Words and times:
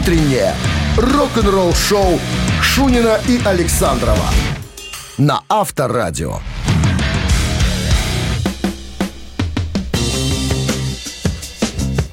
утреннее 0.00 0.54
рок-н-ролл-шоу 0.96 2.18
Шунина 2.62 3.20
и 3.28 3.38
Александрова 3.44 4.30
на 5.18 5.42
Авторадио. 5.48 6.38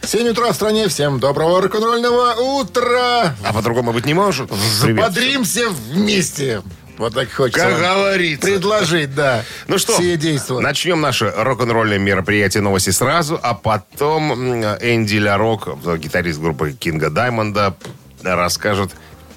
7 0.04 0.30
утра 0.30 0.52
в 0.52 0.56
стране. 0.56 0.90
Всем 0.90 1.20
доброго 1.20 1.62
рок-н-ролльного 1.62 2.34
утра. 2.60 3.36
А 3.44 3.54
по-другому 3.54 3.94
быть 3.94 4.06
не 4.06 4.14
может. 4.14 4.50
Привет. 4.82 5.06
Подримся 5.06 5.70
вместе. 5.70 6.62
Вот 6.98 7.14
так 7.14 7.32
хочется. 7.32 7.60
Как 7.62 7.80
говорится. 7.80 8.48
Предложить, 8.48 9.14
да. 9.14 9.44
Ну 9.68 9.78
что, 9.78 9.94
Все 9.94 10.18
действия. 10.18 10.60
начнем 10.60 11.00
наше 11.00 11.30
рок-н-ролльное 11.36 12.00
мероприятие 12.00 12.62
новости 12.62 12.90
сразу, 12.90 13.40
а 13.42 13.54
потом 13.54 14.34
Энди 14.34 15.18
Лярок, 15.18 15.68
гитарист 16.00 16.40
группы 16.40 16.72
Кинга 16.74 17.10
Даймонда, 17.10 17.76
расскажет 18.24 18.92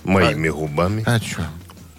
моими 0.04 0.48
губами 0.48 1.02
А 1.06 1.18
что? 1.20 1.46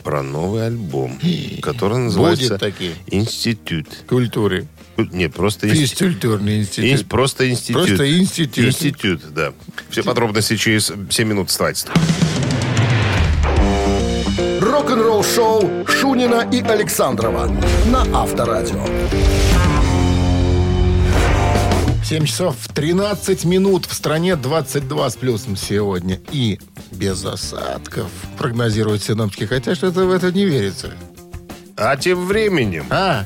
про 0.04 0.24
новый 0.24 0.66
альбом, 0.66 1.20
который 1.62 2.00
называется. 2.00 2.60
«Институт». 3.08 3.88
Культуры. 4.08 4.68
Нет, 4.98 5.34
просто 5.34 5.70
институт. 5.70 5.90
Физкультурный 6.10 6.60
институт. 6.60 6.86
Инс- 6.92 7.04
Просто 7.08 7.50
институт. 7.50 7.88
Просто 7.88 8.20
институт. 8.20 8.66
Институт, 8.66 9.22
да. 9.34 9.54
Все 9.90 10.04
подробности 10.04 10.58
через 10.58 10.92
7 11.10 11.28
минут 11.28 11.50
оставайтесь. 11.50 11.86
Рок-н-ролл-шоу 14.82 15.86
Шунина 15.86 16.50
и 16.52 16.60
Александрова 16.64 17.46
на 17.86 18.02
Авторадио. 18.20 18.84
7 22.04 22.26
часов 22.26 22.56
13 22.74 23.46
минут. 23.46 23.86
В 23.86 23.94
стране 23.94 24.36
22 24.36 25.10
с 25.12 25.16
плюсом 25.18 25.56
сегодня. 25.56 26.20
И 26.32 26.60
без 26.90 27.24
осадков, 27.24 28.10
прогнозируют 28.40 29.04
синоптики. 29.04 29.44
Хотя 29.44 29.76
что-то 29.76 30.06
в 30.06 30.12
это 30.12 30.32
не 30.32 30.46
верится. 30.46 30.96
А 31.78 31.96
тем 31.96 32.26
временем 32.26 32.88
А, 32.90 33.26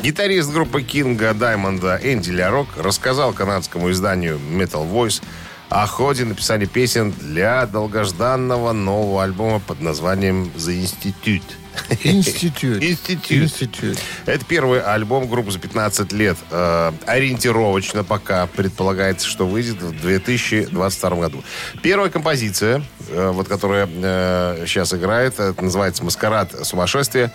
Гитарист 0.00 0.52
группы 0.52 0.82
Кинга 0.82 1.34
Даймонда 1.34 1.98
Энди 2.00 2.30
Лярок 2.30 2.68
рассказал 2.78 3.32
канадскому 3.32 3.90
изданию 3.90 4.38
Metal 4.38 4.88
Voice 4.88 5.20
о 5.70 5.86
ходе 5.86 6.24
написания 6.24 6.66
песен 6.66 7.12
для 7.12 7.64
долгожданного 7.64 8.72
нового 8.72 9.22
альбома 9.22 9.60
под 9.60 9.80
названием 9.80 10.50
«The 10.56 10.82
Institute». 10.82 11.42
институт. 12.02 12.82
Институт. 12.82 13.30
Институт. 13.30 13.98
Это 14.26 14.44
первый 14.44 14.80
альбом 14.80 15.28
группы 15.28 15.52
за 15.52 15.60
15 15.60 16.12
лет. 16.12 16.36
Э, 16.50 16.92
ориентировочно 17.06 18.02
пока 18.02 18.46
предполагается, 18.48 19.28
что 19.28 19.46
выйдет 19.46 19.80
в 19.80 20.00
2022 20.00 21.10
году. 21.16 21.44
Первая 21.82 22.10
композиция, 22.10 22.82
э, 23.08 23.30
вот 23.30 23.48
которая 23.48 23.86
сейчас 24.66 24.92
играет, 24.92 25.38
это 25.38 25.62
называется 25.62 26.04
«Маскарад 26.04 26.66
сумасшествия», 26.66 27.32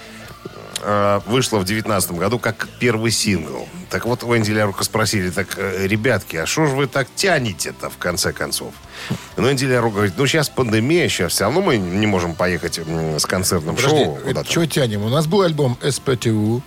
э, 0.85 1.19
вышла 1.25 1.57
в 1.57 1.65
2019 1.65 2.11
году 2.11 2.39
как 2.39 2.67
первый 2.79 3.11
сингл. 3.11 3.67
Так 3.89 4.05
вот, 4.05 4.23
у 4.23 4.35
Энди 4.35 4.51
Лярука 4.51 4.83
спросили, 4.83 5.29
так, 5.29 5.57
э, 5.57 5.87
ребятки, 5.87 6.37
а 6.37 6.45
что 6.45 6.67
же 6.67 6.75
вы 6.75 6.87
так 6.87 7.07
тянете-то 7.15 7.89
в 7.89 7.97
конце 7.97 8.31
концов? 8.33 8.73
Ну, 9.37 9.51
Энди 9.51 9.65
Лярук 9.65 9.93
говорит, 9.93 10.13
ну, 10.17 10.25
сейчас 10.27 10.49
пандемия, 10.49 11.09
сейчас 11.09 11.33
все 11.33 11.45
равно 11.45 11.61
мы 11.61 11.77
не 11.77 12.07
можем 12.07 12.35
поехать 12.35 12.79
с 12.79 13.25
концертным 13.25 13.75
Подожди, 13.75 14.05
шоу 14.05 14.43
что 14.45 14.65
тянем? 14.67 15.03
У 15.03 15.09
нас 15.09 15.27
был 15.27 15.41
альбом 15.41 15.77
СПТУ, 15.81 16.61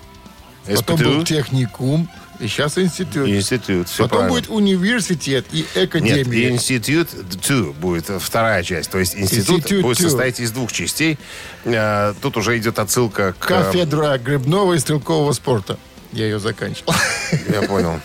потом 0.67 1.01
был 1.01 1.25
техникум, 1.25 2.09
и 2.41 2.47
сейчас 2.49 2.79
институт. 2.79 3.29
Институт, 3.29 3.89
все 3.89 4.05
потом 4.05 4.19
правильно. 4.21 4.41
будет 4.41 4.51
университет 4.51 5.47
и 5.53 5.59
Нет, 5.75 5.77
академия. 5.89 6.51
институт 6.51 7.09
2 7.13 7.73
будет 7.73 8.07
вторая 8.21 8.63
часть. 8.63 8.91
То 8.91 8.99
есть 8.99 9.17
институт 9.17 9.59
Институт 9.61 9.83
будет 9.83 9.99
two. 9.99 10.03
состоять 10.03 10.41
из 10.41 10.51
двух 10.53 10.73
частей. 10.73 11.19
Э, 11.65 12.15
Тут 12.21 12.37
уже 12.37 12.57
идет 12.59 12.79
отсылка 12.79 13.35
к... 13.39 13.47
Кафедра 13.47 14.19
грибного 14.19 14.75
и 14.75 14.79
стрелкового 14.79 15.33
спорта. 15.33 15.79
Я 16.13 16.25
ее 16.25 16.39
заканчивал. 16.39 16.95
Я 17.53 17.63
понял. 17.63 18.01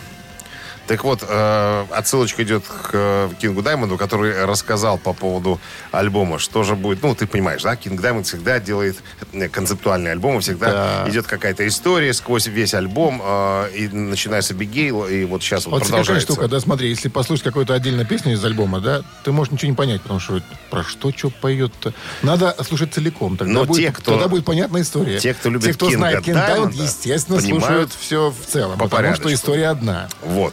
Так 0.86 1.02
вот, 1.02 1.24
э, 1.26 1.84
отсылочка 1.92 2.42
идет 2.42 2.64
к 2.66 2.90
э, 2.92 3.30
Кингу 3.40 3.62
Даймонду, 3.62 3.96
который 3.96 4.44
рассказал 4.44 4.98
по 4.98 5.14
поводу 5.14 5.58
альбома, 5.92 6.38
что 6.38 6.62
же 6.62 6.74
будет. 6.76 7.02
Ну, 7.02 7.14
ты 7.14 7.26
понимаешь, 7.26 7.62
да, 7.62 7.74
Кинг 7.74 8.02
Даймонд 8.02 8.26
всегда 8.26 8.60
делает 8.60 8.98
э, 9.32 9.48
концептуальные 9.48 10.12
альбомы, 10.12 10.42
всегда 10.42 11.04
Да. 11.04 11.10
идет 11.10 11.26
какая-то 11.26 11.66
история 11.66 12.12
сквозь 12.12 12.46
весь 12.48 12.74
альбом, 12.74 13.22
э, 13.24 13.70
и 13.74 13.88
начиная 13.88 14.42
с 14.42 14.50
Abigail, 14.50 15.06
и 15.06 15.24
вот 15.24 15.42
сейчас 15.42 15.64
вот, 15.64 15.72
Вот 15.72 15.78
какая 15.84 15.90
продолжается. 16.00 16.32
штука, 16.32 16.48
да, 16.48 16.60
смотри, 16.60 16.90
если 16.90 17.08
послушать 17.08 17.44
какую-то 17.44 17.72
отдельную 17.72 18.06
песню 18.06 18.34
из 18.34 18.44
альбома, 18.44 18.80
да, 18.80 19.00
ты 19.24 19.32
можешь 19.32 19.52
ничего 19.52 19.70
не 19.70 19.76
понять, 19.76 20.02
потому 20.02 20.20
что 20.20 20.42
про 20.70 20.84
что, 20.84 21.10
что 21.16 21.30
поет-то. 21.30 21.94
Надо 22.22 22.54
слушать 22.62 22.92
целиком, 22.92 23.38
тогда, 23.38 23.52
Но 23.54 23.64
будет, 23.64 23.80
те, 23.86 23.90
кто- 23.92 24.12
тогда 24.12 24.28
будет 24.28 24.44
понятная 24.44 24.82
история. 24.82 25.18
те, 25.18 25.32
кто 25.32 25.48
любит 25.48 25.64
Те, 25.66 25.72
кто 25.72 25.86
Кинга 25.86 25.98
знает 25.98 26.24
Кинг 26.24 26.36
Даймонд, 26.36 26.74
естественно, 26.74 27.40
слушают 27.40 27.90
все 27.98 28.30
в 28.30 28.46
целом, 28.46 28.76
по 28.78 28.84
потому 28.84 29.14
что 29.14 29.22
порядочку. 29.22 29.32
история 29.32 29.68
одна. 29.68 30.08
Вот. 30.22 30.52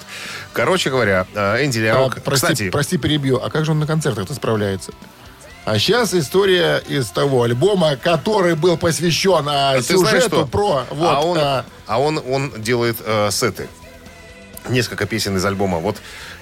Короче 0.54 0.90
говоря, 0.90 1.26
э, 1.34 1.66
Энди 1.66 1.80
А, 1.80 1.82
Лярок... 1.82 2.22
прости, 2.24 2.46
Кстати, 2.48 2.70
прости, 2.70 2.98
перебью. 2.98 3.42
А 3.42 3.50
как 3.50 3.66
же 3.66 3.72
он 3.72 3.80
на 3.80 3.88
концертах-то 3.88 4.34
справляется? 4.34 4.92
А 5.64 5.78
сейчас 5.78 6.14
история 6.14 6.78
из 6.88 7.08
того 7.10 7.44
альбома, 7.44 7.96
который 7.96 8.56
был 8.56 8.78
посвящен 8.78 9.48
а, 9.48 9.80
знаешь, 9.80 9.86
сюжету 9.86 10.38
что? 10.38 10.46
про... 10.48 10.86
Вот, 10.90 11.08
а 11.08 11.22
он, 11.22 11.38
а, 11.38 11.66
а 11.86 12.00
он, 12.00 12.22
он 12.28 12.52
делает 12.58 12.98
э, 13.00 13.30
сеты. 13.32 13.70
Несколько 14.70 15.06
песен 15.06 15.38
из 15.38 15.46
альбома. 15.46 15.78
Вот 15.78 15.98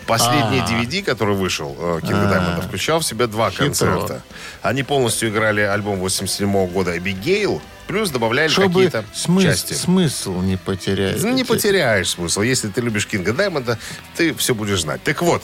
последний 0.07 0.59
А. 0.59 0.65
DVD, 0.65 1.03
который 1.03 1.35
вышел, 1.35 1.75
э, 1.77 1.99
Кинга 2.01 2.57
А. 2.59 2.61
Включал 2.61 3.01
в 3.01 3.05
себя 3.05 3.27
два 3.27 3.51
Хитро. 3.51 3.65
концерта. 3.65 4.21
Они 4.61 4.83
полностью 4.83 5.29
играли 5.29 5.61
альбом 5.61 5.99
87 5.99 6.67
года 6.67 6.97
«Эбигейл», 6.97 7.61
плюс 7.89 8.11
добавляли 8.11 8.53
какие-то 8.53 9.03
смыс- 9.15 9.41
части. 9.41 9.73
смысл 9.73 10.41
не 10.41 10.57
потерять. 10.57 11.23
Ну, 11.23 11.33
Не 11.33 11.43
потеряешь 11.43 12.09
смысл. 12.09 12.41
Если 12.41 12.67
ты 12.69 12.81
любишь 12.81 13.07
Кинга 13.07 13.33
Даймонда, 13.33 13.79
ты 14.15 14.31
все 14.35 14.53
будешь 14.53 14.81
знать. 14.81 15.01
Так 15.03 15.23
вот, 15.23 15.41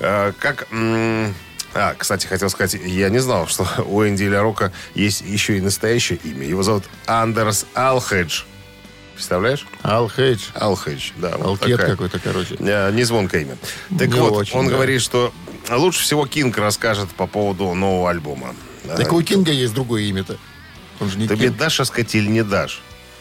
э, 0.00 0.32
как... 0.38 0.66
м, 0.70 1.34
а, 1.72 1.94
кстати, 1.96 2.26
хотел 2.26 2.50
сказать, 2.50 2.74
я 2.84 3.08
не 3.08 3.18
знал, 3.18 3.46
что 3.46 3.66
у 3.88 4.04
Энди 4.06 4.24
Лярока 4.24 4.72
есть 4.94 5.22
еще 5.22 5.56
и 5.56 5.62
настоящее 5.62 6.18
имя. 6.22 6.46
Его 6.46 6.62
зовут 6.62 6.84
Андерс 7.06 7.64
Алхедж. 7.74 8.42
Представляешь? 9.14 9.66
Ал 9.82 10.10
Хейдж. 10.10 10.42
Алхедж, 10.52 11.12
да. 11.16 11.38
вот 11.38 11.46
Алкет 11.62 11.78
такая. 11.78 11.90
какой-то, 11.92 12.18
короче. 12.18 12.56
Э, 12.58 12.92
Не 12.92 13.04
звонкое 13.04 13.40
имя. 13.40 13.56
Так 13.98 14.08
Не 14.08 14.20
вот, 14.20 14.32
очень, 14.34 14.54
он 14.58 14.66
да. 14.66 14.72
говорит, 14.74 15.00
что 15.00 15.32
лучше 15.70 16.02
всего 16.02 16.26
Кинг 16.26 16.58
расскажет 16.58 17.08
по 17.12 17.26
поводу 17.26 17.72
нового 17.72 18.10
альбома. 18.10 18.54
Так 18.98 19.10
у 19.14 19.22
Кинга 19.22 19.50
есть 19.52 19.72
другое 19.72 20.02
имя-то. 20.02 20.36
Он 21.00 21.10
же 21.10 21.18
не 21.18 21.28
Ты 21.28 21.36
мне 21.36 21.46
Кинг. 21.48 21.58
дашь 21.58 21.80
сказать 21.86 22.14
или 22.14 22.28
не 22.28 22.42
дашь? 22.42 22.80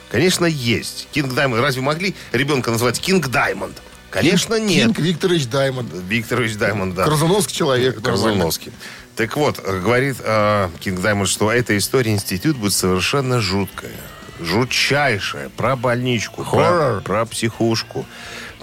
Конечно, 0.10 0.46
есть. 0.46 1.08
Кинг 1.12 1.34
Даймонд. 1.34 1.62
Разве 1.62 1.82
могли 1.82 2.16
ребенка 2.32 2.72
назвать 2.72 3.00
Кинг 3.00 3.28
Даймонд? 3.28 3.76
Конечно, 4.12 4.58
нет. 4.60 4.86
Кинг 4.86 5.00
Викторович 5.00 5.48
Даймонд. 5.48 5.90
Викторович 6.08 6.56
Даймонд, 6.56 6.96
да. 6.96 7.04
Корзуновский 7.06 7.56
человек. 7.56 7.96
нормально. 7.96 8.22
Корзуновский. 8.24 8.72
Так 9.16 9.36
вот, 9.36 9.60
э, 9.64 9.80
говорит 9.82 10.18
э, 10.20 10.70
Кинг 10.80 11.02
Даймонд, 11.02 11.28
что 11.28 11.52
эта 11.52 11.78
история 11.78 12.12
институт 12.12 12.56
будет 12.58 12.74
совершенно 12.74 13.42
жуткая. 13.42 13.92
Жутчайшая. 14.40 15.50
Про 15.50 15.76
больничку. 15.76 16.44
Про, 16.44 16.50
Хоррор. 16.50 17.02
про 17.02 17.26
психушку. 17.26 18.06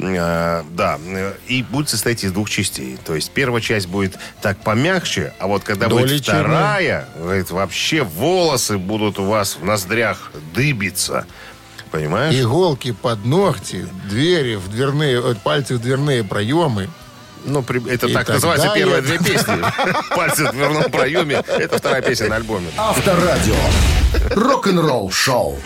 Э, 0.05 0.63
да. 0.73 0.99
э, 1.07 1.35
И 1.47 1.63
будет 1.63 1.89
состоять 1.89 2.25
из 2.25 2.33
двух 2.33 2.51
частей. 2.51 2.99
То 3.05 3.15
есть 3.15 3.31
первая 3.31 3.63
часть 3.63 3.87
будет 3.87 4.19
так 4.41 4.59
помягче, 4.59 5.33
а 5.39 5.47
вот 5.47 5.63
когда 5.63 5.89
будет 5.89 6.09
Долечение. 6.09 6.43
вторая, 6.43 7.09
говорит, 7.17 7.51
вообще 7.51 8.03
волосы 8.03 8.79
будут 8.79 9.19
у 9.21 9.25
вас 9.25 9.57
в 9.61 9.65
ноздрях 9.65 10.33
дыбиться. 10.55 11.25
Понимаешь? 11.93 12.35
Иголки 12.35 12.93
под 12.93 13.25
ногти, 13.27 13.87
двери 14.09 14.57
в 14.57 14.69
дверные, 14.69 15.21
э, 15.23 15.35
пальцы 15.43 15.77
в 15.77 15.81
дверные 15.81 16.25
проемы. 16.25 16.89
Ну, 17.45 17.63
при- 17.63 17.87
это 17.91 18.07
И 18.07 18.13
так 18.13 18.29
называются 18.29 18.69
далее. 18.69 18.85
первые 18.85 19.03
две 19.03 19.19
песни. 19.19 19.55
Пальцы 20.17 20.45
в 20.47 20.53
дверном 20.53 20.91
проеме. 20.93 21.43
Это 21.47 21.77
вторая 21.79 22.01
песня 22.01 22.29
на 22.29 22.37
альбоме. 22.37 22.69
Авторадио. 22.77 23.55
Рок-н-ролл 24.31 25.11
шоу. 25.11 25.59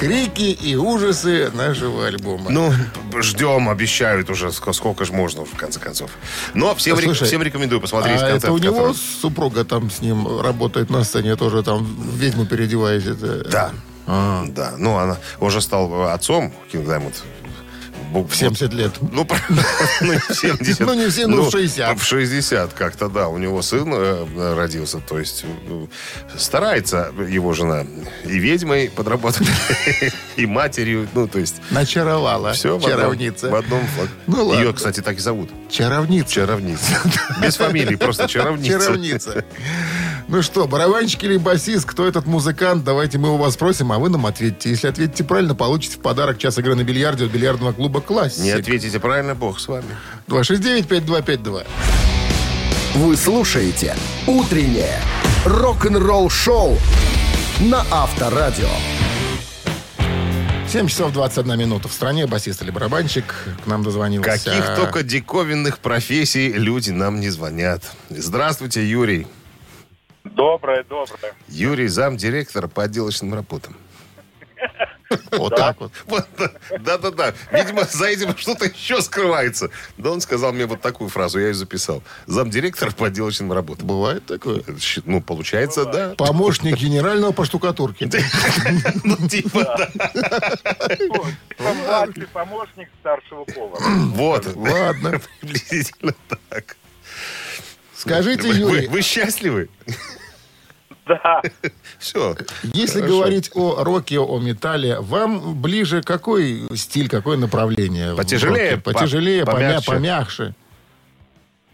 Крики 0.00 0.50
и 0.66 0.76
ужасы 0.76 1.50
нашего 1.52 2.06
альбома. 2.06 2.50
Ну, 2.50 2.72
ждем, 3.20 3.68
обещают 3.68 4.30
уже, 4.30 4.46
ск- 4.46 4.72
сколько 4.72 5.04
же 5.04 5.12
можно, 5.12 5.44
в 5.44 5.54
конце 5.56 5.78
концов. 5.78 6.10
Но 6.54 6.74
всем, 6.74 6.96
А 6.96 7.02
слушай, 7.02 7.26
всем 7.26 7.42
рекомендую 7.42 7.82
посмотреть 7.82 8.16
а 8.16 8.20
концерт. 8.30 8.44
это 8.44 8.52
у 8.52 8.58
него 8.58 8.76
который- 8.76 8.94
супруга 9.20 9.64
там 9.64 9.90
с 9.90 10.00
ним 10.00 10.40
работает 10.40 10.88
на 10.88 11.04
сцене, 11.04 11.36
тоже 11.36 11.62
там 11.62 11.86
ведьму 12.16 12.46
переодевает. 12.46 13.06
Это... 13.06 13.44
Да. 13.50 13.70
А. 14.06 14.44
Да. 14.48 14.72
Ну, 14.78 14.96
она, 14.96 15.18
он 15.38 15.50
же 15.50 15.60
стал 15.60 16.10
отцом, 16.10 16.52
Кинг 16.72 16.86
Даймонд. 16.86 17.22
В 18.12 18.34
70 18.34 18.72
лет. 18.72 18.92
Ну, 19.00 19.26
ну, 20.00 20.12
не 20.12 20.18
в 20.18 20.34
70. 20.34 20.80
Ну, 20.80 20.94
не 20.94 21.06
в 21.06 21.12
70, 21.12 21.28
ну, 21.28 21.42
в 21.44 21.50
60. 21.50 21.98
В 21.98 22.04
60 22.04 22.72
как-то, 22.74 23.08
да. 23.08 23.28
У 23.28 23.38
него 23.38 23.62
сын 23.62 23.88
э, 23.92 24.54
родился. 24.56 24.98
То 25.00 25.18
есть 25.18 25.44
э, 25.44 25.86
старается 26.36 27.12
его 27.28 27.52
жена 27.52 27.84
и 28.24 28.38
ведьмой 28.38 28.90
подработать, 28.90 29.46
и 30.36 30.46
матерью. 30.46 31.08
Ну, 31.14 31.28
то 31.28 31.38
есть 31.38 31.56
Начаровала. 31.70 32.52
все 32.52 32.78
в 32.78 32.84
одном, 32.84 32.90
Чаровница. 33.00 33.50
в 33.50 33.54
одном 33.54 33.82
Ну, 34.26 34.52
Ее, 34.52 34.56
ладно. 34.58 34.72
кстати, 34.72 35.00
так 35.00 35.16
и 35.16 35.20
зовут. 35.20 35.50
Чаровница. 35.70 36.32
Чаровница. 36.32 37.00
Без 37.40 37.56
фамилии, 37.58 37.94
просто 37.96 38.26
чаровница. 38.28 38.80
Чаровница. 38.80 39.44
Ну 40.30 40.42
что, 40.42 40.68
барабанщик 40.68 41.24
или 41.24 41.38
басист, 41.38 41.86
кто 41.86 42.06
этот 42.06 42.24
музыкант? 42.24 42.84
Давайте 42.84 43.18
мы 43.18 43.34
у 43.34 43.36
вас 43.36 43.54
спросим, 43.54 43.90
а 43.90 43.98
вы 43.98 44.10
нам 44.10 44.26
ответьте. 44.26 44.70
Если 44.70 44.86
ответите 44.86 45.24
правильно, 45.24 45.56
получите 45.56 45.96
в 45.96 46.00
подарок 46.00 46.38
час 46.38 46.56
игры 46.58 46.76
на 46.76 46.84
бильярде 46.84 47.24
от 47.24 47.32
бильярдного 47.32 47.72
клуба 47.72 48.00
«Классик». 48.00 48.44
Не 48.44 48.52
ответите 48.52 49.00
правильно, 49.00 49.34
бог 49.34 49.58
с 49.58 49.66
вами. 49.66 49.88
269-5252. 50.28 51.66
Вы 52.94 53.16
слушаете 53.16 53.96
«Утреннее 54.28 55.00
рок-н-ролл-шоу» 55.44 56.78
на 57.62 57.84
Авторадио. 57.90 58.70
7 60.68 60.86
часов 60.86 61.12
21 61.12 61.58
минута. 61.58 61.88
В 61.88 61.92
стране 61.92 62.28
басист 62.28 62.62
или 62.62 62.70
барабанщик 62.70 63.34
к 63.64 63.66
нам 63.66 63.82
дозвонился. 63.82 64.30
Каких 64.30 64.76
только 64.76 65.02
диковинных 65.02 65.80
профессий 65.80 66.52
люди 66.52 66.90
нам 66.90 67.18
не 67.18 67.30
звонят. 67.30 67.82
Здравствуйте, 68.10 68.88
Юрий. 68.88 69.26
Доброе, 70.24 70.84
доброе. 70.84 71.34
Юрий, 71.48 71.88
замдиректора 71.88 72.68
по 72.68 72.84
отделочным 72.84 73.34
работам. 73.34 73.76
Вот 75.32 75.56
так 75.56 75.80
вот. 75.80 75.92
Вот, 76.06 76.26
да, 76.38 76.50
Да-да-да. 76.78 77.34
Видимо, 77.50 77.84
за 77.84 78.06
этим 78.06 78.36
что-то 78.36 78.66
еще 78.66 79.00
скрывается. 79.02 79.70
Да 79.96 80.10
он 80.12 80.20
сказал 80.20 80.52
мне 80.52 80.66
вот 80.66 80.80
такую 80.80 81.10
фразу, 81.10 81.40
я 81.40 81.48
ее 81.48 81.54
записал. 81.54 82.02
Замдиректора 82.26 82.92
по 82.92 83.06
отделочным 83.06 83.52
работам. 83.52 83.88
Бывает 83.88 84.24
такое. 84.26 84.62
Ну, 85.04 85.20
получается, 85.20 85.84
да. 85.84 86.14
Помощник 86.16 86.76
генерального 86.76 87.32
по 87.32 87.44
штукатурке. 87.44 88.08
Ну, 89.04 89.16
типа, 89.28 89.88
да. 91.58 92.06
Помощник 92.32 92.88
старшего 93.00 93.44
повара. 93.44 93.82
Вот. 94.14 94.54
Ладно. 94.54 95.20
Приблизительно 95.40 96.14
так. 96.48 96.76
Скажите, 98.04 98.48
Вы- 98.48 98.54
Юрий, 98.56 98.86
Вы, 98.86 98.92
вы 98.94 99.02
счастливы? 99.02 99.68
Да. 101.06 101.42
Все. 101.98 102.36
если 102.62 103.00
говорить 103.00 103.50
о 103.54 103.82
роке, 103.84 104.18
о 104.20 104.38
металле, 104.38 105.00
вам 105.00 105.60
ближе 105.60 106.02
какой 106.02 106.62
стиль, 106.76 107.08
какое 107.08 107.36
направление? 107.36 108.14
Потяжелее? 108.16 108.78
Потяжелее, 108.78 109.44
по- 109.44 109.50
помя- 109.52 109.56
помягче. 109.84 109.90
помягче. 109.90 110.54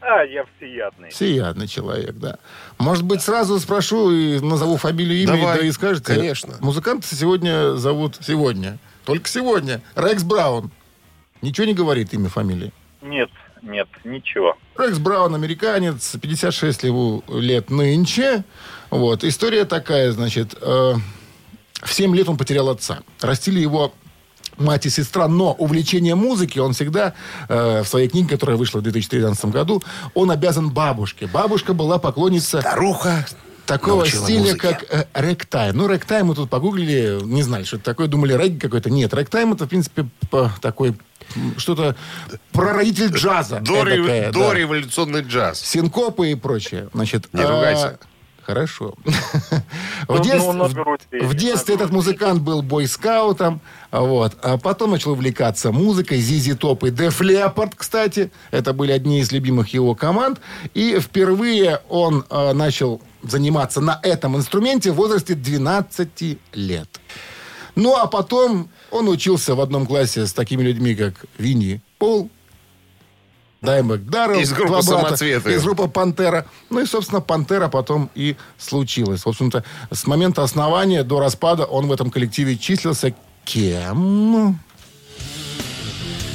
А, 0.00 0.23
я 0.25 0.44
всеядный. 0.56 1.11
Всеядный 1.11 1.69
человек, 1.69 2.14
да. 2.17 2.38
Может 2.79 3.05
быть, 3.05 3.22
сразу 3.22 3.58
спрошу 3.61 4.11
и 4.11 4.40
назову 4.40 4.79
фамилию, 4.79 5.19
имя, 5.22 5.37
Давай, 5.37 5.58
да 5.61 5.67
и 5.67 5.70
скажете? 5.70 6.14
конечно. 6.14 6.55
Музыканта 6.61 7.06
сегодня 7.14 7.76
зовут 7.76 8.17
сегодня. 8.22 8.79
Только 9.05 9.29
сегодня. 9.29 9.81
Рекс 9.94 10.22
Браун. 10.25 10.70
Ничего 11.43 11.67
не 11.67 11.75
говорит 11.75 12.12
имя, 12.14 12.29
фамилии. 12.29 12.72
Нет, 13.02 13.31
нет, 13.66 13.88
ничего. 14.04 14.56
Рекс 14.78 14.98
Браун, 14.98 15.34
американец, 15.34 16.16
56 16.20 16.84
ему 16.84 17.22
лет 17.28 17.70
нынче. 17.70 18.44
Вот. 18.90 19.24
История 19.24 19.64
такая, 19.64 20.12
значит, 20.12 20.54
э, 20.60 20.94
в 21.82 21.92
7 21.92 22.14
лет 22.14 22.28
он 22.28 22.36
потерял 22.36 22.68
отца. 22.68 23.00
Растили 23.20 23.60
его 23.60 23.92
мать 24.58 24.86
и 24.86 24.90
сестра, 24.90 25.28
но 25.28 25.52
увлечение 25.52 26.14
музыки 26.14 26.58
он 26.58 26.72
всегда 26.72 27.14
э, 27.48 27.82
в 27.82 27.88
своей 27.88 28.08
книге, 28.08 28.28
которая 28.28 28.56
вышла 28.56 28.78
в 28.78 28.82
2013 28.82 29.46
году, 29.46 29.82
он 30.14 30.30
обязан 30.30 30.70
бабушке. 30.70 31.26
Бабушка 31.26 31.74
была 31.74 31.98
поклонница 31.98 32.60
Старуха. 32.60 33.26
Такого 33.66 34.06
стиля, 34.06 34.40
музыке. 34.40 34.58
как 34.58 34.84
э, 34.90 35.04
рэгтайм. 35.14 35.76
Ну, 35.76 35.86
рэгтайм 35.88 36.26
мы 36.28 36.34
тут 36.34 36.48
погуглили, 36.50 37.18
не 37.24 37.42
знали, 37.42 37.64
что 37.64 37.76
это 37.76 37.84
такое, 37.84 38.06
думали, 38.06 38.34
регги 38.34 38.58
какой-то. 38.58 38.90
Нет, 38.90 39.12
рэгтайм 39.12 39.52
это, 39.52 39.66
в 39.66 39.68
принципе, 39.68 40.06
по- 40.30 40.50
такой 40.60 40.94
что-то 41.56 41.96
прародитель 42.52 43.08
джаза. 43.08 43.60
Дори- 43.60 43.94
эдакое, 43.96 44.32
да. 44.32 44.38
Дореволюционный 44.50 45.22
джаз. 45.22 45.60
Синкопы 45.60 46.30
и 46.30 46.34
прочее. 46.34 46.88
Значит, 46.94 47.28
Не 47.32 47.42
а, 47.42 47.48
ругайся. 47.50 47.98
Хорошо. 48.42 48.94
Ну, 50.08 50.14
В 50.19 50.22
детстве, 50.22 50.52
ну, 50.52 50.69
на 50.69 51.26
в- 51.26 51.34
детстве 51.34 51.74
этот 51.74 51.90
музыкант 51.90 52.40
был 52.40 52.62
бойскаутом, 52.62 53.60
вот. 53.90 54.36
а 54.40 54.56
потом 54.56 54.92
начал 54.92 55.12
увлекаться 55.12 55.72
музыкой, 55.72 56.19
Зизи 56.20 56.54
Топ 56.54 56.84
и 56.84 56.90
Деф 56.90 57.20
Лепард, 57.22 57.74
кстати. 57.74 58.30
Это 58.52 58.72
были 58.72 58.92
одни 58.92 59.19
из 59.19 59.32
любимых 59.32 59.70
его 59.74 59.96
команд. 59.96 60.40
И 60.74 61.00
впервые 61.00 61.80
он 61.88 62.24
э, 62.30 62.52
начал 62.52 63.00
заниматься 63.31 63.81
на 63.81 63.99
этом 64.02 64.37
инструменте 64.37 64.93
в 64.93 64.96
возрасте 64.96 65.34
12 65.34 66.38
лет. 66.55 66.88
Ну, 67.75 67.94
а 67.96 68.06
потом 68.06 68.70
он 68.90 69.08
учился 69.08 69.55
в 69.55 69.61
одном 69.61 69.87
классе 69.87 70.26
с 70.26 70.32
такими 70.32 70.62
людьми, 70.62 70.94
как 70.94 71.26
Винни 71.38 71.82
Пол, 71.99 72.31
Даймбек 73.61 74.05
Даррелл. 74.05 74.40
Из 74.40 74.52
группы 74.52 74.82
«Самоцветы». 74.82 75.52
Из 75.52 75.62
группы 75.62 75.88
«Пантера». 75.88 76.46
Ну 76.70 76.81
и, 76.81 76.87
собственно, 76.87 77.20
«Пантера» 77.20 77.69
потом 77.69 78.11
и 78.14 78.37
случилась. 78.58 79.25
В 79.25 79.29
общем-то, 79.29 79.64
с 79.90 80.06
момента 80.06 80.43
основания 80.43 81.02
до 81.02 81.20
распада 81.20 81.64
он 81.64 81.87
в 81.87 81.93
этом 81.93 82.11
коллективе 82.11 82.56
числился 82.56 83.14
кем? 83.44 84.58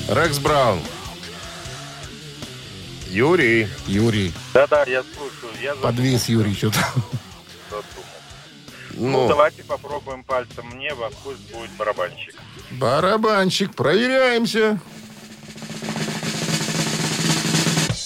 Рекс 0.10 0.40
Браун. 0.40 0.80
Юрий. 3.10 3.68
Юрий. 3.88 4.34
Да-да, 4.54 4.84
я 4.84 5.04
слушаю. 5.04 5.41
Я 5.62 5.76
Подвис 5.76 6.28
Юрий 6.30 6.54
что-то. 6.56 6.80
Ну, 8.94 9.10
Ну, 9.24 9.28
давайте 9.28 9.64
попробуем 9.64 10.24
пальцем 10.24 10.66
мне, 10.76 10.94
во 10.94 11.10
пусть 11.24 11.52
будет 11.54 11.70
барабанщик. 11.78 12.36
Барабанщик. 12.72 13.74
Проверяемся. 13.76 14.80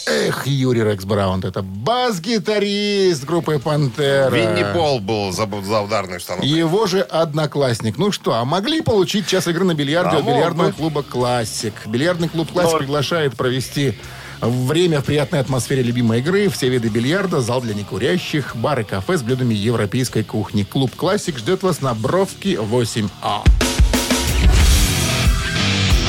Эх, 0.07 0.45
Юрий 0.45 0.83
Рекс 0.83 1.03
Браун, 1.03 1.41
это 1.43 1.63
бас-гитарист 1.63 3.23
группы 3.25 3.57
«Пантера». 3.57 4.29
Винни 4.29 4.63
Пол 4.71 4.99
был 4.99 5.31
за, 5.31 5.47
за 5.63 5.81
ударной 5.81 6.17
установкой. 6.17 6.47
Его 6.47 6.85
же 6.85 7.01
одноклассник. 7.01 7.97
Ну 7.97 8.11
что, 8.11 8.33
а 8.35 8.45
могли 8.45 8.81
получить 8.81 9.27
час 9.27 9.47
игры 9.47 9.65
на 9.65 9.73
бильярде 9.73 10.17
А 10.17 10.19
от 10.19 10.25
бильярдного 10.25 10.67
бы. 10.67 10.73
клуба 10.73 11.03
«Классик». 11.03 11.73
Бильярдный 11.87 12.29
клуб 12.29 12.51
«Классик» 12.51 12.73
Но- 12.73 12.77
приглашает 12.79 13.35
провести 13.35 13.97
время 14.47 15.01
в 15.01 15.05
приятной 15.05 15.39
атмосфере 15.39 15.81
любимой 15.81 16.19
игры, 16.19 16.49
все 16.49 16.69
виды 16.69 16.89
бильярда, 16.89 17.41
зал 17.41 17.61
для 17.61 17.73
некурящих, 17.73 18.55
бар 18.55 18.81
и 18.81 18.83
кафе 18.83 19.17
с 19.17 19.21
блюдами 19.21 19.53
европейской 19.53 20.23
кухни. 20.23 20.63
Клуб 20.63 20.95
«Классик» 20.95 21.37
ждет 21.37 21.63
вас 21.63 21.81
на 21.81 21.93
Бровке 21.93 22.55
8А. 22.55 23.43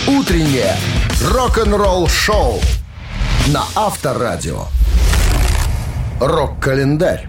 «Утреннее 0.06 0.76
рок-н-ролл-шоу» 1.22 2.60
на 3.48 3.64
Авторадио. 3.74 4.66
Рок-календарь. 6.20 7.28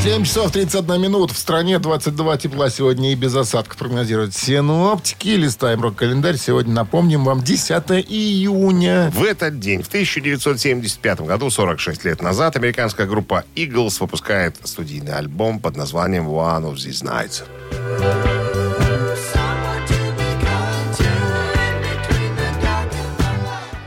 7 0.00 0.24
часов 0.24 0.52
31 0.52 1.02
минут. 1.02 1.32
В 1.32 1.36
стране 1.36 1.78
22 1.80 2.38
тепла 2.38 2.70
сегодня 2.70 3.12
и 3.12 3.16
без 3.16 3.34
осадков 3.34 3.76
прогнозируют 3.76 4.32
синоптики. 4.32 5.28
Листаем 5.30 5.82
рок-календарь. 5.82 6.36
Сегодня, 6.36 6.72
напомним 6.72 7.24
вам, 7.24 7.42
10 7.42 8.06
июня. 8.08 9.10
В 9.12 9.24
этот 9.24 9.58
день, 9.58 9.82
в 9.82 9.88
1975 9.88 11.22
году, 11.22 11.50
46 11.50 12.04
лет 12.04 12.22
назад, 12.22 12.56
американская 12.56 13.08
группа 13.08 13.44
Eagles 13.56 13.96
выпускает 13.98 14.56
студийный 14.62 15.14
альбом 15.14 15.58
под 15.58 15.76
названием 15.76 16.28
One 16.28 16.72
of 16.72 16.76
These 16.76 17.02
Nights. 17.04 18.37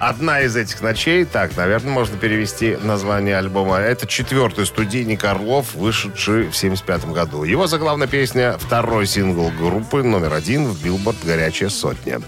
Одна 0.01 0.41
из 0.41 0.55
этих 0.55 0.81
ночей, 0.81 1.25
так, 1.25 1.55
наверное, 1.55 1.91
можно 1.91 2.17
перевести 2.17 2.75
название 2.81 3.38
альбома. 3.38 3.77
Это 3.77 4.08
четвертый 4.08 4.65
студийник 4.65 5.24
Орлов, 5.24 5.75
вышедший 5.75 6.48
в 6.50 6.58
75 6.58 7.05
году. 7.12 7.43
Его 7.43 7.67
заглавная 7.67 8.08
песня– 8.08 8.58
второй 8.60 9.05
сингл 9.05 9.51
группы, 9.51 10.01
номер 10.01 10.34
один 10.34 10.65
в 10.65 10.84
Билборд 10.84 11.17
«Горячая 11.24 11.70
сотня». 11.70 12.20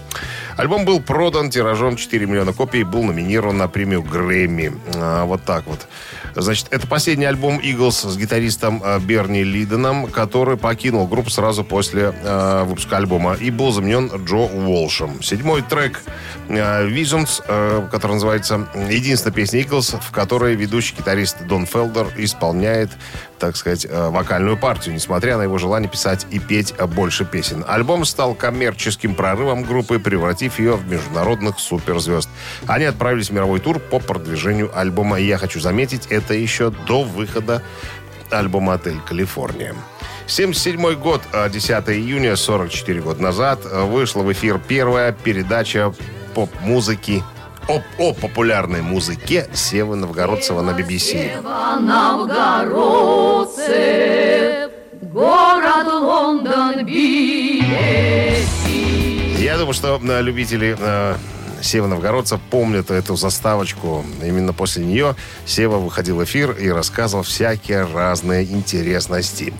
Альбом 0.56 0.84
был 0.84 1.00
продан 1.00 1.50
тиражом 1.50 1.96
4 1.96 2.26
миллиона 2.26 2.52
копий 2.52 2.82
и 2.82 2.84
был 2.84 3.02
номинирован 3.02 3.56
на 3.56 3.66
премию 3.66 4.04
Грэмми. 4.04 4.72
А, 4.94 5.24
вот 5.24 5.42
так 5.42 5.66
вот. 5.66 5.88
Значит, 6.36 6.68
это 6.70 6.86
последний 6.86 7.26
альбом 7.26 7.60
Eagles 7.60 8.08
с 8.10 8.16
гитаристом 8.16 8.82
э, 8.84 8.98
Берни 8.98 9.44
Лиденом, 9.44 10.08
который 10.08 10.56
покинул 10.56 11.06
группу 11.06 11.30
сразу 11.30 11.64
после 11.64 12.12
э, 12.22 12.64
выпуска 12.64 12.96
альбома 12.96 13.34
и 13.34 13.50
был 13.50 13.70
заменен 13.72 14.10
Джо 14.24 14.36
Уолшем. 14.36 15.22
Седьмой 15.22 15.62
трек 15.62 16.02
э, 16.48 16.88
Visions, 16.88 17.42
э, 17.46 17.88
который 17.90 18.14
называется 18.14 18.66
единственная 18.88 19.34
песня 19.34 19.60
Eagles, 19.60 19.96
в 20.00 20.10
которой 20.10 20.56
ведущий 20.56 20.96
гитарист 20.96 21.46
Дон 21.46 21.66
Фелдер 21.66 22.08
исполняет, 22.16 22.90
так 23.38 23.56
сказать, 23.56 23.86
э, 23.88 24.08
вокальную 24.10 24.56
партию, 24.56 24.94
несмотря 24.94 25.36
на 25.36 25.42
его 25.42 25.58
желание 25.58 25.90
писать 25.90 26.26
и 26.30 26.38
петь 26.38 26.74
э, 26.76 26.86
больше 26.86 27.24
песен. 27.24 27.64
Альбом 27.66 28.04
стал 28.04 28.34
коммерческим 28.34 29.14
прорывом 29.14 29.64
группы, 29.64 29.98
превратив 29.98 30.58
ее 30.58 30.74
в 30.74 30.88
международных 30.88 31.58
суперзвезд. 31.58 32.28
Они 32.66 32.84
отправились 32.84 33.30
в 33.30 33.32
мировой 33.32 33.60
тур 33.60 33.78
по 33.78 33.98
продвижению 33.98 34.70
альбома. 34.76 35.18
И 35.20 35.26
я 35.26 35.38
хочу 35.38 35.60
заметить, 35.60 36.06
это 36.10 36.34
еще 36.34 36.70
до 36.70 37.02
выхода 37.02 37.62
альбома 38.30 38.74
«Отель 38.74 39.00
Калифорния». 39.00 39.74
77 40.26 40.94
год, 40.94 41.20
а 41.32 41.48
10 41.48 41.70
июня, 41.90 42.36
44 42.36 43.02
года 43.02 43.22
назад, 43.22 43.60
э, 43.64 43.84
вышла 43.84 44.22
в 44.22 44.32
эфир 44.32 44.58
первая 44.58 45.12
передача 45.12 45.92
поп-музыки 46.34 47.22
о, 47.68 47.82
о 47.98 48.12
популярной 48.12 48.82
музыке 48.82 49.48
Севы 49.52 49.96
Новгородцева 49.96 50.62
на 50.62 50.70
BBC. 50.70 51.40
Новгородцев, 51.80 54.70
город 55.02 55.86
Лондон, 55.86 56.84
билет. 56.84 58.44
Я 59.38 59.56
думаю, 59.58 59.74
что 59.74 60.00
э, 60.02 60.22
любители 60.22 60.76
э, 60.78 61.16
Сева 61.64 61.86
Новгородца 61.86 62.38
помнят 62.50 62.90
эту 62.90 63.16
заставочку. 63.16 64.04
Именно 64.22 64.52
после 64.52 64.84
нее 64.84 65.16
Сева 65.46 65.78
выходил 65.78 66.16
в 66.16 66.24
эфир 66.24 66.52
и 66.52 66.68
рассказывал 66.68 67.24
всякие 67.24 67.86
разные 67.86 68.44
интересности. 68.44 69.54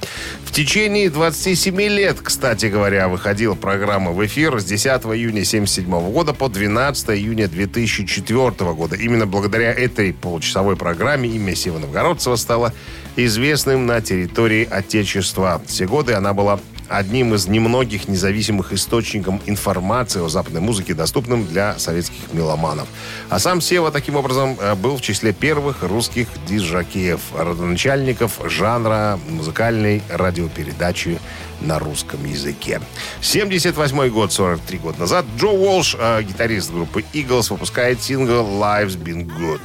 В 0.44 0.52
течение 0.52 1.08
27 1.08 1.80
лет, 1.80 2.18
кстати 2.22 2.66
говоря, 2.66 3.08
выходила 3.08 3.54
программа 3.54 4.12
в 4.12 4.24
эфир 4.26 4.60
с 4.60 4.64
10 4.64 4.84
июня 4.86 5.42
1977 5.44 6.12
года 6.12 6.34
по 6.34 6.48
12 6.48 7.10
июня 7.10 7.48
2004 7.48 8.50
года. 8.74 8.96
Именно 8.96 9.26
благодаря 9.26 9.72
этой 9.72 10.12
получасовой 10.12 10.76
программе 10.76 11.30
имя 11.30 11.54
Сева 11.54 11.78
Новгородцева 11.78 12.36
стало 12.36 12.74
известным 13.16 13.86
на 13.86 14.02
территории 14.02 14.68
Отечества. 14.70 15.62
Все 15.66 15.86
годы 15.86 16.12
она 16.12 16.34
была 16.34 16.60
одним 16.88 17.34
из 17.34 17.46
немногих 17.46 18.08
независимых 18.08 18.72
источников 18.72 19.40
информации 19.46 20.24
о 20.24 20.28
западной 20.28 20.60
музыке, 20.60 20.94
доступным 20.94 21.46
для 21.46 21.78
советских 21.78 22.32
меломанов. 22.32 22.88
А 23.30 23.38
сам 23.38 23.60
Сева 23.60 23.90
таким 23.90 24.16
образом 24.16 24.56
э, 24.60 24.74
был 24.74 24.96
в 24.96 25.00
числе 25.00 25.32
первых 25.32 25.82
русских 25.82 26.28
диджакеев, 26.46 27.20
родоначальников 27.36 28.40
жанра 28.44 29.18
музыкальной 29.28 30.02
радиопередачи 30.08 31.18
на 31.60 31.78
русском 31.78 32.24
языке. 32.24 32.80
78 33.20 34.08
год, 34.08 34.32
43 34.32 34.78
года 34.78 35.00
назад, 35.00 35.24
Джо 35.38 35.48
Уолш, 35.48 35.96
э, 35.98 36.22
гитарист 36.22 36.72
группы 36.72 37.04
Eagles, 37.12 37.50
выпускает 37.50 38.02
сингл 38.02 38.44
«Life's 38.60 38.98
Been 38.98 39.26
Good». 39.26 39.60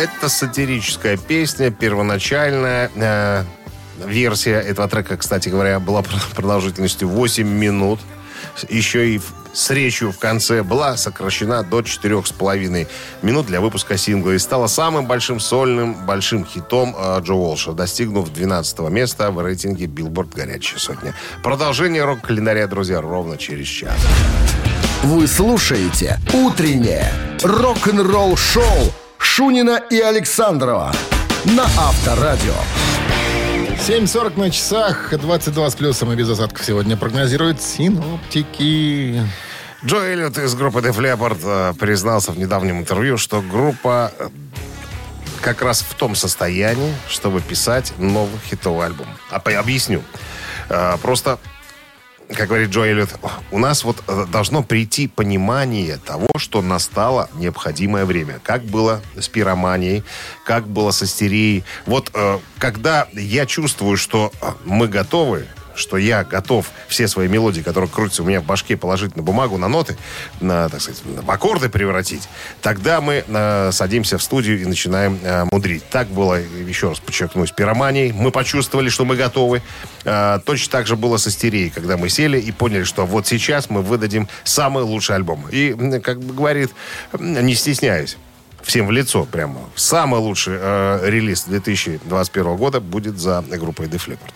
Это 0.00 0.30
сатирическая 0.30 1.18
песня, 1.18 1.70
первоначальная 1.70 2.90
э, 2.94 3.44
версия 4.06 4.54
этого 4.54 4.88
трека, 4.88 5.18
кстати 5.18 5.50
говоря, 5.50 5.78
была 5.78 6.00
пр- 6.00 6.14
продолжительностью 6.34 7.06
8 7.06 7.46
минут. 7.46 8.00
Еще 8.70 9.10
и 9.10 9.20
с 9.52 9.68
речью 9.68 10.10
в 10.10 10.18
конце 10.18 10.62
была 10.62 10.96
сокращена 10.96 11.62
до 11.64 11.80
4,5 11.80 12.88
минут 13.20 13.44
для 13.44 13.60
выпуска 13.60 13.98
сингла 13.98 14.30
и 14.30 14.38
стала 14.38 14.68
самым 14.68 15.04
большим 15.04 15.38
сольным 15.38 15.92
большим 16.06 16.46
хитом 16.46 16.96
э, 16.98 17.20
Джо 17.20 17.34
Уолша, 17.34 17.72
достигнув 17.72 18.32
12 18.32 18.78
места 18.88 19.30
в 19.30 19.44
рейтинге 19.44 19.84
Billboard 19.84 20.34
«Горячая 20.34 20.78
сотня». 20.78 21.14
Продолжение 21.42 22.06
рок-календаря, 22.06 22.66
друзья, 22.68 23.02
ровно 23.02 23.36
через 23.36 23.66
час. 23.66 23.98
Вы 25.02 25.26
слушаете 25.26 26.18
«Утреннее 26.32 27.12
рок-н-ролл-шоу» 27.42 28.94
Шунина 29.20 29.76
и 29.90 30.00
Александрова 30.00 30.92
на 31.44 31.64
Авторадио. 31.64 32.54
7.40 33.86 34.38
на 34.38 34.50
часах, 34.50 35.12
22 35.18 35.70
с 35.70 35.74
плюсом 35.74 36.12
и 36.12 36.16
без 36.16 36.28
осадков 36.28 36.64
сегодня 36.64 36.96
прогнозируют 36.96 37.62
синоптики. 37.62 39.22
Джо 39.84 39.96
Эллиот 39.98 40.36
из 40.38 40.54
группы 40.54 40.80
Def 40.80 40.96
Leppard 40.98 41.38
э, 41.42 41.74
признался 41.78 42.32
в 42.32 42.38
недавнем 42.38 42.80
интервью, 42.80 43.16
что 43.16 43.40
группа 43.40 44.12
э, 44.18 44.28
как 45.40 45.62
раз 45.62 45.80
в 45.80 45.94
том 45.94 46.14
состоянии, 46.14 46.94
чтобы 47.08 47.40
писать 47.40 47.94
новый 47.96 48.38
хитовый 48.50 48.86
альбом. 48.86 49.06
А, 49.30 49.38
по- 49.38 49.58
объясню. 49.58 50.02
Э, 50.68 50.96
Просто, 51.00 51.38
как 52.34 52.48
говорит 52.48 52.70
Джо 52.70 52.82
Эллиот, 52.84 53.10
у 53.50 53.58
нас 53.58 53.84
вот 53.84 54.02
э, 54.06 54.26
должно 54.30 54.62
прийти 54.62 55.08
понимание 55.08 55.96
того, 55.98 56.28
что 56.36 56.62
настало 56.62 57.28
необходимое 57.34 58.04
время. 58.04 58.40
Как 58.42 58.64
было 58.64 59.00
с 59.18 59.28
пироманией, 59.28 60.04
как 60.44 60.66
было 60.66 60.90
с 60.90 61.02
истерией. 61.02 61.64
Вот 61.86 62.10
э, 62.14 62.38
когда 62.58 63.08
я 63.12 63.46
чувствую, 63.46 63.96
что 63.96 64.32
э, 64.40 64.52
мы 64.64 64.88
готовы, 64.88 65.46
что 65.74 65.96
я 65.96 66.24
готов 66.24 66.70
все 66.88 67.08
свои 67.08 67.28
мелодии, 67.28 67.60
которые 67.60 67.90
крутятся 67.90 68.22
у 68.22 68.26
меня 68.26 68.40
в 68.40 68.44
башке, 68.44 68.76
положить 68.76 69.16
на 69.16 69.22
бумагу, 69.22 69.58
на 69.58 69.68
ноты, 69.68 69.96
на, 70.40 70.68
так 70.68 70.80
сказать, 70.80 71.02
в 71.04 71.30
аккорды 71.30 71.68
превратить, 71.68 72.28
тогда 72.62 73.00
мы 73.00 73.24
э, 73.26 73.70
садимся 73.72 74.18
в 74.18 74.22
студию 74.22 74.60
и 74.60 74.64
начинаем 74.64 75.18
э, 75.22 75.44
мудрить. 75.50 75.84
Так 75.90 76.08
было, 76.08 76.40
еще 76.40 76.88
раз 76.88 77.00
подчеркну, 77.00 77.46
с 77.46 77.52
пироманией. 77.52 78.12
Мы 78.12 78.30
почувствовали, 78.30 78.88
что 78.88 79.04
мы 79.04 79.16
готовы. 79.16 79.62
Э, 80.04 80.38
точно 80.44 80.72
так 80.72 80.86
же 80.86 80.96
было 80.96 81.16
с 81.16 81.26
истерией, 81.26 81.70
когда 81.70 81.96
мы 81.96 82.08
сели 82.08 82.38
и 82.38 82.52
поняли, 82.52 82.84
что 82.84 83.06
вот 83.06 83.26
сейчас 83.26 83.70
мы 83.70 83.82
выдадим 83.82 84.28
самый 84.44 84.82
лучший 84.82 85.16
альбом. 85.16 85.46
И, 85.50 86.00
как 86.02 86.20
бы 86.20 86.34
говорит, 86.34 86.70
не 87.18 87.54
стесняюсь, 87.54 88.16
всем 88.62 88.86
в 88.86 88.90
лицо 88.90 89.24
прямо. 89.24 89.60
Самый 89.74 90.20
лучший 90.20 90.56
э, 90.58 91.00
релиз 91.04 91.44
2021 91.44 92.56
года 92.56 92.80
будет 92.80 93.18
за 93.18 93.42
группой 93.42 93.86
Def 93.86 94.06
Leppard. 94.08 94.34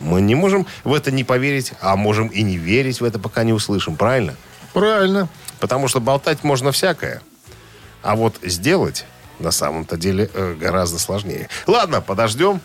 Мы 0.00 0.20
не 0.22 0.34
можем 0.34 0.66
в 0.82 0.92
это 0.94 1.10
не 1.10 1.24
поверить, 1.24 1.72
а 1.80 1.94
можем 1.96 2.28
и 2.28 2.42
не 2.42 2.56
верить 2.56 3.00
в 3.00 3.04
это, 3.04 3.18
пока 3.18 3.44
не 3.44 3.52
услышим. 3.52 3.96
Правильно? 3.96 4.34
Правильно. 4.72 5.28
Потому 5.60 5.88
что 5.88 6.00
болтать 6.00 6.42
можно 6.42 6.72
всякое. 6.72 7.20
А 8.02 8.16
вот 8.16 8.36
сделать 8.42 9.04
на 9.38 9.50
самом-то 9.50 9.96
деле 9.96 10.30
э, 10.32 10.54
гораздо 10.58 10.98
сложнее. 10.98 11.48
Ладно, 11.66 12.00
подождем, 12.00 12.60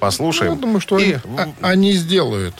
послушаем. 0.00 0.54
Я 0.54 0.58
думаю, 0.58 0.80
что 0.80 0.98
И, 0.98 1.12
они, 1.12 1.20
а- 1.38 1.52
они 1.68 1.92
сделают. 1.92 2.54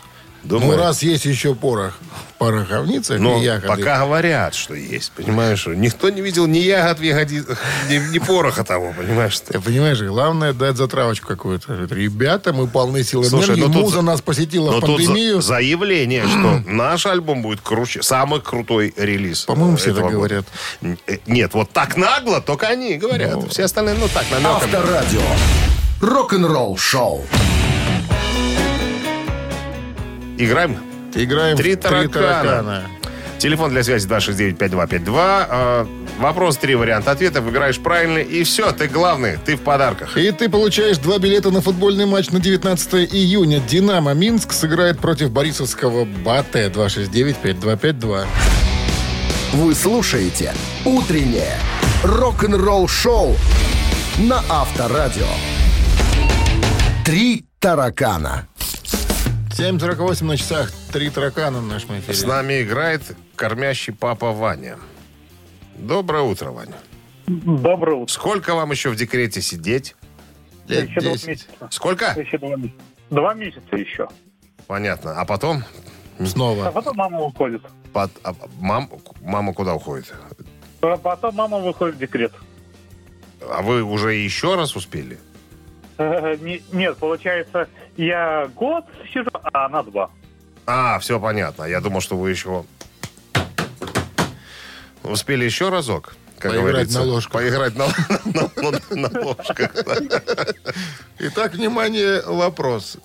думаю, 0.45 0.77
Ну, 0.77 0.79
раз 0.79 1.03
есть 1.03 1.25
еще 1.25 1.55
порох 1.55 1.99
пороховницах 2.39 3.19
но 3.19 3.39
и 3.39 3.45
ягоды. 3.45 3.67
пока 3.69 3.99
говорят, 4.05 4.55
что 4.55 4.75
есть, 4.75 5.13
понимаешь? 5.13 5.67
Никто 5.67 6.09
не 6.11 6.21
видел 6.21 6.47
ни 6.47 6.59
ягод 6.59 6.99
в 7.01 7.03
ягодицах, 7.03 7.59
ни, 7.91 8.13
ни 8.13 8.19
пороха 8.19 8.65
того, 8.65 8.95
понимаешь? 8.97 9.39
Ты 9.41 9.61
понимаешь, 9.61 10.01
главное 10.01 10.53
дать 10.53 10.77
затравочку 10.77 11.27
какую-то. 11.29 11.75
Ребята, 11.91 12.53
мы 12.53 12.67
полны 12.69 13.03
сил 13.03 13.23
и 13.23 13.29
Слушай, 13.29 13.51
энергии. 13.57 13.63
ну 13.63 13.73
тут 13.73 13.83
Муза 13.83 13.97
за- 13.97 14.03
нас 14.03 14.21
посетила 14.23 14.71
Но 14.71 14.79
в 14.79 14.81
тут 14.81 15.01
за- 15.01 15.07
пандемию. 15.09 15.43
заявление, 15.43 16.23
что 16.29 16.63
наш 16.71 17.07
альбом 17.07 17.43
будет 17.43 17.61
круче, 17.61 18.03
самый 18.03 18.41
крутой 18.41 18.95
релиз. 18.97 19.43
По-моему, 19.45 19.75
э, 19.75 19.77
все 19.79 19.91
этого 19.91 20.09
так 20.11 20.17
года. 20.19 20.45
говорят. 20.83 20.97
Э, 21.07 21.17
Нет, 21.27 21.55
вот 21.55 21.71
так 21.73 21.97
нагло 21.97 22.41
только 22.41 22.69
они 22.69 22.97
говорят. 22.97 23.51
Все 23.51 23.65
остальные, 23.65 23.97
ну 23.99 24.09
так, 24.13 24.25
намеками. 24.31 24.55
Авторадио. 24.55 25.21
Рок-н-ролл-шоу. 26.01 27.27
Играем? 30.39 30.79
Играем 31.15 31.57
Три 31.57 31.75
в 31.75 31.81
таракана. 31.81 32.09
таракана. 32.13 32.83
Телефон 33.39 33.71
для 33.71 33.83
связи 33.85 34.09
269-5252. 34.09 35.47
Э, 35.51 35.87
Вопрос, 36.19 36.57
три 36.57 36.75
варианта 36.75 37.13
ответа. 37.13 37.41
Выбираешь 37.41 37.79
правильный, 37.79 38.25
и 38.25 38.43
все, 38.43 38.73
ты 38.73 38.89
главный, 38.89 39.39
ты 39.45 39.55
в 39.55 39.61
подарках. 39.61 40.17
И 40.17 40.33
ты 40.33 40.49
получаешь 40.49 40.99
два 40.99 41.19
билета 41.19 41.53
на 41.53 41.61
футбольный 41.61 42.07
матч 42.07 42.31
на 42.31 42.41
19 42.41 42.95
июня. 43.15 43.61
«Динамо» 43.61 44.15
Минск 44.15 44.53
сыграет 44.53 44.99
против 44.99 45.31
Борисовского 45.31 46.05
«Батэ» 46.05 46.71
269-5252. 46.71 48.27
Вы 49.53 49.75
слушаете 49.77 50.53
«Утреннее 50.85 51.55
рок-н-ролл-шоу» 52.03 53.37
на 54.19 54.43
Авторадио. 54.49 55.29
Три 57.05 57.45
таракана. 57.61 58.48
7.48 59.59 60.25
на 60.25 60.37
часах. 60.37 60.71
Три 60.93 61.11
таракана 61.11 61.59
в 61.59 61.67
нашем 61.67 61.99
эфире. 61.99 62.15
С 62.15 62.25
нами 62.25 62.63
играет 62.63 63.03
кормящий 63.35 63.93
папа 63.93 64.31
Ваня. 64.31 64.79
Доброе 65.77 66.23
утро, 66.23 66.51
Ваня. 66.53 66.77
Доброе 67.27 67.97
утро. 67.97 68.13
Сколько 68.13 68.55
вам 68.55 68.71
еще 68.71 68.91
в 68.91 68.95
декрете 68.97 69.41
сидеть? 69.43 69.97
Лет 70.69 70.89
Еще 70.89 71.01
два 71.01 71.13
10. 71.13 71.27
месяца. 71.29 71.49
Сколько? 71.71 72.15
Еще 72.21 72.39
два 72.39 72.55
месяца. 72.55 72.77
Два 73.11 73.35
месяца 73.35 73.77
еще. 73.77 74.09
Понятно. 74.69 75.21
А 75.21 75.25
потом 75.25 75.65
А 76.21 76.27
снова. 76.27 76.71
потом 76.71 76.97
мама 76.97 77.21
уходит. 77.23 77.63
Под- 77.93 78.13
а, 78.23 78.35
мам, 78.61 78.89
мама 79.23 79.53
куда 79.55 79.75
уходит? 79.75 80.13
А 80.83 80.97
потом 80.99 81.35
мама 81.35 81.59
выходит 81.59 81.97
в 81.97 81.99
декрет. 81.99 82.33
А 83.41 83.63
вы 83.63 83.83
уже 83.83 84.15
еще 84.15 84.55
раз 84.55 84.77
успели? 84.77 85.19
Не- 86.41 86.63
Нет, 86.73 86.97
получается, 86.99 87.69
я 87.97 88.49
год 88.55 88.85
сижу, 89.13 89.31
а 89.53 89.67
она 89.67 89.83
два. 89.83 90.11
А, 90.67 90.99
все 90.99 91.19
понятно. 91.19 91.65
Я 91.65 91.81
думал, 91.81 92.01
что 92.01 92.17
вы 92.17 92.31
еще 92.31 92.65
успели 95.03 95.45
еще 95.45 95.71
разок. 95.71 96.15
Как 96.39 96.53
Поиграть 96.53 96.71
говорится. 96.73 96.99
на 97.01 97.05
ложках. 97.07 97.33
Поиграть 97.33 97.75
на, 97.75 97.87
на- 98.27 98.71
на- 98.71 99.09
на 99.11 99.21
ложках. 99.25 99.73
да. 99.75 99.97
Итак, 101.19 101.55
внимание, 101.55 102.23
вопрос. 102.25 102.99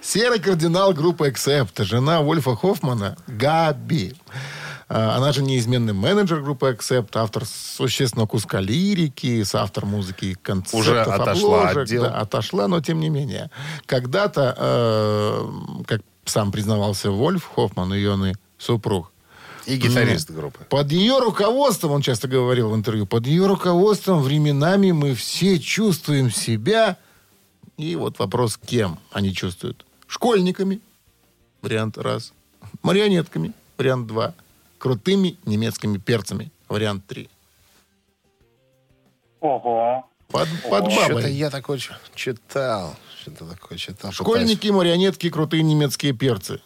Серый 0.00 0.40
кардинал 0.40 0.92
группы 0.94 1.28
Accept, 1.28 1.84
жена 1.84 2.20
Вольфа 2.22 2.56
Хоффмана, 2.56 3.16
Габи. 3.26 4.14
А, 4.92 5.16
Она 5.16 5.30
же 5.32 5.42
неизменный 5.42 5.92
менеджер 5.92 6.40
группы 6.42 6.66
Accept, 6.76 7.10
автор 7.14 7.44
существенного 7.46 8.26
куска 8.26 8.60
лирики, 8.60 9.44
соавтор 9.44 9.86
музыки 9.86 10.24
и 10.24 10.34
концертов, 10.34 10.80
Уже 10.80 11.00
отошла 11.00 11.58
обложек. 11.60 11.76
от 11.82 11.88
дел. 11.88 12.02
Да, 12.02 12.18
отошла, 12.18 12.66
но 12.66 12.80
тем 12.80 12.98
не 12.98 13.08
менее. 13.08 13.50
Когда-то, 13.86 14.54
э, 14.58 15.84
как 15.86 16.00
сам 16.24 16.50
признавался 16.50 17.10
Вольф 17.12 17.48
Хоффман, 17.54 17.94
ее 17.94 18.16
ны- 18.16 18.34
супруг, 18.58 19.12
И 19.66 19.76
гитарист 19.76 20.30
группы. 20.32 20.64
под 20.68 20.90
ее 20.90 21.20
руководством, 21.20 21.92
он 21.92 22.02
часто 22.02 22.26
говорил 22.26 22.70
в 22.70 22.74
интервью, 22.74 23.06
под 23.06 23.26
ее 23.28 23.46
руководством 23.46 24.20
временами 24.22 24.90
мы 24.90 25.14
все 25.14 25.60
чувствуем 25.60 26.32
себя. 26.32 26.96
И 27.76 27.94
вот 27.94 28.18
вопрос, 28.18 28.58
кем 28.66 28.98
они 29.12 29.32
чувствуют? 29.32 29.86
Школьниками, 30.08 30.80
вариант 31.62 31.96
раз. 31.96 32.32
Марионетками, 32.82 33.52
вариант 33.78 34.08
два. 34.08 34.34
Крутыми 34.80 35.36
немецкими 35.44 35.98
перцами, 35.98 36.50
вариант 36.66 37.06
три. 37.06 37.28
Ого. 39.40 40.08
Под, 40.28 40.48
под 40.70 40.90
Что-то 40.90 41.14
бабой. 41.16 41.32
я 41.34 41.50
такое 41.50 41.78
читал. 42.14 42.96
Что-то 43.20 43.44
такое 43.44 43.76
читал. 43.76 44.10
Школьники, 44.10 44.68
марионетки, 44.68 45.28
крутые 45.28 45.62
немецкие 45.64 46.14
перцы. 46.14 46.62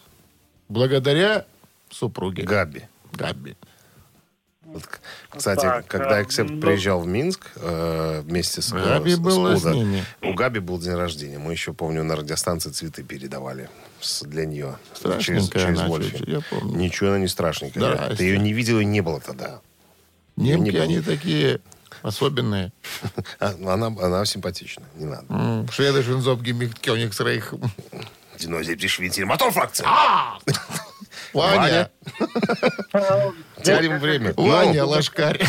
Благодаря 0.69 1.45
супруге. 1.89 2.43
Пытаюсь- 2.43 2.71
Габи. 2.71 2.83
Габи. 3.11 3.57
Кстати, 5.29 5.61
Так, 5.61 5.87
когда 5.87 6.21
Эксепт 6.23 6.49
ну- 6.51 6.61
приезжал 6.61 7.01
в 7.01 7.07
Минск 7.07 7.41
э, 7.55 8.21
вместе 8.25 8.61
с, 8.61 8.71
Габи 8.71 9.11
с- 9.11 9.15
с 9.15 9.19
была 9.19 9.55
с 9.57 9.63
ними. 9.65 10.03
у 10.21 10.33
Габи 10.33 10.59
был 10.59 10.79
день 10.79 10.93
рождения. 10.95 11.37
Мы 11.39 11.51
еще, 11.51 11.73
помню, 11.73 12.03
на 12.03 12.15
радиостанции 12.15 12.69
цветы 12.71 13.03
передавали 13.03 13.69
с- 14.01 14.23
для 14.23 14.45
нее. 14.45 14.77
Страшненькая 14.93 15.67
она, 15.67 15.87
Вольфи. 15.87 16.23
я 16.29 16.41
помню. 16.49 16.77
Ничего 16.77 17.09
она 17.09 17.19
не 17.19 17.27
страшненькая. 17.27 17.95
Здрасте. 17.95 18.15
Ты 18.15 18.23
ее 18.25 18.37
не 18.39 18.53
видел 18.53 18.79
и 18.79 18.85
не 18.85 19.01
было 19.01 19.19
тогда. 19.19 19.59
Немки, 20.35 20.65
не 20.65 20.71
было. 20.71 20.83
они 20.83 21.01
такие 21.01 21.59
особенные. 22.01 22.71
А, 23.39 23.53
Она, 23.65 23.87
она 23.87 24.25
симпатична, 24.25 24.83
не 24.95 25.05
надо. 25.05 25.25
М, 25.29 25.65
Schwedischen 25.65 26.19
Zopfgemicht 26.21 26.79
Königsreich. 26.81 27.43
Динозавр 28.37 29.25
мотор 29.25 29.51
фракция. 29.51 29.87
Ваня, 31.35 31.89
Тянем 33.63 33.99
время. 33.99 34.33
Ваня, 34.37 34.83
Ну, 34.83 34.89
лошкарь. 34.89 35.39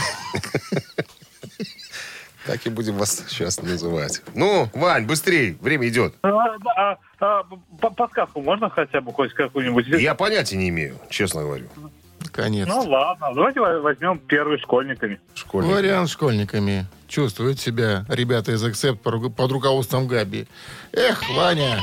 так 2.46 2.66
и 2.66 2.70
будем 2.70 2.96
вас 2.96 3.24
сейчас 3.28 3.62
называть. 3.62 4.22
Ну, 4.34 4.68
Вань, 4.74 5.06
быстрей, 5.06 5.56
время 5.60 5.88
идет. 5.88 6.14
А, 6.22 6.28
а, 6.76 6.96
а, 7.20 7.42
подсказку 7.90 8.42
можно 8.42 8.68
хотя 8.68 9.00
бы 9.00 9.12
хоть 9.12 9.32
какую-нибудь? 9.32 9.86
Я 9.88 10.14
понятия 10.14 10.56
не 10.56 10.68
имею, 10.70 10.96
честно 11.08 11.42
говорю. 11.42 11.68
Наконец. 12.20 12.66
Ну 12.66 12.80
ладно, 12.82 13.28
давайте 13.34 13.60
во- 13.60 13.80
возьмем 13.80 14.18
первый 14.18 14.58
школьниками. 14.58 15.20
Школьник. 15.34 15.72
Вариант 15.72 16.08
с 16.08 16.12
школьниками. 16.12 16.86
Чувствуют 17.08 17.60
себя 17.60 18.04
ребята 18.08 18.52
из 18.52 18.64
Accept 18.64 18.96
под 19.30 19.52
руководством 19.52 20.08
Габи. 20.08 20.46
Эх, 20.92 21.22
Ваня. 21.30 21.80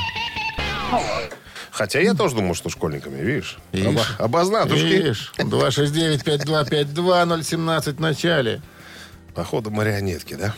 Хотя 1.74 1.98
я 1.98 2.14
тоже 2.14 2.36
думал, 2.36 2.54
что 2.54 2.70
школьниками, 2.70 3.20
видишь? 3.20 3.58
Видишь? 3.72 3.88
Оба- 3.88 4.06
обознатушки. 4.18 4.84
Видишь, 4.84 5.32
269-5252-017 5.38 7.96
в 7.96 8.00
начале. 8.00 8.62
Походу 9.34 9.72
марионетки, 9.72 10.34
да? 10.34 10.54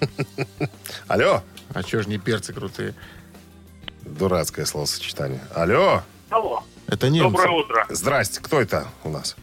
Алло. 1.06 1.44
А 1.72 1.82
чё 1.84 2.02
ж 2.02 2.08
не 2.08 2.18
перцы 2.18 2.52
крутые? 2.52 2.92
Дурацкое 4.02 4.64
словосочетание. 4.66 5.40
Алло. 5.54 6.02
Алло, 6.28 6.64
Это 6.88 7.08
немцы. 7.08 7.30
доброе 7.30 7.50
утро. 7.50 7.86
Здрасте, 7.88 8.40
кто 8.40 8.60
это 8.60 8.88
у 9.04 9.10
нас? 9.10 9.36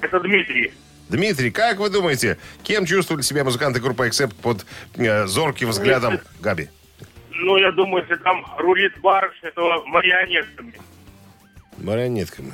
Это 0.00 0.20
Дмитрий. 0.20 0.72
Дмитрий, 1.08 1.50
как 1.50 1.78
вы 1.78 1.90
думаете, 1.90 2.38
кем 2.62 2.86
чувствовали 2.86 3.22
себя 3.22 3.42
музыканты 3.42 3.80
группы 3.80 4.06
Accept 4.06 4.34
под 4.40 4.64
э, 4.94 5.26
зорким 5.26 5.70
взглядом 5.70 6.20
Габи? 6.40 6.68
Ну, 7.36 7.56
я 7.56 7.72
думаю, 7.72 8.02
если 8.02 8.22
там 8.22 8.44
рулит 8.58 8.98
барыш, 9.00 9.34
то 9.54 9.84
марионетками. 9.86 10.74
Марионетками. 11.78 12.52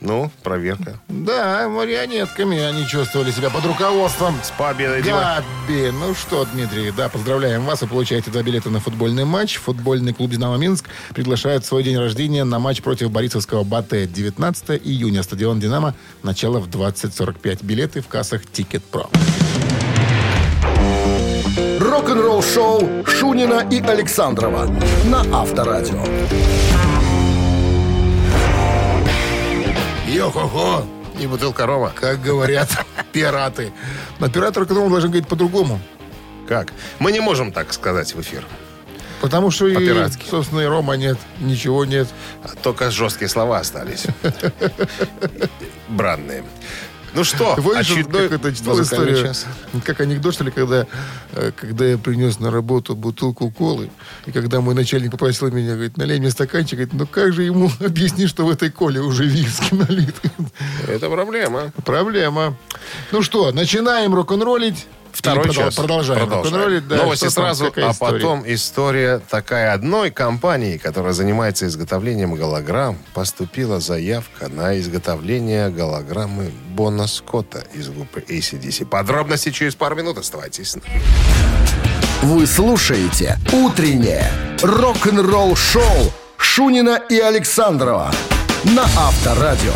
Ну, 0.00 0.30
проверка. 0.42 0.98
Да, 1.08 1.68
марионетками 1.68 2.58
они 2.58 2.86
чувствовали 2.86 3.30
себя 3.30 3.50
под 3.50 3.66
руководством 3.66 4.34
С 4.42 4.50
победой, 4.50 5.02
Дима. 5.02 5.42
Габи. 5.68 5.90
Ну 5.90 6.14
что, 6.14 6.46
Дмитрий, 6.46 6.90
да, 6.90 7.10
поздравляем 7.10 7.64
вас. 7.64 7.82
Вы 7.82 7.88
получаете 7.88 8.30
два 8.30 8.42
билета 8.42 8.70
на 8.70 8.80
футбольный 8.80 9.26
матч. 9.26 9.56
Футбольный 9.56 10.14
клуб 10.14 10.30
«Динамо 10.30 10.56
Минск» 10.56 10.86
приглашает 11.14 11.64
в 11.64 11.66
свой 11.66 11.82
день 11.82 11.98
рождения 11.98 12.44
на 12.44 12.58
матч 12.58 12.80
против 12.80 13.10
Борисовского 13.10 13.62
«БАТЭ». 13.62 14.06
19 14.06 14.80
июня. 14.82 15.22
Стадион 15.22 15.60
«Динамо». 15.60 15.94
Начало 16.22 16.60
в 16.60 16.68
20.45. 16.68 17.58
Билеты 17.62 18.00
в 18.00 18.08
кассах 18.08 18.46
«Ticketpro». 18.46 19.10
Рок-н-ролл 22.00 22.42
шоу 22.42 23.04
Шунина 23.04 23.68
и 23.70 23.78
Александрова 23.82 24.64
на 25.04 25.20
Авторадио. 25.38 26.02
Йо-хо-хо, 30.08 30.86
И 31.20 31.26
бутылка 31.26 31.66
рома. 31.66 31.92
как 31.94 32.22
говорят 32.22 32.70
пираты. 33.12 33.74
Но 34.18 34.30
пираты 34.30 34.60
рок-н-ролл 34.60 34.88
должны 34.88 35.10
говорить 35.10 35.28
по-другому. 35.28 35.78
Как? 36.48 36.72
Мы 37.00 37.12
не 37.12 37.20
можем 37.20 37.52
так 37.52 37.70
сказать 37.74 38.14
в 38.14 38.20
эфир. 38.22 38.46
Потому 39.20 39.50
что 39.50 39.66
и, 39.66 40.08
собственно, 40.30 40.60
и 40.60 40.64
рома 40.64 40.94
нет, 40.96 41.18
ничего 41.38 41.84
нет. 41.84 42.08
Только 42.62 42.90
жесткие 42.90 43.28
слова 43.28 43.58
остались. 43.58 44.06
Бранные. 45.88 46.44
Ну 47.14 47.24
что, 47.24 47.54
очередной 47.74 48.28
как 48.28 48.40
это 48.40 48.48
музыкальный 48.64 48.82
историю? 48.82 49.22
час? 49.22 49.46
Как 49.84 50.00
анекдот, 50.00 50.34
что 50.34 50.44
ли, 50.44 50.50
когда, 50.50 50.86
э, 51.32 51.52
когда 51.56 51.84
я 51.84 51.98
принес 51.98 52.38
на 52.38 52.50
работу 52.50 52.94
бутылку 52.94 53.50
колы, 53.50 53.90
и 54.26 54.32
когда 54.32 54.60
мой 54.60 54.74
начальник 54.74 55.10
попросил 55.10 55.50
меня, 55.50 55.74
говорит, 55.74 55.96
налей 55.96 56.20
мне 56.20 56.30
стаканчик, 56.30 56.78
говорит, 56.78 56.92
ну 56.94 57.06
как 57.06 57.32
же 57.32 57.42
ему 57.42 57.70
объяснить, 57.80 58.28
что 58.28 58.46
в 58.46 58.50
этой 58.50 58.70
коле 58.70 59.00
уже 59.00 59.24
виски 59.24 59.74
налит? 59.74 60.14
Это 60.86 61.08
проблема. 61.10 61.72
Проблема. 61.84 62.56
Ну 63.12 63.22
что, 63.22 63.50
начинаем 63.52 64.14
рок-н-роллить. 64.14 64.86
Второй 65.12 65.44
продол- 65.46 65.54
час. 65.54 65.74
Продолжаем, 65.74 66.28
рок-н-роллить. 66.30 66.88
Да, 66.88 66.96
Новости 66.96 67.28
сразу, 67.28 67.66
а 67.66 67.68
история? 67.68 67.94
потом 67.98 68.44
история 68.46 69.20
такая. 69.30 69.72
Одной 69.72 70.10
компании, 70.10 70.76
которая 70.78 71.12
занимается 71.12 71.66
изготовлением 71.66 72.34
голограмм, 72.34 72.98
поступила 73.14 73.80
заявка 73.80 74.48
на 74.48 74.78
изготовление 74.78 75.70
голограммы 75.70 76.50
Бона 76.70 77.06
Скотта 77.06 77.64
из 77.74 77.88
группы 77.88 78.20
ACDC. 78.20 78.86
Подробности 78.86 79.50
через 79.50 79.74
пару 79.74 79.96
минут. 79.96 80.18
Оставайтесь. 80.18 80.70
с 80.70 80.76
нами. 80.76 81.02
Вы 82.22 82.46
слушаете 82.46 83.38
«Утреннее 83.52 84.30
рок-н-ролл-шоу» 84.62 86.12
Шунина 86.36 87.00
и 87.08 87.18
Александрова 87.18 88.12
на 88.64 88.82
Авторадио. 88.82 89.72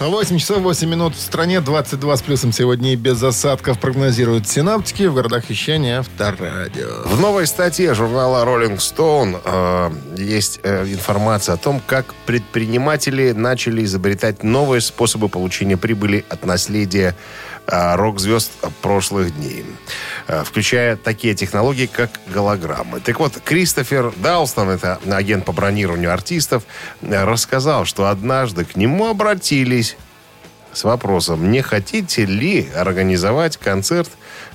8 0.00 0.38
часов 0.38 0.58
8 0.58 0.88
минут 0.88 1.14
в 1.16 1.20
стране, 1.20 1.60
22 1.60 2.16
с 2.16 2.22
плюсом 2.22 2.52
сегодня 2.52 2.92
и 2.92 2.96
без 2.96 3.20
осадков 3.20 3.80
прогнозируют 3.80 4.48
синаптики. 4.48 5.04
В 5.04 5.14
городах 5.14 5.50
вещания 5.50 5.98
Авторадио. 5.98 7.02
В 7.04 7.20
новой 7.20 7.48
статье 7.48 7.94
журнала 7.94 8.44
Rolling 8.44 8.76
Stone 8.76 9.40
э, 9.44 9.90
есть 10.16 10.60
э, 10.62 10.84
информация 10.84 11.56
о 11.56 11.58
том, 11.58 11.82
как 11.84 12.14
предприниматели 12.26 13.32
начали 13.32 13.84
изобретать 13.84 14.44
новые 14.44 14.82
способы 14.82 15.28
получения 15.28 15.76
прибыли 15.76 16.24
от 16.28 16.46
наследия 16.46 17.16
рок-звезд 17.68 18.50
прошлых 18.80 19.34
дней, 19.36 19.64
э, 20.26 20.42
включая 20.42 20.96
такие 20.96 21.34
технологии, 21.34 21.86
как 21.86 22.10
голограммы. 22.26 23.00
Так 23.00 23.20
вот, 23.20 23.38
Кристофер 23.44 24.12
Далстон, 24.16 24.70
это 24.70 24.98
агент 25.10 25.44
по 25.44 25.52
бронированию 25.52 26.12
артистов, 26.12 26.64
э, 27.02 27.24
рассказал, 27.24 27.84
что 27.84 28.06
однажды 28.06 28.64
к 28.64 28.74
нему 28.76 29.08
обратились 29.08 29.96
с 30.72 30.84
вопросом, 30.84 31.50
не 31.50 31.60
хотите 31.60 32.24
ли 32.24 32.68
организовать 32.74 33.56
концерт 33.58 34.10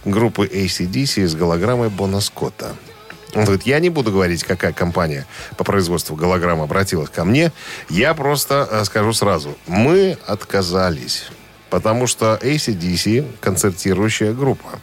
группы 0.06 0.48
ACDC 0.48 1.28
с 1.28 1.36
голограммой 1.36 1.90
Бона 1.90 2.20
Скотта? 2.20 2.76
Он 3.36 3.44
говорит, 3.44 3.66
я 3.66 3.80
не 3.80 3.90
буду 3.90 4.12
говорить, 4.12 4.44
какая 4.44 4.74
компания 4.74 5.26
по 5.58 5.64
производству 5.64 6.16
голограмм 6.16 6.62
обратилась 6.62 7.10
ко 7.10 7.26
мне. 7.26 7.52
Я 7.90 8.14
просто 8.14 8.68
э, 8.70 8.84
скажу 8.86 9.14
сразу. 9.14 9.56
Мы 9.68 10.18
отказались. 10.26 11.26
Потому 11.74 12.06
что 12.06 12.40
ACDC 12.40 13.26
концертирующая 13.42 14.32
группа. 14.32 14.80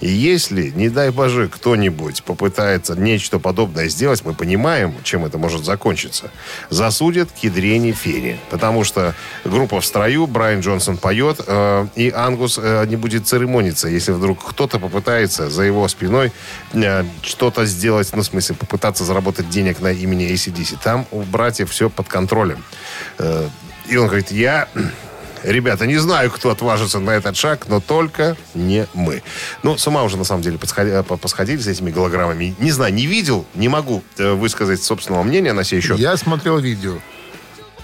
И 0.00 0.08
если, 0.08 0.68
не 0.68 0.90
дай 0.90 1.08
боже, 1.08 1.48
кто-нибудь 1.48 2.24
попытается 2.24 2.94
нечто 2.94 3.38
подобное 3.38 3.88
сделать, 3.88 4.22
мы 4.22 4.34
понимаем, 4.34 4.94
чем 5.02 5.24
это 5.24 5.38
может 5.38 5.64
закончиться. 5.64 6.30
Засудят 6.68 7.30
к 7.32 7.38
ядрене 7.38 7.92
фене. 7.92 8.38
Потому 8.50 8.84
что 8.84 9.14
группа 9.46 9.80
в 9.80 9.86
строю, 9.86 10.26
Брайан 10.26 10.60
Джонсон 10.60 10.98
поет, 10.98 11.40
э, 11.46 11.86
и 11.96 12.12
Ангус 12.14 12.60
э, 12.62 12.84
не 12.86 12.96
будет 12.96 13.26
церемониться, 13.26 13.88
если 13.88 14.12
вдруг 14.12 14.44
кто-то 14.44 14.78
попытается 14.78 15.48
за 15.48 15.62
его 15.62 15.88
спиной 15.88 16.32
э, 16.74 17.04
что-то 17.22 17.64
сделать, 17.64 18.10
ну, 18.12 18.20
в 18.20 18.26
смысле, 18.26 18.56
попытаться 18.56 19.04
заработать 19.04 19.48
денег 19.48 19.80
на 19.80 19.90
имени 19.90 20.30
ACDC. 20.30 20.76
Там 20.84 21.06
у 21.12 21.22
братьев 21.22 21.70
все 21.70 21.88
под 21.88 22.08
контролем. 22.08 22.62
Э, 23.16 23.48
и 23.88 23.96
он 23.96 24.08
говорит, 24.08 24.30
я 24.30 24.68
Ребята, 25.46 25.86
не 25.86 25.96
знаю, 25.98 26.30
кто 26.30 26.50
отважится 26.50 26.98
на 26.98 27.10
этот 27.10 27.36
шаг, 27.36 27.66
но 27.68 27.80
только 27.80 28.36
не 28.54 28.86
мы. 28.94 29.22
Ну, 29.62 29.78
с 29.78 29.86
ума 29.86 30.02
уже, 30.02 30.16
на 30.16 30.24
самом 30.24 30.42
деле, 30.42 30.58
подсходи- 30.58 31.02
по- 31.04 31.16
посходили 31.16 31.58
с 31.58 31.66
этими 31.68 31.90
голограммами. 31.90 32.54
Не 32.58 32.72
знаю, 32.72 32.92
не 32.92 33.06
видел, 33.06 33.46
не 33.54 33.68
могу 33.68 34.02
э, 34.18 34.32
высказать 34.32 34.82
собственного 34.82 35.22
мнения 35.22 35.52
на 35.52 35.62
сей 35.62 35.80
счет. 35.80 35.98
Я 35.98 36.16
смотрел 36.16 36.58
видео. 36.58 36.94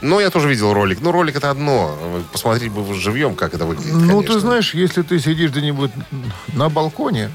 Но 0.01 0.21
я 0.21 0.31
тоже 0.31 0.49
видел 0.49 0.73
ролик. 0.75 0.99
Ну, 1.01 1.13
ролик 1.13 1.37
это 1.37 1.51
одно. 1.51 1.97
Посмотреть 2.33 2.73
бы 2.73 2.93
живьем, 2.95 3.37
как 3.37 3.55
это 3.55 3.65
выглядит, 3.65 3.93
Ну, 3.95 4.09
конечно. 4.17 4.35
ты 4.35 4.41
знаешь, 4.41 4.75
если 4.75 5.03
ты 5.03 5.21
сидишь 5.21 5.53
где-нибудь 5.53 5.93
на 6.55 6.69
балконе, 6.69 7.31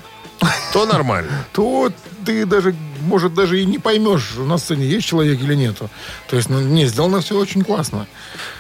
То 0.73 0.86
нормально. 0.86 1.30
то 1.54 1.91
ты 2.26 2.45
даже, 2.45 2.76
может, 3.02 3.34
даже 3.34 3.62
и 3.62 3.65
не 3.65 3.80
поймешь, 3.80 4.34
на 4.38 4.58
сцене 4.58 4.86
есть 4.86 5.08
человек 5.08 5.39
или 5.41 5.56
нету. 5.56 5.89
То 6.30 6.36
есть, 6.36 6.50
ну, 6.50 6.60
не, 6.60 6.86
сделано 6.86 7.21
все 7.21 7.38
очень 7.38 7.63
классно. 7.63 8.06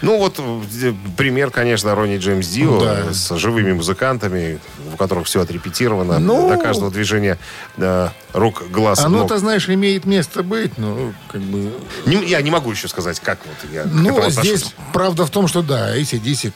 Ну, 0.01 0.17
вот 0.17 0.39
э, 0.39 0.93
пример, 1.17 1.51
конечно, 1.51 1.93
Ронни 1.93 2.17
Джеймс 2.17 2.47
Дио 2.47 2.79
Да. 2.79 3.13
с 3.13 3.35
живыми 3.37 3.73
музыкантами, 3.73 4.59
у 4.93 4.97
которых 4.97 5.27
все 5.27 5.41
отрепетировано. 5.41 6.19
Ну. 6.19 6.49
До 6.49 6.57
каждого 6.57 6.89
движения 6.89 7.37
э, 7.77 8.09
рук, 8.33 8.63
глаз, 8.71 8.99
ног. 8.99 9.07
Оно-то, 9.07 9.37
знаешь, 9.37 9.67
имеет 9.69 10.05
место 10.05 10.43
быть, 10.43 10.77
ну, 10.77 11.13
как 11.29 11.41
бы... 11.41 11.73
Не- 12.05 12.25
я 12.25 12.41
не 12.41 12.51
могу 12.51 12.71
еще 12.71 12.87
сказать, 12.87 13.19
как 13.19 13.39
вот 13.45 13.71
я 13.71 13.83
Ну, 13.85 14.29
здесь 14.29 14.73
правда 14.93 15.25
в 15.25 15.29
том, 15.29 15.47
что 15.47 15.61
да, 15.61 15.95
ACDC 15.97 16.53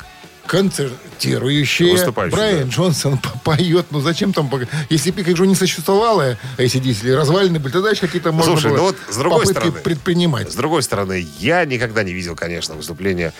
концертирующие. 0.51 1.93
Выступающие, 1.93 2.35
Брайан 2.37 2.65
да. 2.65 2.69
Джонсон 2.75 3.19
поет. 3.45 3.85
Ну, 3.89 4.01
зачем 4.01 4.33
там... 4.33 4.51
Если 4.89 5.11
бы 5.11 5.21
их 5.21 5.27
уже 5.29 5.47
не 5.47 5.55
существовало, 5.55 6.37
ACDC, 6.57 7.03
или 7.05 7.11
развалины 7.11 7.57
были, 7.57 7.71
тогда 7.71 7.91
еще 7.91 8.01
какие-то 8.01 8.33
можно 8.33 8.51
Слушай, 8.51 8.71
было 8.71 8.77
ну 8.77 8.83
вот 8.83 8.97
с 9.09 9.15
другой 9.15 9.39
попытки 9.45 9.59
стороны- 9.59 9.81
предпринимать. 9.81 10.51
С 10.51 10.55
другой 10.55 10.83
стороны, 10.83 11.25
я 11.39 11.63
никогда 11.63 12.03
не 12.03 12.11
видел, 12.11 12.35
конечно, 12.35 12.75
выступления 12.75 13.31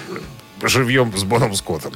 живьем 0.64 1.16
с 1.18 1.24
Боном 1.26 1.54
Скоттом. 1.54 1.92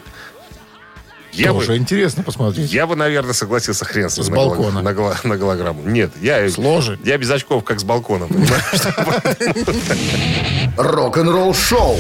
Я 1.31 1.51
Тоже 1.53 1.67
бы, 1.67 1.77
интересно 1.77 2.23
посмотреть. 2.23 2.73
я 2.73 2.85
бы, 2.87 2.95
наверное, 2.97 3.33
согласился 3.33 3.85
хрен 3.85 4.09
с 4.09 4.17
ним 4.17 4.25
С 4.25 4.29
на 4.29 4.35
балкона. 4.35 4.81
На, 4.81 4.93
голо- 4.93 5.17
на 5.23 5.37
голограмму. 5.37 5.81
Нет, 5.83 6.11
я, 6.21 6.45
С 6.49 6.57
ложи. 6.57 6.99
я 7.05 7.17
без 7.17 7.29
очков, 7.29 7.63
как 7.63 7.79
с 7.79 7.83
балкона? 7.85 8.27
Рок-н-ролл 10.77 11.53
шоу 11.53 11.97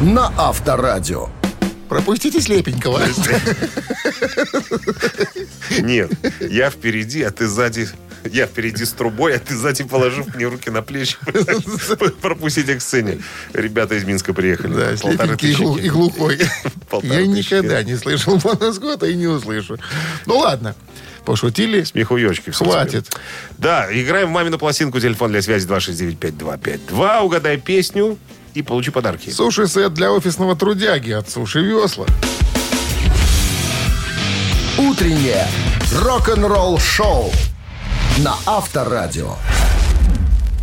на 0.00 0.32
Авторадио. 0.36 1.28
Пропустите 1.88 2.40
слепенького. 2.40 3.02
Нет, 5.80 6.10
я 6.40 6.70
впереди, 6.70 7.22
а 7.22 7.30
ты 7.30 7.46
сзади... 7.46 7.88
Я 8.24 8.46
впереди 8.46 8.84
с 8.84 8.90
трубой, 8.90 9.36
а 9.36 9.38
ты 9.38 9.54
сзади, 9.54 9.84
положив 9.84 10.34
мне 10.34 10.46
руки 10.46 10.70
на 10.70 10.82
плечи, 10.82 11.16
пропустите 12.20 12.74
к 12.74 12.82
сцене. 12.82 13.20
Ребята 13.52 13.94
из 13.94 14.04
Минска 14.04 14.34
приехали. 14.34 14.74
Да, 14.74 14.96
слепенький 14.96 15.52
и 15.84 15.88
глухой. 15.88 16.38
Я 17.02 17.26
никогда 17.26 17.82
не 17.84 17.96
слышал 17.96 18.36
Бона 18.38 18.72
Скотта 18.72 19.06
и 19.06 19.14
не 19.14 19.28
услышу. 19.28 19.78
Ну 20.26 20.38
ладно, 20.38 20.74
пошутили. 21.24 21.84
Смехуёчки. 21.84 22.50
Хватит. 22.50 23.08
Да, 23.56 23.88
играем 23.90 24.28
в 24.28 24.32
мамину 24.32 24.58
пластинку. 24.58 24.98
Телефон 24.98 25.30
для 25.30 25.40
связи 25.40 25.68
269-5252. 25.68 27.20
Угадай 27.20 27.56
песню 27.56 28.18
и 28.58 28.62
получи 28.62 28.90
подарки. 28.90 29.30
Суши-сет 29.30 29.94
для 29.94 30.10
офисного 30.10 30.56
трудяги 30.56 31.12
от 31.12 31.30
Суши 31.30 31.60
Весла. 31.60 32.06
Утреннее 34.76 35.46
рок-н-ролл 35.94 36.78
шоу 36.78 37.30
на 38.18 38.34
Авторадио. 38.46 39.36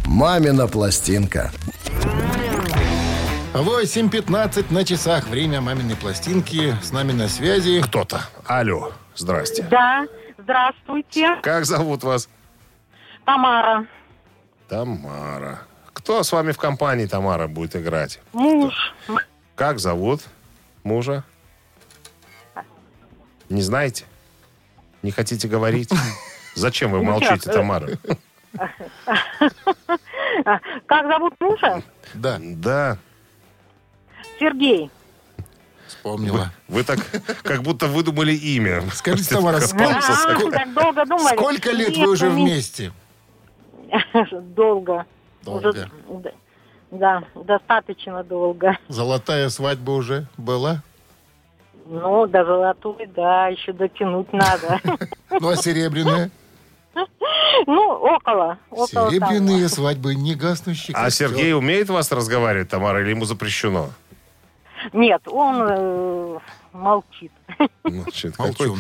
Мамина 0.06 0.68
пластинка. 0.68 1.52
8.15 3.54 4.74
на 4.74 4.84
часах. 4.84 5.28
Время 5.30 5.62
маминой 5.62 5.96
пластинки. 5.96 6.76
С 6.84 6.92
нами 6.92 7.14
на 7.14 7.30
связи. 7.30 7.82
Кто-то. 7.82 8.22
Алло. 8.46 8.92
Здрасте. 9.16 9.66
Да, 9.72 10.06
здравствуйте, 10.38 11.38
Как 11.42 11.66
зовут 11.66 12.04
вас? 12.04 12.28
Тамара. 13.26 13.88
Тамара. 14.68 15.62
Кто 16.06 16.22
с 16.22 16.32
вами 16.32 16.52
в 16.52 16.60
компании, 16.60 17.08
Тамара, 17.08 17.48
будет 17.48 17.76
играть? 17.76 18.20
Муж. 18.32 18.94
Как 19.56 19.80
зовут 19.80 20.22
мужа? 20.84 21.24
Не 23.50 23.64
знаете? 23.64 24.06
Не 25.02 25.10
хотите 25.10 25.48
говорить? 25.48 25.90
Зачем 26.54 26.92
вы 26.92 27.02
молчите, 27.02 27.52
Тамара? 27.52 27.90
А, 30.46 30.60
Как 30.86 31.08
зовут 31.08 31.34
мужа? 31.40 31.82
Да, 32.14 32.38
Да. 32.40 33.00
Сергей. 34.40 34.92
вспомнила. 35.88 36.52
Вы 36.68 36.84
так, 36.84 37.00
как 37.42 37.64
будто 37.64 37.88
выдумали 37.88 38.34
имя. 38.36 38.84
Скажите, 38.94 39.34
Тамара, 39.34 39.58
А, 39.58 39.60
ск- 39.62 40.36
вы 40.44 40.52
так 40.52 40.72
долго 40.72 41.04
думали? 41.04 41.36
сколько 41.36 41.72
лет 41.72 41.98
вы 41.98 42.12
уже 42.12 42.28
у 42.28 42.34
меня- 42.34 42.46
вместе? 42.46 42.92
Долго. 44.56 45.08
Долго. 45.46 45.90
Уже- 46.08 46.34
да, 46.92 47.24
достаточно 47.36 48.24
долго. 48.24 48.78
Золотая 48.88 49.50
свадьба 49.50 49.92
уже 49.92 50.26
была? 50.38 50.82
Ну, 51.88 52.26
до 52.26 52.44
золотой, 52.44 53.08
да, 53.16 53.48
еще 53.48 53.72
дотянуть 53.72 54.34
надо. 54.34 54.80
Ну, 55.40 55.50
а 55.50 55.56
серебряная? 55.56 56.32
Ну, 57.68 57.90
около. 57.94 58.58
около 58.70 59.10
Серебряные 59.10 59.58
того. 59.66 59.70
свадьбы, 59.70 60.16
не 60.16 60.36
гаснущий 60.36 60.94
А. 60.98 61.10
Сергей 61.10 61.54
умеет 61.54 61.90
вас 61.90 62.12
разговаривать, 62.12 62.70
Тамара, 62.70 63.02
или 63.02 63.12
ему 63.12 63.26
запрещено? 63.26 63.90
Нет, 64.94 65.22
он 65.28 66.40
молчит. 66.76 67.32
Чё, 68.12 68.32
какой, 68.32 68.72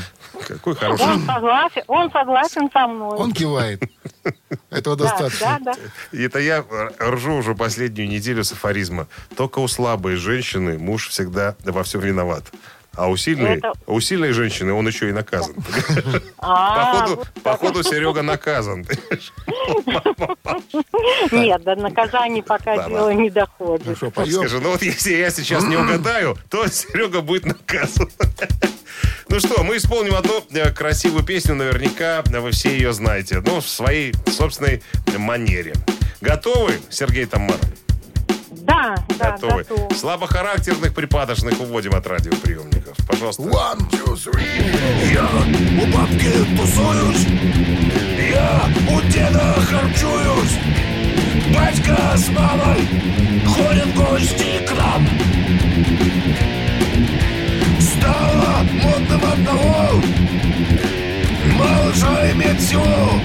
какой 0.47 0.75
хороший. 0.75 1.05
Он 1.05 1.25
согласен, 1.25 1.83
он 1.87 2.11
согласен 2.11 2.69
со 2.71 2.87
мной. 2.87 3.17
Он 3.17 3.31
кивает. 3.31 3.83
Этого 4.69 4.95
Да, 4.95 5.03
достаточно. 5.05 5.59
да, 5.63 5.73
да. 5.73 6.17
Это 6.17 6.39
я 6.39 6.65
ржу 7.01 7.35
уже 7.35 7.55
последнюю 7.55 8.09
неделю 8.09 8.43
с 8.43 8.51
афоризма. 8.51 9.07
Только 9.35 9.59
у 9.59 9.67
слабой 9.67 10.15
женщины 10.15 10.77
муж 10.77 11.07
всегда 11.09 11.55
во 11.63 11.83
всем 11.83 12.01
виноват. 12.01 12.43
А 12.97 13.07
у 13.07 13.17
сильной, 13.17 13.57
Это- 13.57 13.73
у 13.87 13.99
сильной 13.99 14.31
женщины 14.31 14.73
он 14.73 14.87
еще 14.87 15.09
и 15.09 15.11
наказан. 15.11 15.53
А, 16.37 17.07
Походу, 17.43 17.83
Серега 17.83 18.21
наказан. 18.21 18.85
Нет, 21.31 21.63
до 21.63 21.75
наказания 21.75 22.43
пока 22.43 22.87
дело 22.87 23.09
не 23.13 23.29
доходит. 23.29 23.99
Ну? 24.01 24.11
Скажи, 24.11 24.59
ну 24.59 24.71
вот 24.71 24.81
если 24.81 25.13
я 25.15 25.29
сейчас 25.29 25.63
не 25.65 25.75
угадаю, 25.77 26.37
то 26.49 26.67
Серега 26.67 27.21
будет 27.21 27.45
наказан. 27.45 28.09
Ну 29.27 29.39
что, 29.39 29.63
мы 29.63 29.77
исполним 29.77 30.15
одну 30.15 30.43
э, 30.51 30.71
красивую 30.71 31.23
песню, 31.25 31.55
наверняка 31.55 32.23
вы 32.27 32.51
все 32.51 32.69
ее 32.69 32.93
знаете. 32.93 33.41
Ну, 33.45 33.59
в 33.59 33.67
своей 33.67 34.13
собственной 34.27 34.83
манере. 35.17 35.73
Готовы, 36.21 36.79
Сергей 36.89 37.25
Тамара? 37.25 37.57
Да, 38.65 38.95
да, 39.19 39.31
Готовы. 39.31 39.63
готов. 39.63 39.95
Слабохарактерных 39.97 40.93
припадочных 40.95 41.59
уводим 41.61 41.93
от 41.93 42.07
радиоприемников. 42.07 42.97
Пожалуйста. 43.07 43.43
One, 43.43 43.89
two, 43.91 44.15
three. 44.15 45.13
Я 45.13 45.27
у 45.83 45.85
бабки 45.95 46.31
тусуюсь, 46.57 47.27
я 48.33 48.61
у 48.89 49.01
деда 49.11 49.53
харчуюсь. 49.69 50.57
Батька 51.55 52.17
с 52.17 52.27
мамой 52.29 52.87
ходят 53.45 53.85
в 53.85 53.95
гости 53.95 54.65
к 54.65 54.71
нам. 54.75 55.07
Стало 57.79 58.63
модным 58.81 59.21
одного 59.31 60.01
малыша 61.55 62.31
иметь 62.31 62.59
всего 62.59 63.21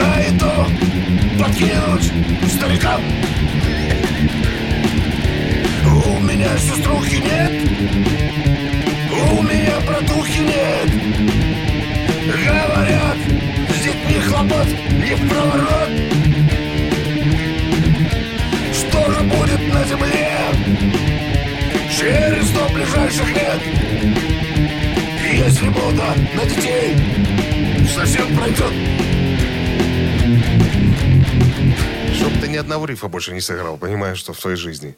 кайду 0.00 0.50
подкинуть 1.38 2.12
старикам 2.48 3.00
У 5.84 6.20
меня 6.20 6.56
сеструхи 6.56 7.16
нет 7.16 7.52
У 9.10 9.42
меня 9.42 9.76
братухи 9.86 10.40
нет 10.40 10.90
Говорят, 12.26 13.18
с 13.68 13.84
детьми 13.84 14.20
хлопот 14.20 14.68
не 15.04 15.14
в 15.14 15.28
проворот 15.28 15.90
Что 18.72 19.12
же 19.12 19.20
будет 19.20 19.74
на 19.74 19.84
земле 19.84 20.38
через 21.90 22.48
сто 22.48 22.68
ближайших 22.72 23.28
лет? 23.34 23.60
Если 25.32 25.68
мода 25.68 26.14
на 26.34 26.44
детей 26.44 26.96
совсем 27.94 28.34
пройдет 28.36 28.72
Чтоб 32.14 32.32
ты 32.40 32.48
ни 32.48 32.56
одного 32.56 32.86
рифа 32.86 33.08
больше 33.08 33.32
не 33.32 33.40
сыграл, 33.40 33.76
понимаешь, 33.76 34.18
что 34.18 34.32
в 34.32 34.40
своей 34.40 34.56
жизни. 34.56 34.94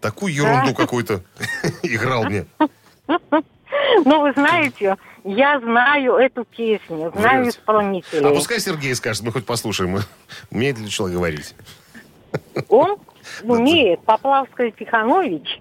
Такую 0.00 0.32
ерунду 0.34 0.74
какую-то 0.74 1.22
играл 1.82 2.24
мне. 2.24 2.46
Ну, 4.04 4.20
вы 4.20 4.32
знаете, 4.32 4.96
я 5.24 5.60
знаю 5.60 6.16
эту 6.16 6.44
песню, 6.44 7.10
знаю 7.14 7.14
Знаете. 7.14 7.50
исполнителя. 7.50 8.28
А 8.28 8.34
пускай 8.34 8.58
Сергей 8.60 8.94
скажет, 8.94 9.22
мы 9.22 9.32
хоть 9.32 9.46
послушаем. 9.46 9.98
Умеет 10.50 10.78
ли 10.78 10.88
человек 10.88 11.16
говорить? 11.16 11.54
Он 12.68 12.96
умеет, 13.42 14.02
Поплавская 14.04 14.70
Тиханович, 14.72 15.60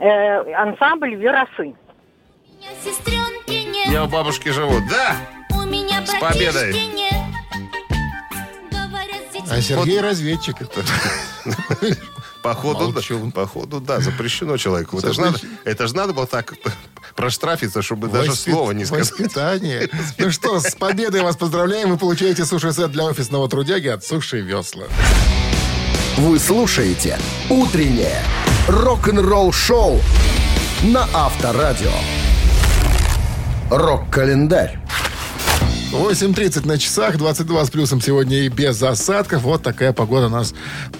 э, 0.00 0.52
ансамбль 0.54 1.14
«Веросы». 1.14 1.74
Сестренки 2.82 3.64
нет, 3.70 3.88
Я 3.88 4.04
у 4.04 4.08
бабушки 4.08 4.48
живу. 4.48 4.80
Да! 4.90 5.16
у 5.54 5.66
меня 5.66 6.04
С 6.04 6.14
победой! 6.14 6.72
А 9.50 9.60
Сергей 9.60 10.00
разведчик. 10.00 10.56
Походу, 12.42 12.92
да, 12.92 13.00
походу, 13.32 13.80
да, 13.80 14.00
запрещено 14.00 14.58
человеку. 14.58 14.98
Это 14.98 15.14
же 15.14 15.20
надо, 15.22 15.38
это 15.64 15.86
ж 15.86 15.92
надо 15.94 16.12
было 16.12 16.26
так 16.26 16.52
проштрафиться, 17.16 17.80
чтобы 17.80 18.08
даже 18.08 18.32
Воспит- 18.32 18.52
слова 18.52 18.72
не 18.72 18.84
сказать. 18.84 19.10
Воспитание. 19.10 19.88
Ну 20.18 20.30
что, 20.30 20.60
с 20.60 20.74
победой 20.74 21.22
вас 21.22 21.36
поздравляем. 21.36 21.90
Вы 21.90 21.96
получаете 21.96 22.44
суши-сет 22.44 22.92
для 22.92 23.04
офисного 23.04 23.48
трудяги 23.48 23.88
от 23.88 24.04
Суши 24.04 24.40
Весла. 24.42 24.84
Вы 26.18 26.38
слушаете 26.38 27.18
«Утреннее 27.48 28.22
рок-н-ролл-шоу» 28.68 30.00
на 30.82 31.08
Авторадио. 31.14 31.92
Рок-календарь. 33.70 34.78
8.30 35.94 36.66
на 36.66 36.76
часах, 36.76 37.18
22 37.18 37.64
с 37.66 37.70
плюсом 37.70 38.00
сегодня 38.00 38.38
и 38.38 38.48
без 38.48 38.82
осадков. 38.82 39.42
Вот 39.42 39.62
такая 39.62 39.92
погода 39.92 40.28
нас 40.28 40.52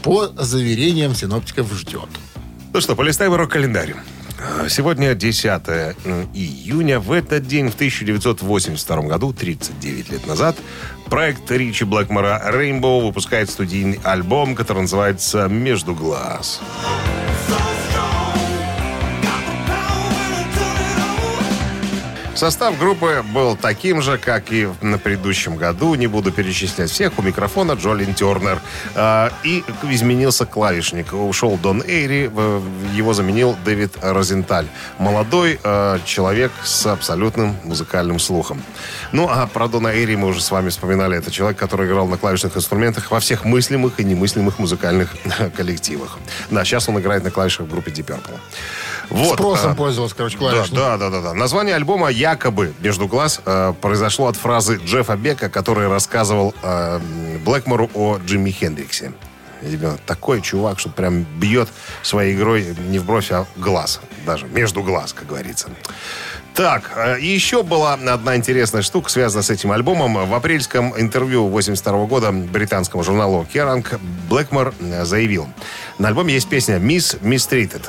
по 0.05 0.29
заверениям 0.29 1.17
синоптиков 1.17 1.73
ждет. 1.75 2.09
Ну 2.73 2.81
что, 2.81 2.95
полистаем 2.95 3.35
рок-календарь. 3.35 3.97
А, 4.39 4.69
Сегодня 4.69 5.15
10 5.15 5.45
июня. 6.33 7.01
В 7.01 7.11
этот 7.11 7.45
день, 7.45 7.71
в 7.71 7.75
1982 7.75 9.03
году, 9.03 9.33
39 9.33 10.11
лет 10.11 10.27
назад, 10.29 10.57
проект 11.07 11.51
Ричи 11.51 11.85
Блэкмора 11.85 12.41
Rainbow 12.55 13.05
выпускает 13.05 13.51
студийный 13.51 13.99
альбом, 14.05 14.55
который 14.55 14.83
называется 14.83 15.49
«Между 15.49 15.97
глаз». 15.97 16.61
Состав 22.35 22.77
группы 22.79 23.25
был 23.33 23.57
таким 23.57 24.03
же, 24.03 24.19
как 24.19 24.51
и 24.51 24.69
на 24.81 24.99
предыдущем 24.99 25.57
году. 25.57 25.95
Не 25.95 26.09
буду 26.09 26.33
перечислять 26.33 26.91
всех. 26.91 27.17
У 27.19 27.23
микрофона 27.23 27.73
Джолин 27.73 28.13
Тернер. 28.13 28.61
А, 28.97 29.33
И 29.45 29.63
изменился 29.85 30.45
клавишник. 30.45 31.13
Ушел 31.13 31.57
Дон 31.57 31.83
Эйри. 31.87 32.25
Его 32.93 33.15
заменил 33.15 33.57
Дэвид 33.65 33.93
Розенталь. 34.03 34.67
Молодой 34.99 35.61
э, 35.63 35.99
человек 36.05 36.51
с 36.65 36.87
абсолютным 36.87 37.57
музыкальным 37.63 38.19
слухом. 38.19 38.63
Ну, 39.13 39.29
а 39.31 39.47
про 39.47 39.69
Дона 39.69 39.89
Эйри 39.89 40.17
мы 40.17 40.27
уже 40.27 40.41
с 40.41 40.51
вами 40.51 40.71
вспоминали. 40.71 41.17
Это 41.17 41.31
человек, 41.31 41.57
который 41.57 41.87
играл 41.87 42.09
на 42.09 42.17
клавишных 42.17 42.57
инструментах 42.57 43.13
во 43.13 43.21
всех 43.21 43.45
мыслимых 43.45 44.01
и 44.01 44.05
немыслимых 44.05 44.59
музыкальных 44.59 45.15
коллективах. 45.57 46.19
Да, 46.51 46.65
сейчас 46.65 46.89
он 46.89 46.99
играет 46.99 47.23
на 47.23 47.31
клавишах 47.31 47.67
в 47.67 47.71
группе 47.71 47.93
Deep 47.93 48.07
Purple. 48.07 48.39
Вот, 49.11 49.35
Спросом 49.35 49.73
а, 49.73 49.75
пользовался, 49.75 50.15
короче, 50.17 50.39
клавишник. 50.39 50.75
да, 50.75 50.97
да, 50.97 51.11
да, 51.11 51.21
да. 51.21 51.35
Название 51.35 51.75
альбома 51.77 52.09
якобы 52.11 52.73
«Между 52.81 53.07
глаз» 53.07 53.41
э, 53.45 53.75
произошло 53.81 54.27
от 54.29 54.37
фразы 54.37 54.81
Джеффа 54.85 55.17
Бека, 55.17 55.49
который 55.49 55.89
рассказывал 55.89 56.55
э, 56.63 57.01
Блэкмору 57.45 57.91
о 57.95 58.19
Джимми 58.19 58.51
Хендриксе. 58.51 59.13
Ребят, 59.63 60.01
такой 60.05 60.43
чувак, 60.43 60.79
что 60.79 60.91
прям 60.91 61.23
бьет 61.39 61.69
своей 62.03 62.35
игрой 62.35 62.75
не 62.89 62.99
в 62.99 63.05
бровь, 63.05 63.31
а 63.31 63.47
в 63.57 63.61
глаз. 63.61 64.01
Даже 64.27 64.47
между 64.47 64.83
глаз, 64.83 65.13
как 65.13 65.27
говорится. 65.27 65.69
Так, 66.55 66.93
э, 66.95 67.19
и 67.19 67.27
еще 67.27 67.63
была 67.63 67.95
одна 67.95 68.37
интересная 68.37 68.83
штука, 68.83 69.11
связанная 69.11 69.43
с 69.43 69.51
этим 69.51 69.73
альбомом. 69.73 70.29
В 70.29 70.35
апрельском 70.35 70.99
интервью 71.01 71.49
82 71.49 72.07
года 72.07 72.31
британскому 72.31 73.03
журналу 73.03 73.47
Kerrang 73.53 73.85
Блэкмор 74.29 74.73
э, 74.79 75.05
заявил, 75.05 75.49
на 75.99 76.09
альбоме 76.09 76.35
есть 76.35 76.49
песня 76.49 76.77
«Miss 76.77 77.21
Mistreated». 77.21 77.89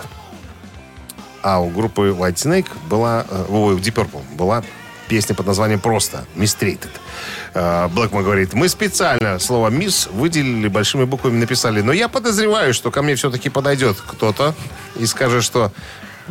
А 1.46 1.60
у 1.60 1.70
группы 1.70 2.10
White 2.10 2.38
Snake 2.38 2.66
была, 2.90 3.24
э, 3.30 3.46
ой, 3.50 3.76
у 3.76 3.78
Deep 3.78 3.94
Purple 3.94 4.24
была 4.36 4.64
песня 5.08 5.36
под 5.36 5.46
названием 5.46 5.80
просто 5.80 6.26
«Mistreated». 6.36 6.90
Э, 7.54 7.88
Блэкмор 7.90 8.24
говорит, 8.24 8.56
мы 8.56 8.68
специально 8.68 9.38
слово 9.38 9.68
«мисс» 9.70 10.08
выделили 10.08 10.68
большими 10.68 11.04
буквами, 11.04 11.38
написали, 11.38 11.82
но 11.82 11.94
я 11.94 12.08
подозреваю, 12.08 12.74
что 12.74 12.90
ко 12.90 13.04
мне 13.04 13.14
все-таки 13.14 13.50
подойдет 13.50 13.98
кто-то 14.08 14.56
и 14.96 15.06
скажет, 15.06 15.44
что 15.44 15.72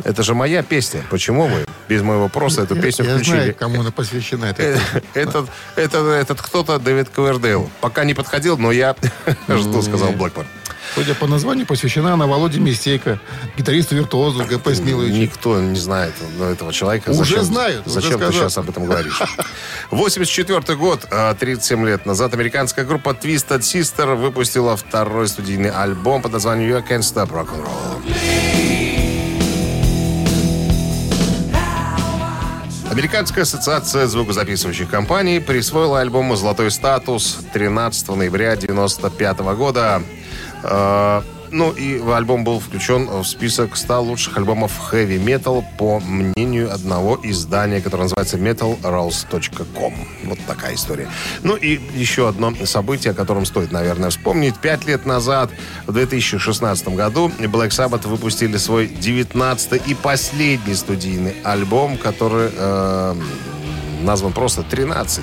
это 0.03 0.21
же 0.21 0.35
моя 0.35 0.63
песня. 0.63 1.01
Почему 1.09 1.47
вы 1.47 1.65
без 1.87 2.01
моего 2.01 2.27
просто 2.27 2.63
эту 2.63 2.75
песню 2.75 3.05
Я 3.05 3.13
включили? 3.13 3.35
знаю, 3.37 3.55
кому 3.55 3.79
она 3.79 3.91
посвящена. 3.91 4.43
эта 4.47 4.81
Этот, 5.13 5.49
этот, 5.77 6.07
этот 6.07 6.41
кто-то 6.41 6.77
Дэвид 6.77 7.07
Ковердейл. 7.07 7.69
Пока 7.79 8.03
не 8.03 8.13
подходил, 8.13 8.57
но 8.57 8.73
я 8.73 8.97
жду, 9.47 9.81
сказал 9.81 10.11
Блэкмор. 10.11 10.45
Судя 10.93 11.15
по 11.15 11.27
названию, 11.27 11.65
посвящена 11.65 12.13
она 12.13 12.27
Володе 12.27 12.59
Мистейко, 12.59 13.19
гитаристу-виртуозу 13.57 14.45
ГП 14.45 14.73
Смиловичу. 14.75 15.15
Никто 15.15 15.59
не 15.59 15.79
знает 15.79 16.13
ну, 16.37 16.45
этого 16.45 16.71
человека. 16.71 17.09
Уже 17.09 17.41
знают, 17.41 17.85
уже 17.85 17.95
Зачем 17.95 18.11
ты 18.11 18.17
сказал. 18.17 18.33
сейчас 18.33 18.57
об 18.57 18.69
этом 18.69 18.85
говоришь? 18.85 19.21
84 19.91 20.77
год, 20.77 21.05
а, 21.11 21.33
37 21.33 21.85
лет 21.85 22.05
назад, 22.05 22.33
американская 22.33 22.85
группа 22.85 23.09
Twisted 23.09 23.59
Sister 23.59 24.15
выпустила 24.15 24.77
второй 24.77 25.27
студийный 25.27 25.71
альбом 25.71 26.21
под 26.21 26.33
названием 26.33 26.71
You 26.71 26.87
Can't 26.87 26.99
Stop 26.99 27.31
Rock'n'Roll. 27.31 28.45
Американская 32.95 33.43
ассоциация 33.43 34.07
звукозаписывающих 34.07 34.89
компаний 34.89 35.41
присвоила 35.41 35.99
альбому 35.99 36.37
золотой 36.37 36.71
статус 36.71 37.39
13 37.51 38.07
ноября 38.07 38.53
1995 38.53 39.39
года. 39.57 40.01
Э, 40.69 41.21
Ну 41.51 41.71
и 41.71 42.01
альбом 42.11 42.43
был 42.43 42.59
включен 42.59 43.07
в 43.07 43.23
список 43.23 43.77
100 43.77 44.01
лучших 44.01 44.35
альбомов 44.37 44.71
heavy 44.91 45.23
metal 45.23 45.63
по 45.77 45.99
мнению 46.01 46.73
одного 46.73 47.17
издания, 47.23 47.79
которое 47.81 48.03
называется 48.03 48.37
metalrose.com. 48.37 49.93
Вот 50.25 50.39
такая 50.47 50.73
история. 50.75 51.07
Ну 51.43 51.55
и 51.55 51.79
еще 51.93 52.27
одно 52.27 52.53
событие, 52.65 53.11
о 53.11 53.13
котором 53.13 53.45
стоит, 53.45 53.71
наверное, 53.71 54.09
вспомнить. 54.09 54.57
Пять 54.59 54.85
лет 54.85 55.05
назад, 55.05 55.49
в 55.87 55.93
2016 55.93 56.89
году, 56.89 57.31
Black 57.39 57.69
Sabbath 57.69 58.07
выпустили 58.07 58.57
свой 58.57 58.87
19 58.87 59.87
и 59.87 59.93
последний 59.93 60.75
студийный 60.75 61.35
альбом, 61.43 61.97
который 61.97 62.49
э, 62.53 63.15
назван 64.03 64.33
просто 64.33 64.61
«13». 64.61 65.21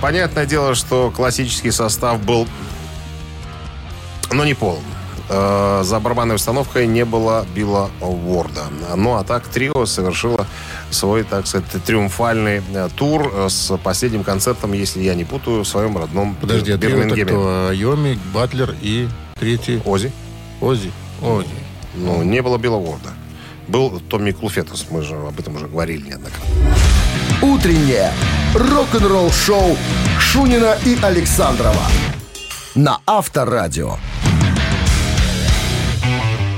Понятное 0.00 0.46
дело, 0.46 0.74
что 0.74 1.10
классический 1.10 1.70
состав 1.70 2.20
был, 2.22 2.46
но 4.32 4.44
не 4.44 4.54
полон. 4.54 4.82
Э, 5.28 5.82
За 5.84 6.00
барабанной 6.00 6.34
установкой 6.34 6.86
не 6.86 7.04
было 7.04 7.46
Билла 7.54 7.90
Уорда. 8.00 8.64
Ну, 8.96 9.14
а 9.14 9.24
так 9.24 9.46
трио 9.46 9.86
совершило 9.86 10.46
свой, 10.90 11.22
так 11.22 11.46
сказать, 11.46 11.68
триумфальный 11.86 12.62
э, 12.74 12.88
тур 12.96 13.32
с 13.48 13.76
последним 13.78 14.24
концертом, 14.24 14.72
если 14.72 15.00
я 15.02 15.14
не 15.14 15.24
путаю, 15.24 15.62
в 15.62 15.68
своем 15.68 15.96
родном 15.96 16.34
Подожди, 16.40 16.72
а 16.72 16.76
Бирмингеме. 16.76 17.24
кто? 17.24 17.70
Йоми, 17.72 18.18
Батлер 18.34 18.74
и 18.82 19.08
третий 19.38 19.80
Ози. 19.84 20.12
Ози. 20.60 20.90
Ози. 21.22 21.48
Ну, 21.94 22.22
не 22.22 22.42
было 22.42 22.58
Билла 22.58 22.76
Уорда. 22.76 23.10
Был 23.68 24.00
Томми 24.00 24.32
Клуфетус, 24.32 24.86
мы 24.90 25.02
же 25.02 25.14
об 25.14 25.38
этом 25.38 25.54
уже 25.56 25.68
говорили 25.68 26.08
неоднократно. 26.08 26.44
Утреннее 27.42 28.12
рок-н-ролл-шоу 28.54 29.74
Шунина 30.18 30.76
и 30.84 30.98
Александрова 31.00 31.86
на 32.74 33.00
Авторадио. 33.06 33.96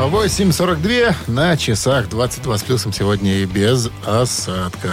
8.42 0.01 1.15
на 1.29 1.57
часах 1.57 2.09
22 2.09 2.59
с 2.59 2.63
плюсом 2.65 2.93
сегодня 2.93 3.33
и 3.37 3.45
без 3.45 3.91
осадка. 4.05 4.91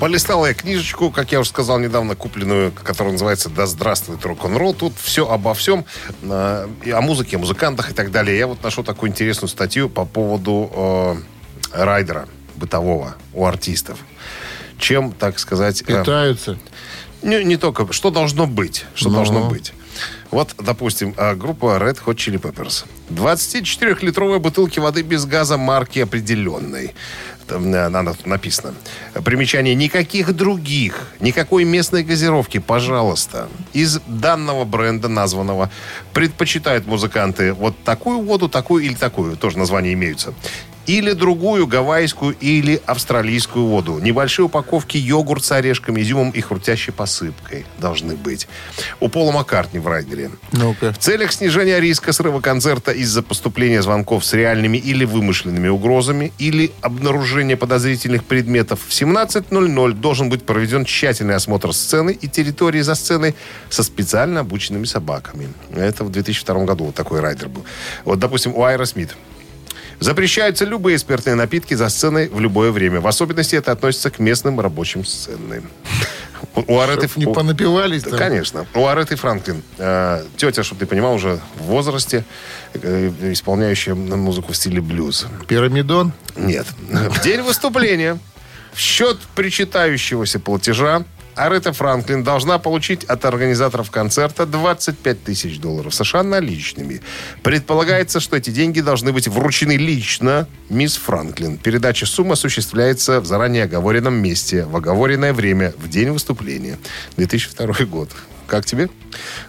Полистал 0.00 0.44
я 0.44 0.52
книжечку, 0.52 1.10
как 1.10 1.32
я 1.32 1.40
уже 1.40 1.48
сказал 1.48 1.78
недавно, 1.78 2.14
купленную, 2.14 2.70
которая 2.70 3.12
называется 3.12 3.48
«Да 3.48 3.64
здравствует 3.64 4.22
рок-н-ролл». 4.22 4.74
Тут 4.74 4.92
все 5.00 5.26
обо 5.26 5.54
всем, 5.54 5.86
э, 6.24 6.68
и 6.84 6.90
о 6.90 7.00
музыке, 7.00 7.36
о 7.36 7.38
музыкантах 7.38 7.90
и 7.90 7.94
так 7.94 8.10
далее. 8.10 8.36
Я 8.36 8.46
вот 8.46 8.62
нашел 8.62 8.84
такую 8.84 9.12
интересную 9.12 9.48
статью 9.48 9.88
по 9.88 10.04
поводу 10.04 10.70
э, 11.72 11.84
райдера 11.84 12.28
бытового 12.56 13.14
у 13.32 13.46
артистов. 13.46 13.98
Чем, 14.78 15.12
так 15.12 15.38
сказать... 15.38 15.82
э, 15.82 15.84
Питаются. 15.84 16.58
не, 17.22 17.44
не 17.44 17.56
только, 17.56 17.92
что 17.92 18.10
должно 18.10 18.46
быть. 18.46 18.84
Что 18.94 19.08
Ну. 19.10 19.16
должно 19.16 19.48
быть. 19.48 19.72
Вот, 20.30 20.54
допустим, 20.58 21.14
а, 21.16 21.34
группа 21.34 21.78
Red 21.80 21.98
Hot 22.04 22.16
Chili 22.16 22.40
Peppers. 22.40 22.84
24-литровые 23.10 24.38
бутылки 24.38 24.78
воды 24.80 25.02
без 25.02 25.24
газа 25.24 25.56
марки 25.56 26.00
определенной. 26.00 26.94
Там 27.46 27.72
э, 27.72 27.88
написано. 28.24 28.74
Примечание. 29.24 29.74
Никаких 29.76 30.34
других, 30.34 31.08
никакой 31.20 31.64
местной 31.64 32.02
газировки, 32.02 32.58
пожалуйста. 32.58 33.48
Из 33.72 34.00
данного 34.06 34.64
бренда 34.64 35.08
названного 35.08 35.70
предпочитают 36.12 36.86
музыканты 36.86 37.52
вот 37.52 37.76
такую 37.84 38.20
воду, 38.20 38.48
такую 38.48 38.84
или 38.84 38.94
такую. 38.94 39.36
Тоже 39.36 39.58
названия 39.58 39.92
имеются. 39.92 40.34
Или 40.86 41.12
другую 41.12 41.66
гавайскую 41.66 42.36
или 42.40 42.80
австралийскую 42.86 43.66
воду. 43.66 43.98
Небольшие 43.98 44.46
упаковки 44.46 44.96
йогурт 44.96 45.44
с 45.44 45.52
орешками, 45.52 46.00
изюмом 46.00 46.30
и 46.30 46.40
хрустящей 46.40 46.92
посыпкой 46.92 47.66
должны 47.78 48.16
быть. 48.16 48.48
У 49.00 49.08
Пола 49.08 49.32
Маккартни 49.32 49.78
в 49.78 49.86
райдере. 49.88 50.30
Ну-ка. 50.52 50.92
В 50.92 50.98
целях 50.98 51.32
снижения 51.32 51.80
риска 51.80 52.12
срыва 52.12 52.40
концерта 52.40 52.92
из-за 52.92 53.22
поступления 53.22 53.82
звонков 53.82 54.24
с 54.24 54.32
реальными 54.32 54.78
или 54.78 55.04
вымышленными 55.04 55.68
угрозами 55.68 56.32
или 56.38 56.72
обнаружения 56.80 57.56
подозрительных 57.56 58.24
предметов 58.24 58.80
в 58.86 58.90
17.00 58.90 59.92
должен 59.94 60.28
быть 60.28 60.44
проведен 60.44 60.84
тщательный 60.84 61.34
осмотр 61.34 61.72
сцены 61.72 62.12
и 62.12 62.28
территории 62.28 62.80
за 62.80 62.94
сценой 62.94 63.34
со 63.68 63.82
специально 63.82 64.40
обученными 64.40 64.84
собаками. 64.84 65.48
Это 65.74 66.04
в 66.04 66.10
2002 66.10 66.64
году 66.64 66.84
вот 66.84 66.94
такой 66.94 67.20
райдер 67.20 67.48
был. 67.48 67.64
Вот, 68.04 68.18
допустим, 68.18 68.54
у 68.54 68.64
Айра 68.64 68.84
Смит. 68.86 69.16
Запрещаются 70.00 70.64
любые 70.64 70.98
спиртные 70.98 71.34
напитки 71.34 71.74
за 71.74 71.88
сценой 71.88 72.28
в 72.28 72.40
любое 72.40 72.70
время. 72.70 73.00
В 73.00 73.06
особенности 73.06 73.56
это 73.56 73.72
относится 73.72 74.10
к 74.10 74.18
местным 74.18 74.60
рабочим 74.60 75.04
сцены. 75.04 75.62
У 76.54 76.74
у 76.74 76.80
Ареты... 76.80 77.08
Не 77.16 77.26
понапивались 77.26 78.02
Да, 78.02 78.10
там. 78.10 78.18
Конечно. 78.18 78.66
У 78.74 78.86
Ареты 78.86 79.16
Франклин. 79.16 79.62
э, 79.78 80.24
тетя, 80.36 80.62
чтобы 80.62 80.80
ты 80.80 80.86
понимал, 80.86 81.14
уже 81.14 81.40
в 81.56 81.62
возрасте, 81.62 82.24
э, 82.74 83.10
исполняющая 83.32 83.94
музыку 83.94 84.52
в 84.52 84.56
стиле 84.56 84.80
блюз. 84.80 85.26
Пирамидон. 85.48 86.12
Нет. 86.36 86.66
В 86.88 87.22
день 87.22 87.42
выступления 87.42 88.18
в 88.72 88.78
счет 88.78 89.18
причитающегося 89.34 90.38
платежа 90.38 91.04
Арета 91.36 91.74
Франклин 91.74 92.24
должна 92.24 92.58
получить 92.58 93.04
от 93.04 93.24
организаторов 93.26 93.90
концерта 93.90 94.46
25 94.46 95.22
тысяч 95.22 95.58
долларов 95.60 95.94
США 95.94 96.22
наличными. 96.22 97.02
Предполагается, 97.42 98.20
что 98.20 98.36
эти 98.36 98.48
деньги 98.48 98.80
должны 98.80 99.12
быть 99.12 99.28
вручены 99.28 99.76
лично 99.76 100.48
мисс 100.70 100.96
Франклин. 100.96 101.58
Передача 101.58 102.06
суммы 102.06 102.32
осуществляется 102.32 103.20
в 103.20 103.26
заранее 103.26 103.64
оговоренном 103.64 104.14
месте, 104.14 104.64
в 104.64 104.74
оговоренное 104.74 105.34
время, 105.34 105.74
в 105.76 105.90
день 105.90 106.10
выступления. 106.10 106.78
2002 107.18 107.84
год. 107.84 108.10
Как 108.46 108.64
тебе? 108.64 108.88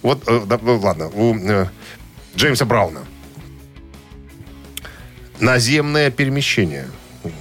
Вот, 0.02 0.24
э, 0.28 0.42
да, 0.46 0.60
ну, 0.62 0.78
ладно, 0.80 1.08
у 1.08 1.36
э, 1.38 1.68
Джеймса 2.36 2.66
Брауна. 2.66 3.02
Наземное 5.40 6.12
перемещение. 6.12 6.88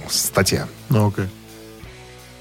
Статья. 0.09 0.67
Ну-ка. 0.89 1.27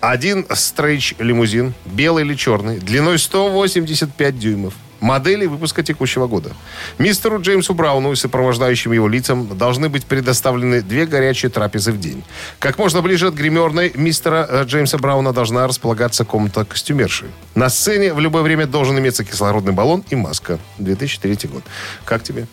Один 0.01 0.47
стрейч-лимузин, 0.49 1.73
белый 1.85 2.25
или 2.25 2.35
черный, 2.35 2.79
длиной 2.79 3.19
185 3.19 4.39
дюймов. 4.39 4.75
Модели 5.01 5.47
выпуска 5.47 5.83
текущего 5.83 6.27
года. 6.27 6.53
Мистеру 6.99 7.41
Джеймсу 7.41 7.75
Брауну 7.75 8.13
и 8.13 8.17
сопровождающим 8.17 8.93
его 8.93 9.09
лицам 9.09 9.57
должны 9.57 9.89
быть 9.91 10.07
предоставлены 10.07 10.81
две 10.81 11.05
горячие 11.07 11.51
трапезы 11.51 11.93
в 11.93 12.01
день. 12.01 12.25
Как 12.59 12.79
можно 12.79 13.03
ближе 13.03 13.29
от 13.29 13.35
гримерной 13.35 13.93
мистера 13.95 14.47
э, 14.49 14.65
Джеймса 14.65 14.97
Брауна 14.97 15.33
должна 15.35 15.67
располагаться 15.67 16.25
комната 16.25 16.65
костюмерши. 16.65 17.27
На 17.55 17.69
сцене 17.69 18.15
в 18.15 18.21
любое 18.21 18.43
время 18.43 18.67
должен 18.67 18.99
иметься 18.99 19.23
кислородный 19.25 19.73
баллон 19.73 20.03
и 20.09 20.17
маска. 20.17 20.59
2003 20.79 21.51
год. 21.51 21.63
Как 22.05 22.23
тебе? 22.23 22.47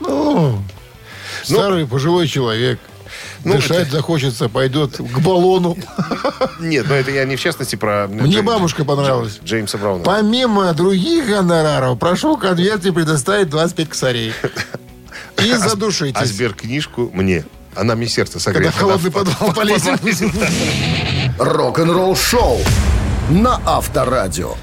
Ну, 0.00 0.62
старый 1.42 1.86
пожилой 1.86 2.26
человек. 2.26 2.80
Ну, 3.44 3.54
Дышать 3.54 3.88
это- 3.88 3.92
захочется, 3.92 4.48
пойдет 4.48 4.96
к 4.98 5.18
баллону. 5.20 5.76
Нет, 6.60 6.86
но 6.88 6.94
это 6.94 7.10
я 7.10 7.24
не 7.24 7.36
в 7.36 7.40
частности 7.40 7.76
про... 7.76 8.06
Мне 8.06 8.42
бабушка 8.42 8.84
понравилась. 8.84 9.38
Джеймса 9.44 9.78
Брауна. 9.78 10.04
Помимо 10.04 10.72
других 10.74 11.26
гонораров, 11.26 11.98
прошу 11.98 12.36
конверте 12.36 12.92
предоставить 12.92 13.48
25 13.48 13.88
косарей. 13.88 14.32
И 15.42 15.54
задушитесь. 15.54 16.20
А 16.20 16.26
сберкнижку 16.26 17.10
мне. 17.14 17.44
Она 17.74 17.94
мне 17.94 18.08
сердце 18.08 18.38
Когда 18.40 18.70
согреет. 18.70 18.74
в 18.74 18.78
холодный 18.78 19.10
Когда 19.10 19.30
в- 19.30 19.38
подвал 19.38 19.54
полезем. 19.54 19.98
Рок-н-ролл 21.38 22.16
шоу 22.16 22.58
на 23.30 23.60
Авторадио. 23.64 24.54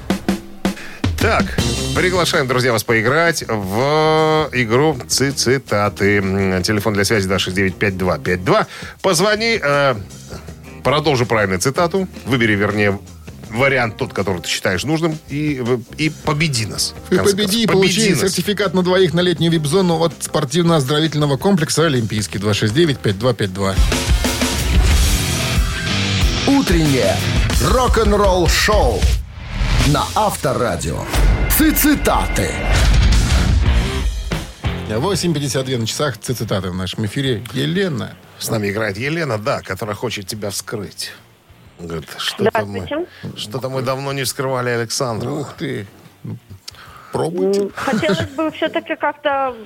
Так, 1.20 1.44
приглашаем, 1.96 2.46
друзья, 2.46 2.70
вас 2.72 2.84
поиграть 2.84 3.42
в 3.48 4.48
игру 4.52 4.96
«Ци- 5.08 5.32
«Цитаты». 5.32 6.20
Телефон 6.64 6.94
для 6.94 7.04
связи 7.04 7.26
269-5252. 7.28 8.66
Позвони, 9.02 9.58
э, 9.60 9.94
продолжи 10.84 11.26
правильную 11.26 11.58
цитату, 11.60 12.06
выбери, 12.24 12.54
вернее, 12.54 13.00
вариант 13.50 13.96
тот, 13.96 14.12
который 14.12 14.42
ты 14.42 14.48
считаешь 14.48 14.84
нужным, 14.84 15.18
и, 15.28 15.60
и 15.96 16.10
победи 16.24 16.66
нас. 16.66 16.94
И 17.10 17.16
победи, 17.16 17.62
и 17.62 17.66
получи 17.66 17.96
Победи 18.00 18.10
нас. 18.10 18.20
сертификат 18.20 18.74
на 18.74 18.82
двоих 18.82 19.12
на 19.12 19.20
летнюю 19.20 19.50
вип-зону 19.50 19.98
от 20.00 20.12
спортивно-оздоровительного 20.20 21.36
комплекса 21.36 21.86
«Олимпийский» 21.86 22.38
269-5252. 22.38 23.74
Утреннее 26.46 27.16
рок-н-ролл 27.64 28.46
шоу 28.48 29.00
на 29.92 30.04
Авторадио. 30.14 30.98
Цитаты. 31.50 32.50
8.52 34.88 35.78
на 35.78 35.86
часах 35.86 36.18
цитаты 36.18 36.70
в 36.70 36.74
нашем 36.74 37.06
эфире. 37.06 37.42
Елена. 37.52 38.14
С 38.38 38.50
нами 38.50 38.68
играет 38.68 38.98
Елена, 38.98 39.38
да, 39.38 39.60
которая 39.60 39.96
хочет 39.96 40.26
тебя 40.26 40.50
вскрыть. 40.50 41.12
Говорит, 41.78 42.08
что-то 42.18 42.66
мы, 42.66 43.06
что-то 43.36 43.70
мы 43.70 43.82
давно 43.82 44.12
не 44.12 44.24
вскрывали 44.24 44.70
Александра. 44.70 45.30
Ух 45.30 45.54
ты. 45.54 45.86
Ну, 46.22 46.36
Пробуйте. 47.12 47.70
Хотелось 47.74 48.28
бы 48.36 48.50
все-таки 48.50 48.94
как-то 48.94 49.56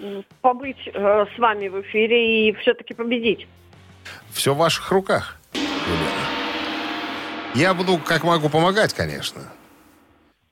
побыть 0.41 0.89
э, 0.93 1.25
с 1.35 1.39
вами 1.39 1.69
в 1.69 1.81
эфире 1.83 2.49
и 2.49 2.53
все-таки 2.61 2.95
победить. 2.95 3.49
Все 4.31 4.55
в 4.55 4.59
ваших 4.59 4.91
руках, 4.93 5.37
Елена. 5.55 6.23
Я 7.55 7.75
буду, 7.75 7.99
как 7.99 8.23
могу, 8.23 8.49
помогать, 8.49 8.95
конечно. 8.95 9.43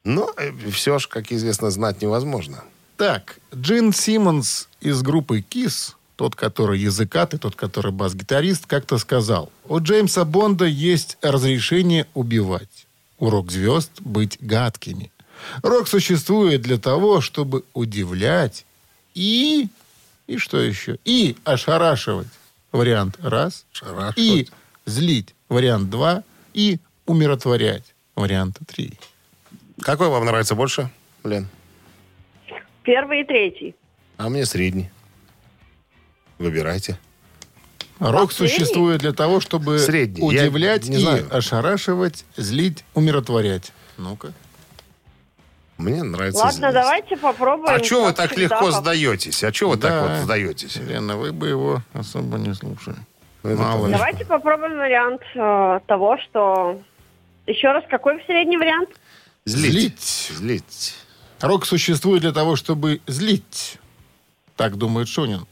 Но 0.04 0.34
все 0.72 0.98
же, 0.98 1.08
как 1.08 1.30
известно, 1.32 1.70
знать 1.70 2.02
невозможно. 2.02 2.64
Так, 2.96 3.38
Джин 3.54 3.92
Симмонс 3.92 4.68
из 4.80 5.02
группы 5.02 5.40
Kiss, 5.40 5.94
тот, 6.16 6.36
который 6.36 6.78
языкатый, 6.78 7.38
тот, 7.38 7.56
который 7.56 7.92
бас-гитарист, 7.92 8.66
как-то 8.66 8.98
сказал, 8.98 9.50
у 9.66 9.80
Джеймса 9.80 10.24
Бонда 10.24 10.66
есть 10.66 11.16
разрешение 11.22 12.06
убивать. 12.14 12.86
У 13.18 13.30
рок-звезд 13.30 13.90
быть 14.00 14.38
гадкими. 14.40 15.10
Рок 15.62 15.88
существует 15.88 16.62
для 16.62 16.78
того, 16.78 17.20
чтобы 17.20 17.64
удивлять 17.72 18.66
и... 19.14 19.68
И 20.26 20.38
что 20.38 20.60
еще? 20.60 20.98
И 21.04 21.36
ошарашивать. 21.44 22.28
Вариант 22.70 23.18
раз. 23.22 23.64
И 24.16 24.46
злить. 24.86 25.34
Вариант 25.48 25.90
два. 25.90 26.22
И 26.54 26.78
умиротворять. 27.06 27.94
Вариант 28.14 28.58
три. 28.66 28.92
Какой 29.82 30.08
вам 30.08 30.24
нравится 30.24 30.54
больше, 30.54 30.90
Лен? 31.24 31.48
Первый 32.82 33.20
и 33.20 33.24
третий. 33.24 33.74
А 34.16 34.28
мне 34.28 34.44
средний. 34.44 34.90
Выбирайте. 36.38 36.98
Рок 37.98 38.32
средний? 38.32 38.54
существует 38.56 39.00
для 39.00 39.12
того, 39.12 39.40
чтобы 39.40 39.78
Средний. 39.78 40.20
Я 40.32 40.44
удивлять 40.44 40.88
не 40.88 40.96
и 40.96 41.00
знаю. 41.00 41.26
ошарашивать, 41.30 42.24
злить, 42.36 42.84
умиротворять. 42.94 43.72
Ну-ка. 43.98 44.32
Мне 45.76 46.02
нравится 46.02 46.40
Ладно, 46.44 46.70
злить. 46.70 46.74
давайте 46.74 47.16
попробуем. 47.18 47.74
А 47.74 47.82
что 47.84 48.04
вы 48.06 48.12
так 48.12 48.30
всегда, 48.30 48.42
легко 48.56 48.66
поп- 48.66 48.74
сдаетесь? 48.74 49.44
А 49.44 49.52
что 49.52 49.68
вы 49.70 49.76
так 49.76 50.08
вот 50.08 50.18
сдаетесь? 50.24 50.76
Лена, 50.76 51.16
вы 51.16 51.32
бы 51.32 51.48
его 51.48 51.82
особо 51.92 52.38
не 52.38 52.54
слушали. 52.54 52.96
Это 53.42 53.56
Мало 53.56 53.86
ли. 53.86 53.92
Давайте 53.92 54.24
попробуем 54.24 54.76
вариант 54.78 55.22
э, 55.34 55.80
того, 55.86 56.18
что... 56.18 56.80
Еще 57.46 57.70
раз, 57.72 57.84
какой 57.90 58.22
средний 58.26 58.56
вариант? 58.58 58.90
Злить. 59.44 60.30
Злить. 60.34 60.94
Рок 61.40 61.64
существует 61.66 62.22
для 62.22 62.32
того, 62.32 62.56
чтобы 62.56 63.00
злить. 63.06 63.78
Так 64.56 64.76
думает 64.76 65.08
Шунин. 65.08 65.46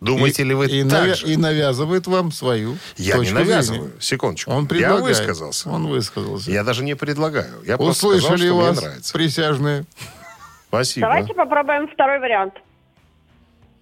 Думаете 0.00 0.42
И- 0.42 0.46
ли 0.46 0.54
вы 0.54 0.66
и, 0.66 0.82
так 0.84 0.92
навя- 1.08 1.14
же? 1.14 1.26
и 1.32 1.36
навязывает 1.36 2.06
вам 2.06 2.30
свою 2.32 2.76
Я 2.96 3.14
не 3.14 3.20
точку 3.20 3.34
навязываю. 3.36 3.82
зрения. 3.84 4.00
Секундочку. 4.00 4.50
Он 4.50 4.62
Я 4.64 4.68
предлагает. 4.68 5.02
высказался. 5.18 5.70
Он 5.70 5.86
высказался. 5.86 6.50
Я 6.50 6.62
даже 6.64 6.84
не 6.84 6.94
предлагаю. 6.94 7.62
Я 7.64 7.74
сказал, 7.76 7.88
Услышали 7.90 8.46
что 8.46 8.56
вас, 8.56 8.76
мне 8.78 8.86
нравится. 8.86 9.12
присяжные. 9.14 9.84
Спасибо. 10.68 11.06
Давайте 11.06 11.34
попробуем 11.34 11.88
второй 11.88 12.18
вариант. 12.18 12.54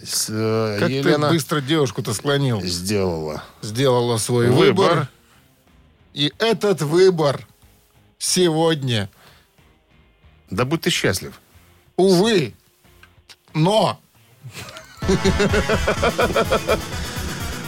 С, 0.01 0.27
э, 0.31 0.77
Как 0.81 0.91
Елена 0.91 1.29
ты 1.29 1.35
быстро 1.35 1.61
девушку-то 1.61 2.13
склонил. 2.13 2.61
сделала 2.63 3.43
Сделала 3.63 4.17
свой 4.19 4.49
выбор. 4.49 4.91
выбор. 4.95 5.09
И 6.13 6.33
этот 6.39 6.83
выбор 6.83 7.47
сегодня, 8.23 9.11
Да 10.49 10.65
будь 10.65 10.83
ты 10.83 10.91
счастлив. 10.91 11.41
увы, 11.97 12.55
но 13.53 14.01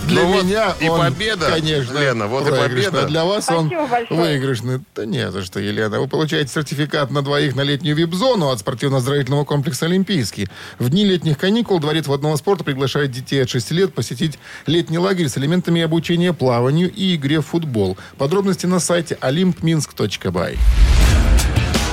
для 0.06 0.22
Ну 0.22 0.32
вот 0.32 0.44
меня 0.44 0.74
и 0.80 0.88
он, 0.88 1.00
победа, 1.00 1.46
конечно, 1.50 1.98
Лена, 1.98 2.26
вот 2.26 2.46
и 2.46 2.50
проигрышный. 2.50 2.84
победа. 2.84 3.04
А 3.04 3.08
для 3.08 3.24
вас 3.24 3.48
он 3.48 3.66
Спасибо 3.66 3.86
большое. 3.86 4.20
выигрышный. 4.20 4.80
Да 4.94 5.04
не 5.06 5.30
за 5.30 5.42
что, 5.42 5.60
Елена. 5.60 6.00
Вы 6.00 6.08
получаете 6.08 6.52
сертификат 6.52 7.10
на 7.10 7.22
двоих 7.22 7.54
на 7.56 7.62
летнюю 7.62 7.96
вип-зону 7.96 8.48
от 8.50 8.58
спортивно-оздоровительного 8.60 9.44
комплекса 9.44 9.86
«Олимпийский». 9.86 10.48
В 10.78 10.90
дни 10.90 11.04
летних 11.04 11.38
каникул 11.38 11.78
Дворец 11.80 12.06
водного 12.06 12.36
спорта 12.36 12.64
приглашает 12.64 13.10
детей 13.10 13.42
от 13.42 13.48
6 13.50 13.70
лет 13.72 13.94
посетить 13.94 14.38
летний 14.66 14.98
лагерь 14.98 15.28
с 15.28 15.38
элементами 15.38 15.82
обучения 15.82 16.32
плаванию 16.32 16.92
и 16.92 17.14
игре 17.14 17.40
в 17.40 17.46
футбол. 17.46 17.96
Подробности 18.18 18.66
на 18.66 18.80
сайте 18.80 19.16
olympminsk.by. 19.20 20.58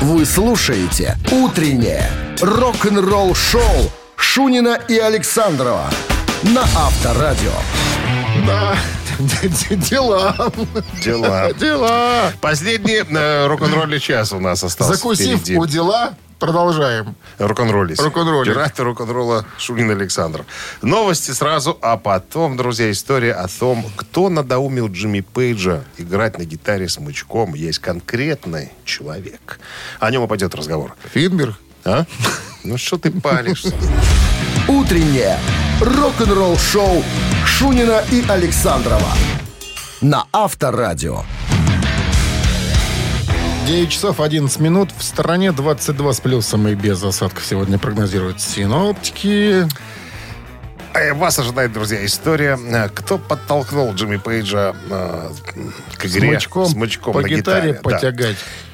Вы 0.01 0.25
слушаете 0.25 1.15
«Утреннее 1.31 2.09
рок-н-ролл-шоу» 2.41 3.91
Шунина 4.15 4.79
и 4.87 4.97
Александрова 4.97 5.89
на 6.43 6.61
Авторадио. 6.61 7.51
Да, 8.45 8.75
дела. 9.89 10.51
Дела. 11.03 11.53
Дела. 11.59 12.31
Последний 12.41 13.03
э, 13.07 13.47
рок-н-ролльный 13.47 13.99
час 13.99 14.33
у 14.33 14.39
нас 14.39 14.63
остался 14.63 14.95
Закусив 14.95 15.39
впереди. 15.41 15.57
у 15.57 15.65
дела, 15.65 16.15
продолжаем. 16.39 17.15
Рок-н-роллить. 17.37 17.99
Рок-н-роллить. 17.99 18.53
Директор 18.53 18.85
рок-н-ролла 18.85 19.45
Шунин 19.57 19.91
Александр. 19.91 20.45
Новости 20.81 21.31
сразу, 21.31 21.77
а 21.81 21.97
потом, 21.97 22.57
друзья, 22.57 22.89
история 22.91 23.33
о 23.33 23.47
том, 23.47 23.85
кто 23.95 24.29
надоумил 24.29 24.87
Джимми 24.87 25.21
Пейджа 25.21 25.83
играть 25.97 26.37
на 26.39 26.43
гитаре 26.45 26.89
с 26.89 26.99
мычком. 26.99 27.53
Есть 27.53 27.79
конкретный 27.79 28.71
человек. 28.85 29.59
О 29.99 30.09
нем 30.09 30.23
и 30.23 30.27
пойдет 30.27 30.55
разговор. 30.55 30.95
Финберг. 31.13 31.55
А? 31.83 32.05
Ну 32.63 32.77
что 32.77 32.97
ты 32.97 33.11
палишься? 33.11 33.73
Утреннее 34.67 35.37
рок-н-ролл-шоу 35.81 37.03
Шунина 37.61 38.01
и 38.11 38.25
Александрова 38.27 39.13
на 40.01 40.25
Авторадио. 40.33 41.21
9 43.67 43.87
часов 43.91 44.19
11 44.19 44.59
минут. 44.59 44.89
В 44.97 45.03
стороне 45.03 45.51
22 45.51 46.13
с 46.13 46.19
плюсом 46.21 46.67
и 46.67 46.73
без 46.73 47.03
осадков 47.03 47.45
сегодня 47.45 47.77
прогнозируют 47.77 48.41
синоптики. 48.41 49.67
Э, 50.95 51.13
Вас 51.13 51.37
ожидает, 51.37 51.71
друзья, 51.71 52.03
история. 52.03 52.57
Э, 52.59 52.89
Кто 52.89 53.19
подтолкнул 53.19 53.93
Джимми 53.93 54.17
Пейджа 54.17 54.75
э, 54.89 55.29
к 55.97 56.05
игре 56.07 56.29
Смычком 56.31 56.65
смычком 56.65 57.13
по 57.13 57.21
на 57.21 57.27
гитаре 57.27 57.73
гитаре? 57.73 58.01
Да. 58.01 58.27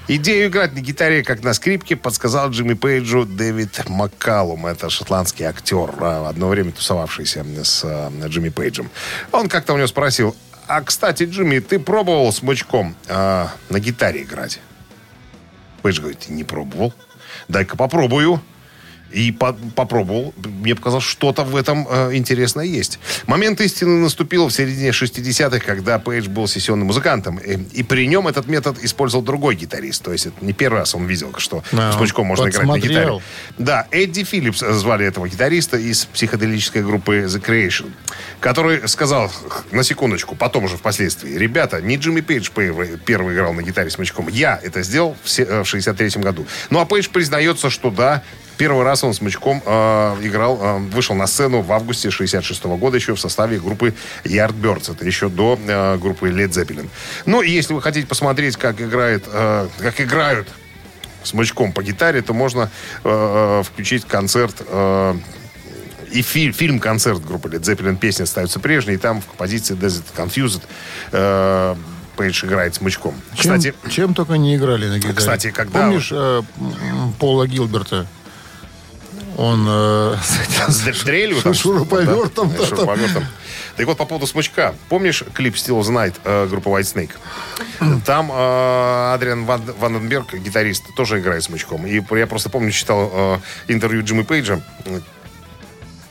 Идею 0.09 0.47
играть 0.47 0.73
на 0.73 0.79
гитаре, 0.79 1.21
как 1.21 1.43
на 1.43 1.53
скрипке, 1.53 1.97
подсказал 1.97 2.49
Джимми 2.49 2.75
Пейджу 2.75 3.25
Дэвид 3.25 3.89
Маккалум. 3.89 4.65
Это 4.65 4.89
шотландский 4.89 5.43
актер, 5.43 5.93
а, 5.99 6.29
одно 6.29 6.47
время 6.47 6.71
тусовавшийся 6.71 7.45
с 7.61 7.81
а, 7.83 8.09
Джимми 8.25 8.47
Пейджем. 8.47 8.89
Он 9.33 9.49
как-то 9.49 9.73
у 9.73 9.77
него 9.77 9.87
спросил, 9.87 10.33
а, 10.65 10.81
кстати, 10.81 11.23
Джимми, 11.23 11.59
ты 11.59 11.77
пробовал 11.77 12.31
смычком 12.31 12.95
а, 13.09 13.51
на 13.69 13.81
гитаре 13.81 14.23
играть? 14.23 14.61
Пейдж 15.81 15.99
говорит, 15.99 16.29
не 16.29 16.45
пробовал. 16.45 16.93
Дай-ка 17.49 17.75
попробую. 17.75 18.41
И 19.11 19.31
по- 19.31 19.53
попробовал. 19.75 20.33
Мне 20.43 20.75
показалось, 20.75 21.05
что-то 21.05 21.43
в 21.43 21.55
этом 21.55 21.87
э, 21.89 22.15
интересное 22.15 22.65
есть. 22.65 22.99
Момент 23.25 23.61
истины 23.61 23.99
наступил 23.99 24.47
в 24.47 24.51
середине 24.53 24.89
60-х, 24.89 25.59
когда 25.65 25.97
Пейдж 25.99 26.27
был 26.27 26.47
сессионным 26.47 26.87
музыкантом. 26.87 27.37
И, 27.37 27.57
и 27.79 27.83
при 27.83 28.07
нем 28.07 28.27
этот 28.27 28.47
метод 28.47 28.77
использовал 28.83 29.23
другой 29.23 29.55
гитарист. 29.55 30.03
То 30.03 30.11
есть 30.11 30.25
это 30.27 30.35
не 30.43 30.53
первый 30.53 30.79
раз 30.79 30.93
он 30.95 31.05
видел, 31.05 31.33
что 31.37 31.63
Да, 31.71 31.91
с 31.93 31.95
смычком 31.97 32.27
можно 32.27 32.49
играть 32.49 32.65
на 32.65 32.73
подсмотрел. 32.73 33.19
гитаре. 33.19 33.23
Да, 33.57 33.87
Эдди 33.91 34.23
Филлипс 34.23 34.59
звали 34.59 35.05
этого 35.05 35.27
гитариста 35.29 35.77
из 35.77 36.05
психоделической 36.05 36.83
группы 36.83 37.25
The 37.27 37.41
Creation, 37.41 37.91
который 38.39 38.87
сказал, 38.89 39.31
на 39.71 39.83
секундочку, 39.83 40.35
потом 40.35 40.65
уже 40.65 40.77
впоследствии, 40.77 41.31
ребята, 41.37 41.81
не 41.81 41.95
Джимми 41.95 42.21
Пейдж 42.21 42.49
первый, 42.53 42.97
первый 42.97 43.33
играл 43.35 43.53
на 43.53 43.61
гитаре 43.63 43.89
смычком, 43.89 44.27
я 44.27 44.59
это 44.61 44.83
сделал 44.83 45.15
в 45.23 45.29
се- 45.29 45.43
э, 45.43 45.63
в 45.63 45.65
63 45.67 46.21
году. 46.21 46.45
Ну, 46.69 46.79
а 46.79 46.85
Пейдж 46.85 47.07
признается, 47.09 47.69
что 47.69 47.89
да, 47.89 48.21
Первый 48.57 48.83
раз 48.83 49.03
он 49.03 49.13
смычком 49.13 49.61
э, 49.65 50.15
играл, 50.23 50.59
э, 50.61 50.77
вышел 50.91 51.15
на 51.15 51.27
сцену 51.27 51.61
в 51.61 51.71
августе 51.71 52.09
66 52.09 52.63
года 52.65 52.97
еще 52.97 53.13
в 53.15 53.19
составе 53.19 53.59
группы 53.59 53.93
Yardbirds. 54.23 54.91
Это 54.93 55.05
еще 55.05 55.29
до 55.29 55.59
э, 55.67 55.97
группы 55.97 56.29
Led 56.29 56.49
Zeppelin. 56.49 56.89
Ну, 57.25 57.41
и 57.41 57.51
если 57.51 57.73
вы 57.73 57.81
хотите 57.81 58.07
посмотреть, 58.07 58.57
как 58.57 58.81
играет, 58.81 59.25
э, 59.27 59.67
как 59.79 60.01
играют 60.01 60.47
смычком 61.23 61.71
по 61.73 61.83
гитаре, 61.83 62.21
то 62.21 62.33
можно 62.33 62.69
э, 63.03 63.63
включить 63.65 64.05
концерт 64.05 64.55
э, 64.67 65.15
и 66.11 66.21
фи- 66.21 66.51
фильм-концерт 66.51 67.23
группы 67.25 67.49
Led 67.49 67.61
Zeppelin 67.61 67.97
«Песни 67.97 68.23
остаются 68.23 68.59
прежней», 68.59 68.93
и 68.93 68.97
там 68.97 69.21
в 69.21 69.25
композиции 69.25 69.75
Desert 69.75 70.05
Confused 70.15 70.61
э, 71.11 71.75
Пейдж 72.15 72.45
играет 72.45 72.73
смычком. 72.75 73.13
Чем, 73.35 73.37
Кстати, 73.37 73.73
чем 73.91 74.13
только 74.15 74.37
не 74.37 74.55
играли 74.55 74.87
на 74.87 74.97
гитаре. 74.97 75.13
Кстати, 75.13 75.51
когда 75.51 75.81
Помнишь 75.81 76.09
э, 76.11 76.41
Пола 77.19 77.47
Гилберта? 77.47 78.07
Он 79.37 79.65
э, 79.69 80.15
с 80.23 80.39
этим- 80.39 80.71
шуруповертом, 81.53 82.49
Да, 82.51 82.57
да, 82.59 82.65
шуруповертом. 82.65 83.25
Так 83.75 83.85
вот, 83.85 83.97
по 83.97 84.05
поводу 84.05 84.25
смычка. 84.25 84.73
Помнишь 84.89 85.23
клип 85.33 85.53
Still 85.55 85.79
the 85.81 85.91
Night 85.91 86.15
э, 86.23 86.47
группы 86.47 86.69
White 86.69 86.81
Snake? 86.95 87.11
Там 88.05 88.31
э, 88.31 89.13
Адриан 89.13 89.45
Ван, 89.45 89.61
Ванденберг, 89.79 90.33
гитарист, 90.33 90.83
тоже 90.95 91.19
играет 91.19 91.43
смычком. 91.43 91.85
И 91.85 92.01
я 92.11 92.27
просто 92.27 92.49
помню, 92.49 92.71
читал 92.71 93.11
э, 93.13 93.37
интервью 93.67 94.03
Джимми 94.03 94.23
Пейджа, 94.23 94.61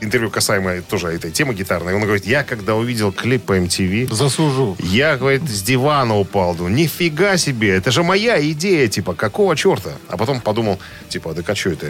интервью 0.01 0.31
касаемо 0.31 0.83
тоже 0.83 1.09
этой 1.09 1.31
темы 1.31 1.55
гитарной. 1.55 1.95
Он 1.95 2.03
говорит, 2.03 2.27
я 2.27 2.43
когда 2.45 2.75
увидел 2.75 3.13
клип 3.13 3.45
по 3.45 3.57
MTV, 3.57 4.13
засужу. 4.13 4.77
я, 4.79 5.17
говорит, 5.17 5.49
с 5.49 5.63
дивана 5.63 6.17
упал. 6.19 6.55
Думаю, 6.55 6.75
нифига 6.75 7.37
себе, 7.37 7.71
это 7.77 7.91
же 7.91 8.03
моя 8.03 8.41
идея, 8.51 8.89
типа, 8.89 9.15
какого 9.15 9.57
черта? 9.57 9.93
А 10.09 10.17
потом 10.17 10.41
подумал, 10.41 10.79
типа, 11.09 11.33
да 11.35 11.43
а 11.47 11.55
что 11.55 11.71
это, 11.71 11.87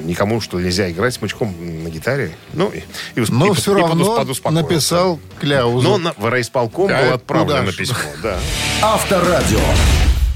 никому, 0.00 0.40
что 0.40 0.60
нельзя 0.60 0.90
играть 0.90 1.14
смычком 1.14 1.54
на 1.84 1.88
гитаре? 1.88 2.32
Ну, 2.52 2.68
и, 2.70 2.78
и, 3.20 3.24
Но 3.30 3.52
и- 3.52 3.54
все 3.54 3.72
и 3.76 3.80
подус- 3.82 3.88
равно 3.88 4.16
подуспокоился. 4.16 4.62
написал 4.68 5.20
кляузу. 5.40 5.88
Но 5.88 5.98
на, 5.98 6.12
в 6.16 6.28
райисполком 6.28 6.88
Да, 6.88 7.02
было 7.02 7.14
отправлено 7.14 7.60
куда 7.60 7.72
ж. 7.72 7.76
письмо, 7.76 7.96
да. 8.22 8.38
Авторадио. 8.82 9.60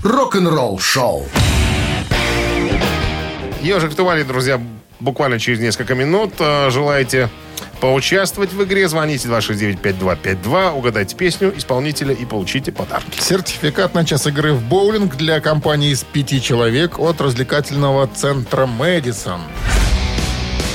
Рок-н-ролл 0.03 0.79
шоу. 0.79 1.27
Ежик 3.63 3.93
в 3.93 3.95
тумане, 3.95 4.25
друзья, 4.25 4.61
буквально 5.05 5.39
через 5.39 5.61
несколько 5.61 5.95
минут. 5.95 6.33
Э, 6.41 6.71
Желаете 6.71 7.29
поучаствовать 7.81 8.53
в 8.53 8.65
игре, 8.65 8.89
звоните 8.89 9.29
269-5252, 9.29 10.71
угадайте 10.71 11.15
песню 11.15 11.53
исполнителя 11.57 12.15
и 12.15 12.25
получите 12.25 12.73
подарки. 12.73 13.21
Сертификат 13.21 13.95
на 13.95 14.05
час 14.05 14.27
игры 14.27 14.55
в 14.55 14.63
боулинг 14.63 15.17
для 15.17 15.41
компании 15.41 15.91
из 15.91 16.03
пяти 16.03 16.41
человек 16.41 16.99
от 16.99 17.21
развлекательного 17.21 18.07
центра 18.07 18.67
«Мэдисон». 18.67 19.43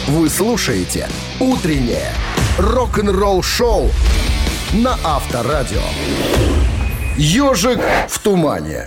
Вы 0.07 0.29
слушаете 0.29 1.07
«Утреннее 1.39 2.13
рок-н-ролл 2.57 3.41
шоу» 3.41 3.89
на 4.73 4.97
Авторадио. 5.03 5.81
«Ежик 7.17 7.79
в 8.07 8.19
тумане». 8.19 8.85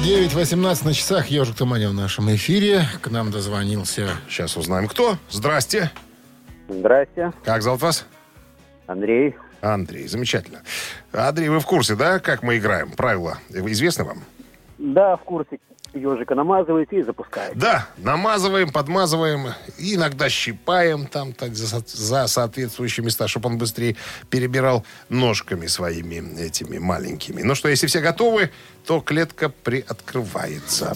9.18 0.00 0.84
на 0.86 0.94
часах. 0.94 1.26
Ежик 1.28 1.54
Туманя 1.54 1.88
в 1.90 1.94
нашем 1.94 2.34
эфире. 2.34 2.82
К 3.02 3.10
нам 3.10 3.30
дозвонился. 3.30 4.08
Сейчас 4.28 4.56
узнаем, 4.56 4.88
кто. 4.88 5.16
Здрасте. 5.30 5.90
Здрасте, 6.68 7.32
Как 7.44 7.62
зовут 7.62 7.82
вас? 7.82 8.06
Андрей. 8.86 9.36
Андрей, 9.60 10.08
замечательно. 10.08 10.62
Андрей, 11.12 11.48
вы 11.50 11.60
в 11.60 11.66
курсе, 11.66 11.94
да, 11.94 12.18
как 12.18 12.42
мы 12.42 12.56
играем? 12.58 12.90
Правила 12.92 13.38
известны 13.50 14.04
вам? 14.04 14.24
Да, 14.78 15.16
в 15.16 15.20
курсе. 15.22 15.58
Ежика 15.94 16.34
намазываете 16.34 17.00
и 17.00 17.02
запускаете. 17.02 17.54
Да, 17.54 17.88
намазываем, 17.98 18.70
подмазываем, 18.70 19.48
иногда 19.78 20.28
щипаем 20.28 21.06
там 21.06 21.32
так 21.32 21.54
за, 21.54 21.82
за 21.86 22.26
соответствующие 22.26 23.04
места, 23.04 23.28
чтобы 23.28 23.48
он 23.50 23.58
быстрее 23.58 23.96
перебирал 24.30 24.84
ножками 25.08 25.66
своими 25.66 26.40
этими 26.40 26.78
маленькими. 26.78 27.42
Ну 27.42 27.54
что, 27.54 27.68
если 27.68 27.86
все 27.86 28.00
готовы, 28.00 28.50
то 28.86 29.00
клетка 29.00 29.48
приоткрывается. 29.48 30.94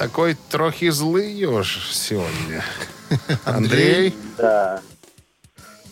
Такой 0.00 0.34
трохи 0.48 0.88
злый 0.88 1.30
еж 1.30 1.90
сегодня. 1.92 2.64
Андрей, 3.44 4.14
Да. 4.38 4.80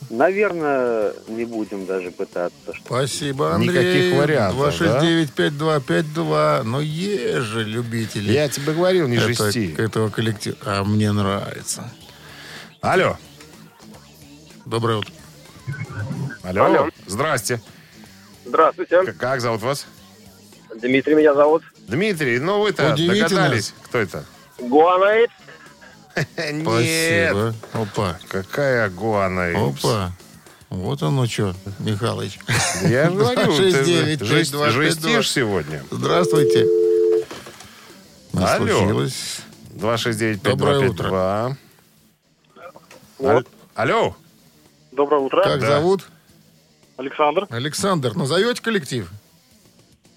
Наверное, 0.08 1.12
не 1.28 1.44
будем 1.44 1.84
даже 1.84 2.10
пытаться. 2.10 2.72
Спасибо, 2.86 3.54
Андрей. 3.54 3.68
Никаких 4.08 4.18
вариантов, 4.18 4.80
269-5252. 4.80 6.62
Но 6.62 6.80
есть 6.80 7.44
же 7.44 7.64
любители. 7.64 8.32
Я 8.32 8.48
тебе 8.48 8.72
говорил, 8.72 9.06
не 9.08 9.18
это- 9.18 9.26
жести. 9.26 9.74
этого 9.78 10.08
коллектива. 10.08 10.56
А 10.64 10.84
мне 10.84 11.12
нравится. 11.12 11.92
Алло. 12.80 13.18
Доброе 14.64 15.00
утро. 15.00 15.12
Алло. 16.44 16.64
Алло. 16.64 16.88
Здрасте. 17.06 17.60
Здравствуйте. 18.46 19.12
Как 19.18 19.42
зовут 19.42 19.60
вас? 19.60 19.86
Дмитрий 20.80 21.14
меня 21.16 21.34
зовут. 21.34 21.62
Дмитрий, 21.88 22.38
ну 22.38 22.60
вы-то 22.60 22.92
Удивите 22.92 23.22
догадались, 23.28 23.74
кто 23.84 23.98
это? 23.98 24.24
Гуанаид. 24.58 25.30
Нет. 26.36 26.62
Спасибо. 26.62 27.54
Опа. 27.72 28.18
Какая 28.28 28.90
гуана. 28.90 29.50
Опа. 29.68 30.12
Вот 30.68 31.02
оно 31.02 31.26
что, 31.26 31.54
Михалыч. 31.78 32.38
Я 32.82 33.08
же 33.08 33.16
говорю, 33.16 33.40
ты 33.56 33.70
269 33.72 34.20
жест- 34.20 34.52
5252. 34.52 34.70
жестишь 34.70 35.30
сегодня. 35.30 35.82
Здравствуйте. 35.90 36.66
Не 38.34 38.44
Алло. 38.44 38.66
случилось. 38.66 39.40
269 39.70 40.42
Доброе 40.42 40.80
5252. 40.80 41.56
Аль- 43.24 43.44
Алло. 43.74 44.16
Доброе 44.92 45.20
утро. 45.22 45.42
Как 45.42 45.60
Да. 45.60 45.66
зовут? 45.78 46.06
Александр. 46.98 47.46
Александр. 47.48 48.14
Назовете 48.14 48.60
коллектив? 48.60 49.08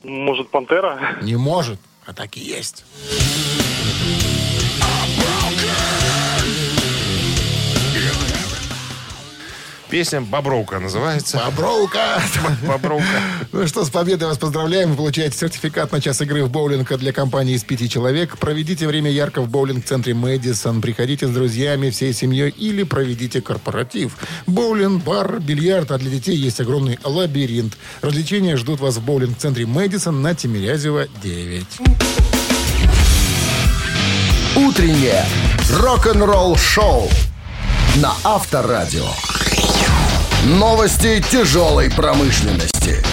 Может, 0.03 0.49
Пантера? 0.49 1.17
Не 1.21 1.35
может. 1.35 1.79
А 2.05 2.13
так 2.13 2.37
и 2.37 2.39
есть. 2.39 2.83
Песня 9.91 10.21
«Бобровка» 10.21 10.79
называется. 10.79 11.41
Бобровка! 11.45 12.21
«Бобровка». 12.65 13.21
Ну 13.51 13.67
что, 13.67 13.83
с 13.83 13.89
победой 13.89 14.29
вас 14.29 14.37
поздравляем. 14.37 14.91
Вы 14.91 14.95
получаете 14.95 15.37
сертификат 15.37 15.91
на 15.91 15.99
час 15.99 16.21
игры 16.21 16.45
в 16.45 16.49
боулинг 16.49 16.97
для 16.97 17.11
компании 17.11 17.55
из 17.55 17.65
пяти 17.65 17.89
человек. 17.89 18.37
Проведите 18.37 18.87
время 18.87 19.11
ярко 19.11 19.41
в 19.41 19.49
боулинг-центре 19.49 20.13
Мэдисон. 20.13 20.81
Приходите 20.81 21.27
с 21.27 21.31
друзьями, 21.31 21.89
всей 21.89 22.13
семьей 22.13 22.51
или 22.51 22.83
проведите 22.83 23.41
корпоратив. 23.41 24.15
Боулинг, 24.47 25.03
бар, 25.03 25.41
бильярд, 25.41 25.91
а 25.91 25.97
для 25.97 26.09
детей 26.09 26.37
есть 26.37 26.61
огромный 26.61 26.97
лабиринт. 27.03 27.77
Развлечения 28.01 28.55
ждут 28.55 28.79
вас 28.79 28.95
в 28.95 29.03
боулинг-центре 29.03 29.65
Мэдисон 29.65 30.21
на 30.21 30.33
Тимирязева 30.33 31.07
9. 31.21 31.65
Утреннее 34.55 35.25
рок-н-ролл-шоу 35.69 37.09
на 37.97 38.13
Авторадио. 38.23 39.07
Новости 40.45 41.23
тяжелой 41.31 41.91
промышленности. 41.91 43.03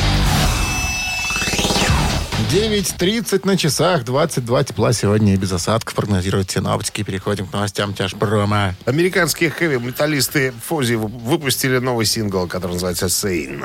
9.30 2.50 3.40
на 3.44 3.58
часах, 3.58 4.04
22 4.04 4.64
тепла 4.64 4.94
сегодня 4.94 5.34
и 5.34 5.36
без 5.36 5.52
осадков 5.52 5.94
прогнозируют 5.94 6.50
синоптики. 6.50 7.02
Переходим 7.02 7.46
к 7.46 7.52
новостям 7.52 7.92
тяжпрома. 7.92 8.74
Американские 8.86 9.50
хэви-металлисты 9.50 10.54
Фози 10.66 10.94
вы- 10.94 11.08
выпустили 11.08 11.76
новый 11.76 12.06
сингл, 12.06 12.46
который 12.46 12.72
называется 12.72 13.10
«Сейн». 13.10 13.64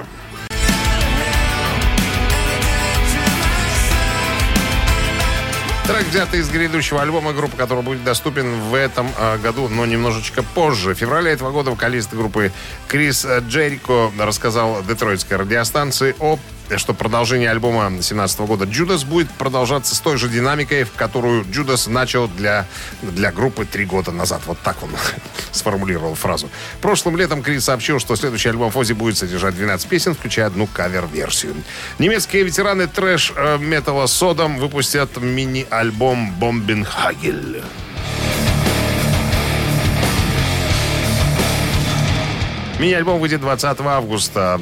Трек 5.85 6.07
взятый 6.07 6.39
из 6.39 6.49
грядущего 6.49 7.01
альбома 7.01 7.33
группы, 7.33 7.57
который 7.57 7.83
будет 7.83 8.05
доступен 8.05 8.61
в 8.61 8.73
этом 8.73 9.11
а, 9.17 9.37
году, 9.37 9.67
но 9.67 9.85
немножечко 9.85 10.41
позже. 10.41 10.95
В 10.95 10.97
феврале 10.97 11.31
этого 11.31 11.51
года 11.51 11.71
вокалист 11.71 12.13
группы 12.13 12.53
Крис 12.87 13.25
э, 13.25 13.41
Джерико 13.45 14.09
рассказал 14.17 14.81
детройтской 14.83 15.35
радиостанции 15.35 16.15
о 16.21 16.39
что 16.77 16.93
продолжение 16.93 17.49
альбома 17.49 17.89
2017 17.89 18.39
года 18.41 18.65
«Джудас» 18.65 19.03
будет 19.03 19.29
продолжаться 19.31 19.95
с 19.95 19.99
той 19.99 20.17
же 20.17 20.29
динамикой, 20.29 20.83
в 20.83 20.91
которую 20.93 21.45
Джудас 21.49 21.87
начал 21.87 22.27
для, 22.27 22.65
для 23.01 23.31
группы 23.31 23.65
три 23.65 23.85
года 23.85 24.11
назад. 24.11 24.41
Вот 24.45 24.57
так 24.59 24.81
он 24.83 24.89
сформулировал 25.51 26.15
фразу. 26.15 26.49
Прошлым 26.81 27.17
летом 27.17 27.41
Крис 27.43 27.65
сообщил, 27.65 27.99
что 27.99 28.15
следующий 28.15 28.49
альбом 28.49 28.71
Фози 28.71 28.93
будет 28.93 29.17
содержать 29.17 29.55
12 29.55 29.87
песен, 29.87 30.13
включая 30.15 30.47
одну 30.47 30.67
кавер-версию. 30.67 31.55
Немецкие 31.99 32.43
ветераны 32.43 32.87
трэш-металла 32.87 34.07
Содом 34.07 34.57
выпустят 34.57 35.17
мини-альбом 35.17 36.33
«Бомбенхагель». 36.39 37.63
Мини-альбом 42.83 43.19
выйдет 43.19 43.39
20 43.39 43.79
августа. 43.79 44.59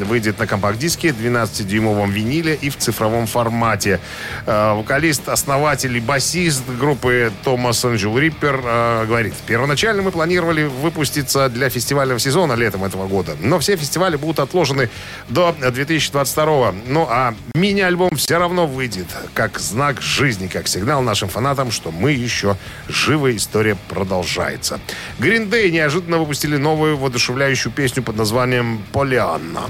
Выйдет 0.00 0.38
на 0.38 0.46
компакт-диске, 0.46 1.08
12-дюймовом 1.08 2.10
виниле 2.10 2.54
и 2.54 2.70
в 2.70 2.76
цифровом 2.76 3.26
формате. 3.26 4.00
Э, 4.46 4.74
Вокалист, 4.74 5.28
основатель 5.28 5.96
и 5.96 6.00
басист 6.00 6.62
группы 6.78 7.32
Томас 7.44 7.84
Анджел 7.84 8.18
Риппер 8.18 8.60
говорит, 9.06 9.34
первоначально 9.46 10.02
мы 10.02 10.10
планировали 10.10 10.64
выпуститься 10.64 11.48
для 11.48 11.68
фестивального 11.68 12.18
сезона 12.18 12.54
летом 12.54 12.84
этого 12.84 13.06
года, 13.06 13.36
но 13.40 13.58
все 13.58 13.76
фестивали 13.76 14.16
будут 14.16 14.38
отложены 14.40 14.90
до 15.28 15.54
2022. 15.58 16.74
Ну 16.86 17.06
а 17.08 17.34
мини-альбом 17.54 18.16
все 18.16 18.38
равно 18.38 18.66
выйдет, 18.66 19.06
как 19.34 19.58
знак 19.58 20.00
жизни, 20.00 20.46
как 20.46 20.68
сигнал 20.68 21.02
нашим 21.02 21.28
фанатам, 21.28 21.70
что 21.70 21.90
мы 21.90 22.12
еще 22.12 22.56
живы, 22.88 23.36
история 23.36 23.76
продолжается. 23.88 24.80
Green 25.18 25.48
Day 25.48 25.70
неожиданно 25.70 26.18
выпустили 26.18 26.56
новую 26.56 26.96
воодушевляющую 26.96 27.72
песню 27.72 28.02
под 28.02 28.16
названием 28.16 28.82
«Полианна». 28.92 29.62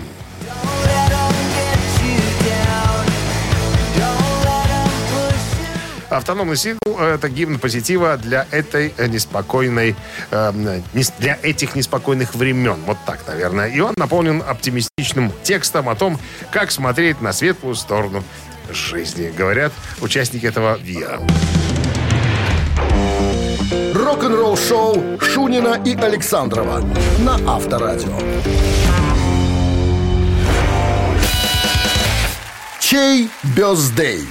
Автономный 6.15 6.57
сингл– 6.57 6.99
это 7.01 7.29
гимн 7.29 7.59
позитива 7.59 8.17
для 8.17 8.47
этой 8.53 8.95
неспокойной, 9.09 9.97
э, 10.31 10.81
для 11.19 11.39
этих 11.43 11.75
неспокойных 11.75 12.37
времен. 12.37 12.79
Вот 12.87 12.99
так, 13.05 13.27
наверное. 13.27 13.67
И 13.67 13.81
он 13.81 13.95
наполнен 13.97 14.41
оптимистичным 14.47 15.33
текстом 15.43 15.89
о 15.89 15.97
том, 15.97 16.21
как 16.53 16.71
смотреть 16.71 17.21
на 17.21 17.33
светлую 17.33 17.75
сторону 17.75 18.23
жизни, 18.71 19.33
говорят 19.37 19.73
участники 20.01 20.47
этого 20.47 20.79
ВИА. 20.79 21.21
Рок-н-ролл-шоу 23.95 25.19
Шунина 25.21 25.81
и 25.85 25.97
Александрова 25.97 26.81
на 27.19 27.55
Авторадио. 27.55 28.17
Чей 32.91 33.31
бездей? 33.57 34.25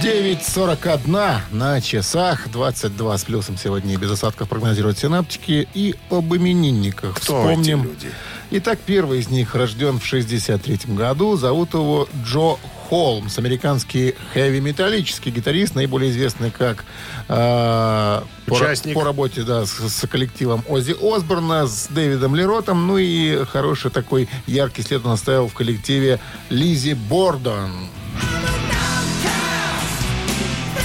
9.41 0.00 1.40
на 1.50 1.80
часах, 1.80 2.48
22 2.48 3.18
с 3.18 3.24
плюсом 3.24 3.58
сегодня 3.58 3.94
и 3.94 3.96
без 3.96 4.12
осадков 4.12 4.48
прогнозируют 4.48 4.96
синаптики. 4.98 5.68
И 5.74 5.96
об 6.08 6.32
именинниках 6.32 7.16
Кто 7.16 7.42
вспомним. 7.42 7.82
люди? 7.82 8.12
Итак, 8.54 8.80
первый 8.84 9.20
из 9.20 9.30
них 9.30 9.54
рожден 9.54 9.98
в 9.98 10.04
63 10.04 10.80
году. 10.94 11.38
Зовут 11.38 11.72
его 11.72 12.06
Джо 12.22 12.56
Холмс, 12.90 13.38
американский 13.38 14.14
хэви-металлический 14.34 15.30
гитарист, 15.30 15.74
наиболее 15.74 16.10
известный 16.10 16.50
как 16.50 16.84
э, 17.30 18.20
по, 18.46 18.52
Участник. 18.52 18.94
по 18.94 19.04
работе 19.04 19.44
да, 19.44 19.64
с, 19.64 19.70
с 19.70 20.06
коллективом 20.06 20.62
Оззи 20.68 20.96
Осборна, 21.00 21.66
с 21.66 21.86
Дэвидом 21.88 22.34
Леротом, 22.34 22.86
ну 22.86 22.98
и 22.98 23.42
хороший 23.46 23.90
такой 23.90 24.28
яркий 24.46 24.82
след 24.82 25.02
он 25.06 25.12
оставил 25.12 25.48
в 25.48 25.54
коллективе 25.54 26.20
Лизи 26.50 26.92
Бордон. 26.92 27.70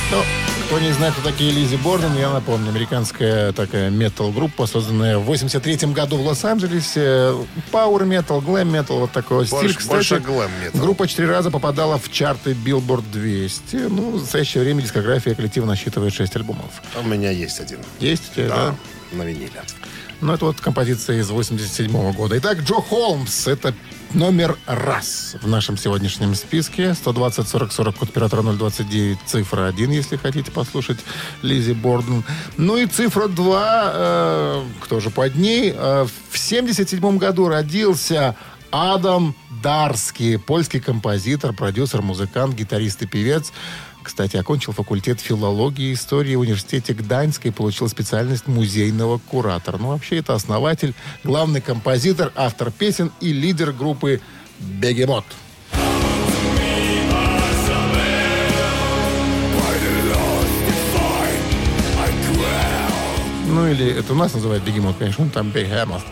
Ну, 0.09 0.23
кто 0.67 0.79
не 0.79 0.91
знает, 0.91 1.13
кто 1.13 1.23
такие 1.29 1.51
Лизи 1.51 1.77
Борден, 1.77 2.15
я 2.17 2.29
напомню. 2.29 2.69
Американская 2.69 3.53
такая 3.53 3.89
метал-группа, 3.89 4.65
созданная 4.67 5.17
в 5.17 5.23
83 5.23 5.93
году 5.93 6.17
в 6.17 6.25
Лос-Анджелесе. 6.27 7.33
Пауэр 7.71 8.03
метал, 8.03 8.41
глэм 8.41 8.69
метал, 8.73 8.99
вот 8.99 9.11
такой 9.11 9.45
Больше- 9.47 9.55
стиль. 9.55 9.75
Кстати, 9.75 9.89
больше 9.95 10.15
glam-metal. 10.15 10.79
группа 10.81 11.07
четыре 11.07 11.29
раза 11.29 11.51
попадала 11.51 11.97
в 11.97 12.11
чарты 12.11 12.51
Billboard 12.51 13.05
200. 13.13 13.75
Ну, 13.87 14.11
в 14.11 14.21
настоящее 14.21 14.63
время 14.63 14.81
дискография 14.81 15.35
коллектива 15.35 15.65
насчитывает 15.65 16.13
6 16.13 16.35
альбомов. 16.35 16.81
У 17.01 17.07
меня 17.07 17.31
есть 17.31 17.61
один. 17.61 17.79
Есть 18.01 18.33
Да, 18.35 18.47
да? 18.47 18.75
на 19.13 19.23
виниле. 19.23 19.51
Ну, 20.19 20.33
это 20.33 20.45
вот 20.45 20.59
композиция 20.59 21.19
из 21.21 21.29
87 21.29 22.11
года. 22.11 22.37
Итак, 22.39 22.59
Джо 22.59 22.75
Холмс. 22.81 23.47
Это 23.47 23.73
номер 24.13 24.57
раз 24.65 25.35
в 25.41 25.47
нашем 25.47 25.77
сегодняшнем 25.77 26.35
списке. 26.35 26.95
120-40-40, 27.05 27.97
код 27.97 28.09
оператора 28.09 28.41
029, 28.41 29.17
цифра 29.25 29.65
1, 29.67 29.91
если 29.91 30.17
хотите 30.17 30.51
послушать 30.51 30.99
Лизи 31.41 31.73
Борден. 31.73 32.23
Ну 32.57 32.77
и 32.77 32.85
цифра 32.85 33.27
2, 33.27 33.91
э, 33.93 34.63
кто 34.81 34.99
же 34.99 35.09
под 35.09 35.35
ней? 35.35 35.73
Э, 35.75 36.05
в 36.31 36.37
77 36.37 37.17
году 37.17 37.47
родился 37.47 38.35
Адам 38.71 39.35
Дарский, 39.63 40.37
польский 40.37 40.79
композитор, 40.79 41.53
продюсер, 41.53 42.01
музыкант, 42.01 42.55
гитарист 42.55 43.01
и 43.01 43.07
певец 43.07 43.51
кстати, 44.07 44.37
окончил 44.37 44.71
факультет 44.71 45.19
филологии 45.19 45.89
и 45.89 45.93
истории 45.93 46.35
в 46.35 46.39
университете 46.39 46.93
Гданьска 46.93 47.49
и 47.49 47.51
получил 47.51 47.89
специальность 47.89 48.47
музейного 48.47 49.17
куратора. 49.17 49.77
Ну, 49.77 49.89
вообще, 49.89 50.17
это 50.19 50.33
основатель, 50.33 50.95
главный 51.25 51.59
композитор, 51.59 52.31
автор 52.35 52.71
песен 52.71 53.11
и 53.19 53.33
лидер 53.33 53.73
группы 53.73 54.21
«Бегемот». 54.59 55.25
Ну, 63.49 63.67
или 63.67 63.91
это 63.91 64.13
у 64.13 64.15
нас 64.15 64.33
называют 64.33 64.63
бегемот, 64.63 64.95
конечно, 64.97 65.25
он 65.25 65.31
там 65.31 65.49
бегемот. 65.49 66.03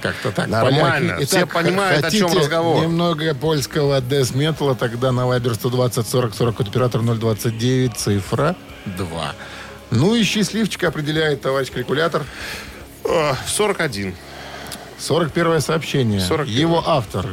Как-то 0.00 0.32
так. 0.32 0.48
Нормально. 0.48 1.08
поляки. 1.14 1.26
Все 1.26 1.38
Итак, 1.40 1.52
понимают, 1.52 2.04
о 2.04 2.10
чем 2.10 2.32
разговор. 2.36 2.82
немного 2.82 3.34
польского 3.34 4.00
десметала, 4.00 4.74
тогда 4.74 5.12
на 5.12 5.22
Viber 5.22 5.54
120 5.54 6.06
40 6.06 6.34
40 6.34 6.56
код 6.56 6.68
оператор 6.68 7.02
029, 7.02 7.96
цифра 7.96 8.56
2. 8.86 9.34
Ну 9.90 10.14
и 10.14 10.22
счастливчика 10.22 10.88
определяет 10.88 11.42
товарищ 11.42 11.70
калькулятор. 11.70 12.22
О, 13.04 13.34
41. 13.46 14.14
41 14.98 15.60
сообщение. 15.60 16.20
41. 16.20 16.56
Его 16.58 16.82
автор, 16.86 17.26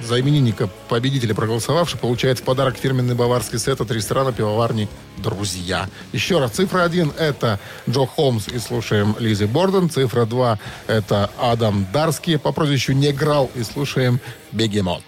за 0.00 0.20
именинника 0.20 0.68
победителя 0.88 1.34
проголосовавший, 1.34 1.98
получает 1.98 2.38
в 2.38 2.42
подарок 2.42 2.76
фирменный 2.76 3.14
баварский 3.14 3.58
сет 3.58 3.80
от 3.80 3.90
ресторана 3.90 4.32
пивоварни 4.32 4.88
«Друзья». 5.16 5.88
Еще 6.12 6.38
раз, 6.38 6.52
цифра 6.52 6.82
1– 6.82 7.12
это 7.18 7.58
Джо 7.88 8.06
Холмс 8.06 8.48
и 8.48 8.58
слушаем 8.58 9.16
Лизи 9.18 9.44
Борден. 9.44 9.90
Цифра 9.90 10.24
2– 10.24 10.58
это 10.86 11.30
Адам 11.38 11.86
Дарский 11.92 12.38
по 12.38 12.52
прозвищу 12.52 12.92
Неграл 12.92 13.50
и 13.54 13.62
слушаем 13.62 14.20
«Бегемот». 14.52 15.02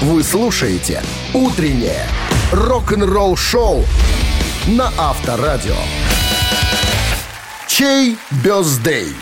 Вы 0.00 0.22
слушаете 0.22 1.02
«Утреннее 1.32 2.06
рок-н-ролл-шоу» 2.52 3.84
на 4.66 4.92
Авторадио. 4.98 5.76
Чей 7.68 8.16
бездей? 8.44 9.14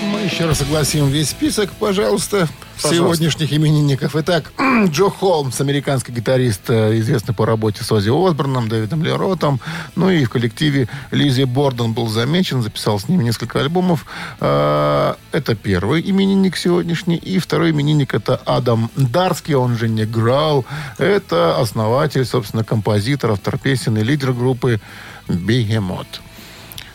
Мы 0.00 0.20
еще 0.20 0.46
раз 0.46 0.58
согласим 0.58 1.08
весь 1.08 1.30
список, 1.30 1.70
пожалуйста, 1.72 2.48
Пожалуйста. 2.76 2.94
сегодняшних 2.94 3.52
именинников. 3.52 4.14
Итак, 4.14 4.52
Джо 4.86 5.10
Холмс, 5.10 5.60
американский 5.60 6.12
гитарист, 6.12 6.70
э, 6.70 6.98
известный 7.00 7.34
по 7.34 7.44
работе 7.44 7.82
с 7.82 7.90
Оззи 7.90 8.10
Осборном, 8.10 8.68
Дэвидом 8.68 9.02
Леротом. 9.02 9.60
Ну 9.96 10.08
и 10.08 10.24
в 10.24 10.30
коллективе 10.30 10.88
Лизи 11.10 11.44
Борден 11.44 11.94
был 11.94 12.06
замечен, 12.08 12.62
записал 12.62 13.00
с 13.00 13.08
ним 13.08 13.22
несколько 13.22 13.58
альбомов. 13.60 14.06
Э, 14.40 15.14
Это 15.32 15.54
первый 15.56 16.00
именинник 16.08 16.56
сегодняшний. 16.56 17.16
И 17.16 17.38
второй 17.40 17.72
именинник 17.72 18.14
это 18.14 18.36
Адам 18.46 18.90
Дарский, 18.96 19.54
он 19.54 19.76
же 19.76 19.88
не 19.88 20.04
Грау. 20.04 20.64
Это 20.98 21.58
основатель, 21.58 22.24
собственно, 22.24 22.62
композитор, 22.62 23.32
автор 23.32 23.58
песен 23.58 23.98
и 23.98 24.04
лидер 24.04 24.32
группы 24.32 24.80
Бегемот. 25.26 26.06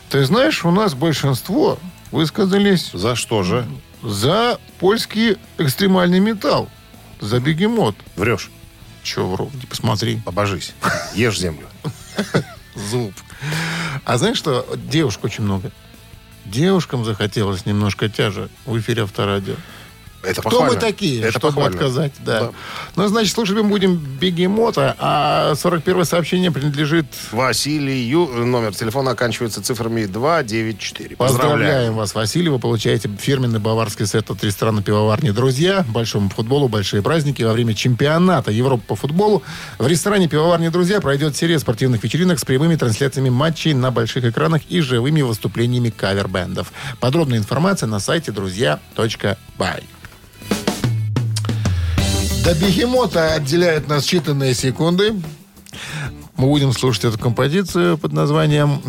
Ты 0.08 0.24
знаешь, 0.24 0.64
у 0.64 0.70
нас 0.70 0.94
большинство 0.94 1.78
высказались 2.14 2.90
За 2.92 3.16
что 3.16 3.42
же? 3.42 3.66
за 4.02 4.58
польский 4.78 5.36
экстремальный 5.58 6.20
металл. 6.20 6.68
За 7.20 7.40
бегемот. 7.40 7.96
Врешь. 8.16 8.50
Че 9.02 9.26
вру? 9.26 9.50
Посмотри. 9.68 10.20
Обожись. 10.26 10.74
Ешь 11.14 11.38
землю. 11.40 11.66
Зуб. 12.74 13.12
А 14.04 14.18
знаешь 14.18 14.36
что? 14.36 14.66
Девушек 14.76 15.24
очень 15.24 15.44
много. 15.44 15.70
Девушкам 16.44 17.04
захотелось 17.04 17.64
немножко 17.66 18.08
тяжа 18.08 18.48
в 18.66 18.78
эфире 18.78 19.02
авторадио. 19.04 19.54
Это 20.24 20.40
Кто 20.40 20.50
похвально. 20.50 20.74
мы 20.74 20.80
такие, 20.80 21.20
Это 21.20 21.30
чтобы 21.38 21.54
похвально. 21.54 21.76
отказать? 21.76 22.12
Да. 22.24 22.40
Да. 22.40 22.50
Ну, 22.96 23.08
значит, 23.08 23.32
слушать 23.34 23.56
мы 23.56 23.64
будем 23.64 23.96
бегемота, 23.96 24.96
а 24.98 25.54
41 25.54 26.04
сообщение 26.04 26.50
принадлежит... 26.50 27.06
Василию. 27.32 28.26
Номер 28.44 28.74
телефона 28.74 29.12
оканчивается 29.12 29.62
цифрами 29.62 30.06
294. 30.06 31.16
Поздравляем 31.16 31.94
вас, 31.94 32.14
Василий. 32.14 32.48
Вы 32.48 32.58
получаете 32.58 33.08
фирменный 33.18 33.58
баварский 33.60 34.06
сет 34.06 34.30
от 34.30 34.42
ресторана 34.44 34.82
пивоварни 34.82 35.30
«Друзья». 35.30 35.84
Большому 35.88 36.28
футболу 36.30 36.68
большие 36.68 37.02
праздники. 37.02 37.42
Во 37.42 37.52
время 37.52 37.74
чемпионата 37.74 38.50
Европы 38.50 38.82
по 38.86 38.96
футболу 38.96 39.42
в 39.78 39.86
ресторане 39.86 40.28
пивоварни 40.28 40.68
«Друзья» 40.68 41.00
пройдет 41.00 41.36
серия 41.36 41.58
спортивных 41.58 42.02
вечеринок 42.02 42.38
с 42.38 42.44
прямыми 42.44 42.76
трансляциями 42.76 43.30
матчей 43.30 43.74
на 43.74 43.90
больших 43.90 44.24
экранах 44.24 44.62
и 44.68 44.80
живыми 44.80 45.22
выступлениями 45.22 45.90
кавер-бендов. 45.90 46.72
Подробная 47.00 47.38
информация 47.38 47.86
на 47.86 47.98
сайте 48.00 48.32
друзья.бай. 48.32 49.82
До 52.44 52.54
бегемота 52.54 53.32
отделяют 53.32 53.88
нас 53.88 54.04
считанные 54.04 54.52
секунды. 54.52 55.14
Мы 56.36 56.46
будем 56.46 56.72
слушать 56.72 57.04
эту 57.04 57.18
композицию 57.18 57.96
под 57.96 58.12
названием 58.12 58.82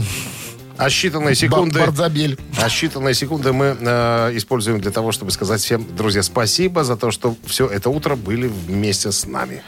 А 0.77 0.87
считанные 0.87 1.35
секунды... 1.35 1.79
«Бардзабель». 1.79 2.37
А 2.61 2.67
считанные 2.67 3.13
секунды 3.13 3.53
мы 3.53 3.77
э, 3.79 4.31
используем 4.35 4.81
для 4.81 4.91
того, 4.91 5.13
чтобы 5.13 5.31
сказать 5.31 5.61
всем, 5.61 5.87
друзья, 5.95 6.21
спасибо 6.21 6.83
за 6.83 6.97
то, 6.97 7.11
что 7.11 7.37
все 7.45 7.65
это 7.67 7.89
утро 7.89 8.17
были 8.17 8.47
вместе 8.47 9.13
с 9.13 9.25
нами. 9.25 9.63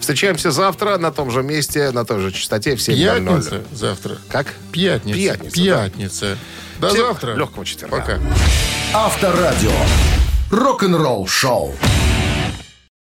Встречаемся 0.00 0.50
завтра 0.50 0.98
на 0.98 1.10
том 1.10 1.30
же 1.30 1.42
месте, 1.42 1.92
на 1.92 2.04
той 2.04 2.20
же 2.20 2.32
частоте 2.32 2.76
в 2.76 2.80
7.00. 2.80 3.24
Пятница 3.24 3.62
завтра. 3.72 4.18
Как? 4.28 4.48
Пятница. 4.70 5.18
Пятница, 5.18 5.64
Пятница. 5.64 6.38
До 6.78 6.88
Всем 6.90 7.06
завтра. 7.06 7.34
легкого 7.36 7.64
четверга. 7.64 7.96
Пока. 7.96 8.18
Авторадио. 8.92 9.72
Рок-н-ролл-шоу. 10.50 11.74